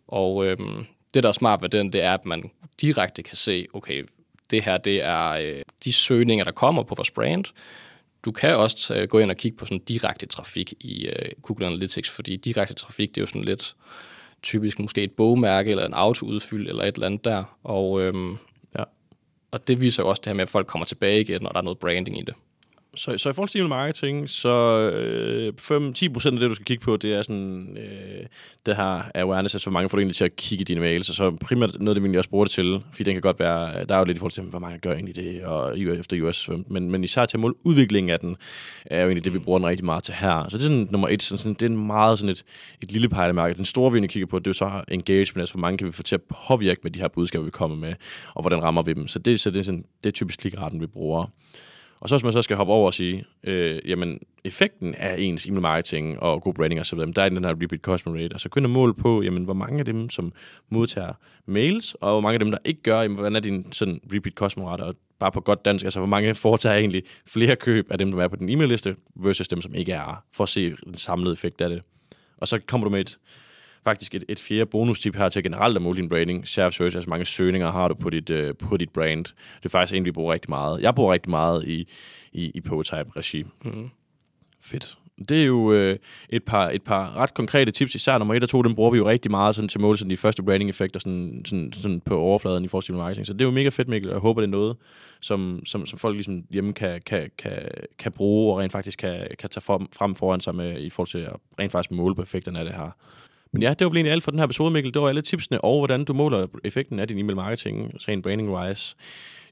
Og 0.08 0.46
øhm, 0.46 0.86
det, 1.14 1.22
der 1.22 1.28
er 1.28 1.32
smart 1.32 1.62
ved 1.62 1.68
den, 1.68 1.92
det 1.92 2.02
er, 2.02 2.14
at 2.14 2.24
man 2.24 2.50
direkte 2.80 3.22
kan 3.22 3.36
se, 3.36 3.66
okay, 3.72 4.04
det 4.50 4.62
her, 4.62 4.78
det 4.78 5.02
er 5.02 5.30
øh, 5.30 5.62
de 5.84 5.92
søgninger, 5.92 6.44
der 6.44 6.52
kommer 6.52 6.82
på 6.82 6.94
vores 6.94 7.10
brand. 7.10 7.44
Du 8.24 8.32
kan 8.32 8.56
også 8.56 8.94
øh, 8.94 9.08
gå 9.08 9.18
ind 9.18 9.30
og 9.30 9.36
kigge 9.36 9.58
på 9.58 9.66
sådan 9.66 9.78
direkte 9.78 10.26
trafik 10.26 10.74
i 10.80 11.06
øh, 11.06 11.32
Google 11.42 11.66
Analytics, 11.66 12.10
fordi 12.10 12.36
direkte 12.36 12.74
trafik, 12.74 13.08
det 13.08 13.16
er 13.16 13.22
jo 13.22 13.26
sådan 13.26 13.44
lidt 13.44 13.76
typisk 14.42 14.78
måske 14.78 15.02
et 15.02 15.12
bogmærke 15.12 15.70
eller 15.70 15.86
en 15.86 15.94
autoudfyld 15.94 16.68
eller 16.68 16.84
et 16.84 16.94
eller 16.94 17.06
andet 17.06 17.24
der. 17.24 17.44
Og, 17.62 18.00
øhm 18.00 18.38
og 19.52 19.68
det 19.68 19.80
viser 19.80 20.02
jo 20.02 20.08
også 20.08 20.20
det 20.20 20.26
her 20.26 20.34
med, 20.34 20.42
at 20.42 20.48
folk 20.48 20.66
kommer 20.66 20.84
tilbage 20.84 21.20
igen, 21.20 21.46
og 21.46 21.54
der 21.54 21.60
er 21.60 21.64
noget 21.64 21.78
branding 21.78 22.18
i 22.18 22.22
det 22.22 22.34
så, 22.94 23.18
så 23.18 23.30
i 23.30 23.32
forhold 23.32 23.48
til 23.48 23.60
email 23.60 23.68
marketing, 23.68 24.30
så 24.30 24.78
øh, 24.78 25.52
5-10% 25.60 26.26
af 26.26 26.32
det, 26.32 26.40
du 26.40 26.54
skal 26.54 26.64
kigge 26.64 26.84
på, 26.84 26.96
det 26.96 27.12
er 27.12 27.22
sådan, 27.22 27.76
øh, 27.76 28.26
det 28.66 28.76
her 28.76 29.02
awareness, 29.14 29.54
altså 29.54 29.70
hvor 29.70 29.72
mange 29.72 29.88
får 29.88 29.96
du 29.96 30.00
egentlig 30.00 30.16
til 30.16 30.24
at 30.24 30.36
kigge 30.36 30.64
dine 30.64 30.80
mails, 30.80 31.08
og 31.08 31.14
så 31.14 31.30
primært 31.30 31.80
noget 31.80 31.96
af 31.96 32.02
det, 32.02 32.12
vi 32.12 32.18
også 32.18 32.30
bruger 32.30 32.44
det 32.44 32.52
til, 32.52 32.82
fordi 32.90 33.02
den 33.02 33.14
kan 33.14 33.22
godt 33.22 33.38
være, 33.38 33.84
der 33.84 33.94
er 33.94 33.98
jo 33.98 34.04
lidt 34.04 34.16
i 34.16 34.18
forhold 34.18 34.32
til, 34.32 34.42
hvor 34.42 34.58
mange 34.58 34.78
gør 34.78 34.92
egentlig 34.92 35.16
det, 35.16 35.44
og 35.44 35.78
efter 35.78 36.22
US, 36.22 36.50
men, 36.66 36.90
men 36.90 37.04
især 37.04 37.24
til 37.24 37.38
mål 37.38 37.56
udviklingen 37.64 38.10
af 38.10 38.20
den, 38.20 38.36
er 38.86 39.00
jo 39.00 39.06
egentlig 39.06 39.24
det, 39.24 39.34
vi 39.34 39.38
bruger 39.38 39.58
den 39.58 39.68
rigtig 39.68 39.84
meget 39.84 40.04
til 40.04 40.14
her. 40.14 40.48
Så 40.48 40.58
det 40.58 40.64
er 40.64 40.68
sådan 40.68 40.88
nummer 40.90 41.08
et, 41.08 41.22
sådan, 41.22 41.38
sådan, 41.38 41.54
det 41.54 41.62
er 41.62 41.70
en 41.70 41.86
meget 41.86 42.18
sådan 42.18 42.30
et, 42.30 42.44
et 42.82 42.92
lille 42.92 43.08
pejlemærke. 43.08 43.54
Den 43.54 43.64
store, 43.64 43.92
vi 43.92 43.96
egentlig 43.96 44.10
kigger 44.10 44.26
på, 44.26 44.38
det 44.38 44.46
er 44.46 44.50
jo 44.50 44.52
så 44.52 44.84
engagement, 44.88 45.40
altså 45.40 45.54
hvor 45.54 45.60
mange 45.60 45.78
kan 45.78 45.86
vi 45.86 45.92
få 45.92 46.02
til 46.02 46.14
at 46.14 46.22
påvirke 46.48 46.80
med 46.82 46.90
de 46.90 47.00
her 47.00 47.08
budskaber, 47.08 47.44
vi 47.44 47.50
kommer 47.50 47.76
med, 47.76 47.94
og 48.34 48.42
hvordan 48.42 48.62
rammer 48.62 48.82
vi 48.82 48.92
dem. 48.92 49.08
Så 49.08 49.18
det, 49.18 49.40
så 49.40 49.50
det, 49.50 49.58
er, 49.58 49.62
sådan, 49.62 49.84
det 50.04 50.10
er 50.10 50.14
typisk 50.14 50.38
klikretten, 50.38 50.80
vi 50.80 50.86
bruger. 50.86 51.26
Og 52.02 52.08
så 52.08 52.14
hvis 52.14 52.24
man 52.24 52.32
så 52.32 52.42
skal 52.42 52.56
hoppe 52.56 52.72
over 52.72 52.86
og 52.86 52.94
sige, 52.94 53.24
øh, 53.44 53.80
jamen 53.86 54.20
effekten 54.44 54.94
af 54.94 55.16
ens 55.18 55.46
email 55.46 55.62
marketing 55.62 56.20
og 56.20 56.42
god 56.42 56.54
branding 56.54 56.80
og 56.80 56.86
så 56.86 56.96
videre, 56.96 57.12
der 57.12 57.22
er 57.22 57.28
den 57.28 57.44
her 57.44 57.50
repeat 57.50 57.80
customer 57.80 58.16
rate, 58.16 58.24
altså, 58.24 58.36
og 58.36 58.40
så 58.40 58.48
kunne 58.48 58.68
måle 58.68 58.94
på, 58.94 59.22
jamen 59.22 59.44
hvor 59.44 59.54
mange 59.54 59.78
af 59.78 59.84
dem, 59.84 60.10
som 60.10 60.32
modtager 60.68 61.12
mails, 61.46 61.94
og 61.94 62.10
hvor 62.10 62.20
mange 62.20 62.34
af 62.34 62.38
dem, 62.38 62.50
der 62.50 62.58
ikke 62.64 62.82
gør, 62.82 63.02
jamen 63.02 63.14
hvordan 63.14 63.36
er 63.36 63.40
din 63.40 63.72
sådan 63.72 64.00
repeat 64.14 64.34
customer 64.34 64.70
rate, 64.70 64.82
og 64.82 64.94
bare 65.18 65.32
på 65.32 65.40
godt 65.40 65.64
dansk, 65.64 65.84
altså 65.84 66.00
hvor 66.00 66.06
mange 66.06 66.34
foretager 66.44 66.76
egentlig 66.76 67.02
flere 67.26 67.56
køb 67.56 67.90
af 67.90 67.98
dem, 67.98 68.12
der 68.12 68.22
er 68.22 68.28
på 68.28 68.36
den 68.36 68.48
e-mail-liste, 68.48 68.96
versus 69.14 69.48
dem, 69.48 69.60
som 69.60 69.74
ikke 69.74 69.92
er, 69.92 70.24
for 70.32 70.44
at 70.44 70.48
se 70.48 70.76
den 70.84 70.94
samlede 70.94 71.32
effekt 71.32 71.60
af 71.60 71.68
det. 71.68 71.82
Og 72.36 72.48
så 72.48 72.58
kommer 72.66 72.84
du 72.84 72.90
med 72.90 73.00
et 73.00 73.18
faktisk 73.84 74.14
et, 74.14 74.24
et 74.28 74.38
fjerde 74.38 74.66
bonustip 74.66 75.16
her 75.16 75.28
til 75.28 75.42
generelt 75.42 75.76
at 75.76 75.82
måle 75.82 75.96
din 75.96 76.08
branding. 76.08 76.46
Share 76.46 76.72
search, 76.72 76.96
altså 76.96 77.10
mange 77.10 77.24
søgninger 77.24 77.72
har 77.72 77.88
du 77.88 77.94
på 77.94 78.10
dit, 78.10 78.30
uh, 78.30 78.56
på 78.58 78.76
dit 78.76 78.90
brand. 78.90 79.24
Det 79.24 79.64
er 79.64 79.68
faktisk 79.68 79.96
en, 79.96 80.04
vi 80.04 80.12
bruger 80.12 80.32
rigtig 80.32 80.50
meget. 80.50 80.82
Jeg 80.82 80.94
bruger 80.94 81.12
rigtig 81.12 81.30
meget 81.30 81.68
i, 81.68 81.88
i, 82.32 82.50
i 82.54 82.60
Potype-regi. 82.60 83.44
Mm. 83.64 83.90
Fedt. 84.60 84.98
Det 85.28 85.40
er 85.40 85.44
jo 85.44 85.72
øh, 85.72 85.98
et, 86.28 86.44
par, 86.44 86.70
et 86.70 86.82
par 86.82 87.16
ret 87.16 87.34
konkrete 87.34 87.70
tips, 87.70 87.94
især 87.94 88.18
nummer 88.18 88.34
et 88.34 88.42
og 88.42 88.48
to, 88.48 88.62
dem 88.62 88.74
bruger 88.74 88.90
vi 88.90 88.98
jo 88.98 89.08
rigtig 89.08 89.30
meget 89.30 89.54
sådan, 89.54 89.68
til 89.68 89.80
måle 89.80 89.98
sådan, 89.98 90.10
de 90.10 90.16
første 90.16 90.42
branding-effekter 90.42 91.00
sådan, 91.00 91.42
sådan, 91.44 91.72
sådan 91.72 92.00
på 92.00 92.18
overfladen 92.18 92.64
i 92.64 92.68
forhold 92.68 92.84
til 92.84 92.94
marketing. 92.94 93.26
Så 93.26 93.32
det 93.32 93.40
er 93.40 93.44
jo 93.44 93.50
mega 93.50 93.68
fedt, 93.68 93.88
Mikkel, 93.88 94.10
og 94.10 94.14
jeg 94.14 94.20
håber, 94.20 94.40
det 94.40 94.46
er 94.46 94.50
noget, 94.50 94.76
som, 95.20 95.62
som, 95.66 95.86
som 95.86 95.98
folk 95.98 96.14
ligesom 96.14 96.44
hjemme 96.50 96.72
kan, 96.72 97.00
kan, 97.06 97.30
kan, 97.38 97.58
kan 97.98 98.12
bruge 98.12 98.52
og 98.52 98.58
rent 98.58 98.72
faktisk 98.72 98.98
kan, 98.98 99.26
kan 99.38 99.50
tage 99.50 99.62
frem 99.92 100.14
foran 100.14 100.40
sig 100.40 100.54
med, 100.54 100.80
i 100.80 100.90
forhold 100.90 101.08
til 101.08 101.18
at 101.18 101.36
rent 101.58 101.72
faktisk 101.72 101.90
måle 101.90 102.14
på 102.14 102.22
effekterne 102.22 102.58
af 102.58 102.64
det 102.64 102.74
her. 102.74 102.90
Men 103.52 103.62
ja, 103.62 103.74
det 103.74 103.86
var 103.86 103.92
egentlig 103.92 104.12
alt 104.12 104.24
for 104.24 104.30
den 104.30 104.40
her 104.40 104.44
episode, 104.44 104.70
Mikkel. 104.70 104.94
Det 104.94 105.02
var 105.02 105.08
alle 105.08 105.22
tipsene 105.22 105.64
og 105.64 105.78
hvordan 105.78 106.04
du 106.04 106.12
måler 106.12 106.46
effekten 106.64 106.98
af 106.98 107.08
din 107.08 107.18
e-mail 107.18 107.36
marketing, 107.36 107.92
rent 108.08 108.26
branding-wise. 108.26 108.96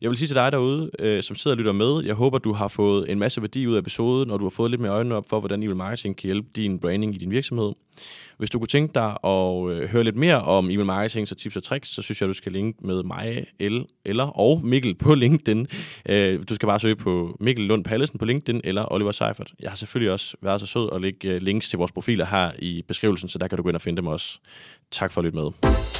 Jeg 0.02 0.10
vil 0.10 0.18
sige 0.18 0.28
til 0.28 0.36
dig 0.36 0.52
derude, 0.52 0.90
øh, 0.98 1.22
som 1.22 1.36
sidder 1.36 1.54
og 1.54 1.58
lytter 1.58 1.72
med, 1.72 2.04
jeg 2.04 2.14
håber, 2.14 2.38
du 2.38 2.52
har 2.52 2.68
fået 2.68 3.10
en 3.10 3.18
masse 3.18 3.42
værdi 3.42 3.66
ud 3.66 3.74
af 3.74 3.78
episoden, 3.78 4.30
og 4.30 4.38
du 4.38 4.44
har 4.44 4.50
fået 4.50 4.70
lidt 4.70 4.80
mere 4.80 4.92
øjnene 4.92 5.14
op 5.14 5.28
for, 5.28 5.40
hvordan 5.40 5.62
e-mail 5.62 5.76
marketing 5.76 6.16
kan 6.16 6.26
hjælpe 6.26 6.48
din 6.56 6.78
branding 6.78 7.14
i 7.14 7.18
din 7.18 7.30
virksomhed. 7.30 7.72
Hvis 8.38 8.50
du 8.50 8.58
kunne 8.58 8.68
tænke 8.68 8.94
dig 8.94 9.16
at 9.24 9.70
øh, 9.70 9.88
høre 9.88 10.04
lidt 10.04 10.16
mere 10.16 10.42
om 10.42 10.70
e-mail 10.70 10.86
marketing 10.86 11.28
så 11.28 11.34
tips 11.34 11.56
og 11.56 11.62
tricks, 11.62 11.88
så 11.88 12.02
synes 12.02 12.20
jeg, 12.20 12.28
du 12.28 12.32
skal 12.32 12.52
linke 12.52 12.86
med 12.86 13.02
mig 13.02 13.46
el, 13.58 13.84
eller 14.04 14.24
og 14.24 14.60
Mikkel 14.64 14.94
på 14.94 15.14
LinkedIn. 15.14 15.66
Øh, 16.08 16.42
du 16.48 16.54
skal 16.54 16.66
bare 16.66 16.80
søge 16.80 16.96
på 16.96 17.36
Mikkel 17.40 17.64
Lund 17.64 17.84
Pallesen 17.84 18.18
på 18.18 18.24
LinkedIn 18.24 18.60
eller 18.64 18.92
Oliver 18.92 19.12
Seifert. 19.12 19.52
Jeg 19.60 19.70
har 19.70 19.76
selvfølgelig 19.76 20.12
også 20.12 20.36
været 20.42 20.60
så 20.60 20.66
sød 20.66 20.88
at 20.92 21.00
lægge 21.00 21.28
øh, 21.28 21.42
links 21.42 21.68
til 21.68 21.78
vores 21.78 21.92
profiler 21.92 22.26
her 22.26 22.50
i 22.58 22.84
beskrivelsen, 22.88 23.28
så 23.28 23.38
der 23.38 23.48
kan 23.48 23.56
du 23.56 23.62
gå 23.62 23.68
ind 23.68 23.76
og 23.76 23.82
finde 23.82 23.96
dem 23.96 24.06
også. 24.06 24.38
Tak 24.90 25.12
for 25.12 25.20
at 25.20 25.24
lytte 25.24 25.38
med. 25.38 25.99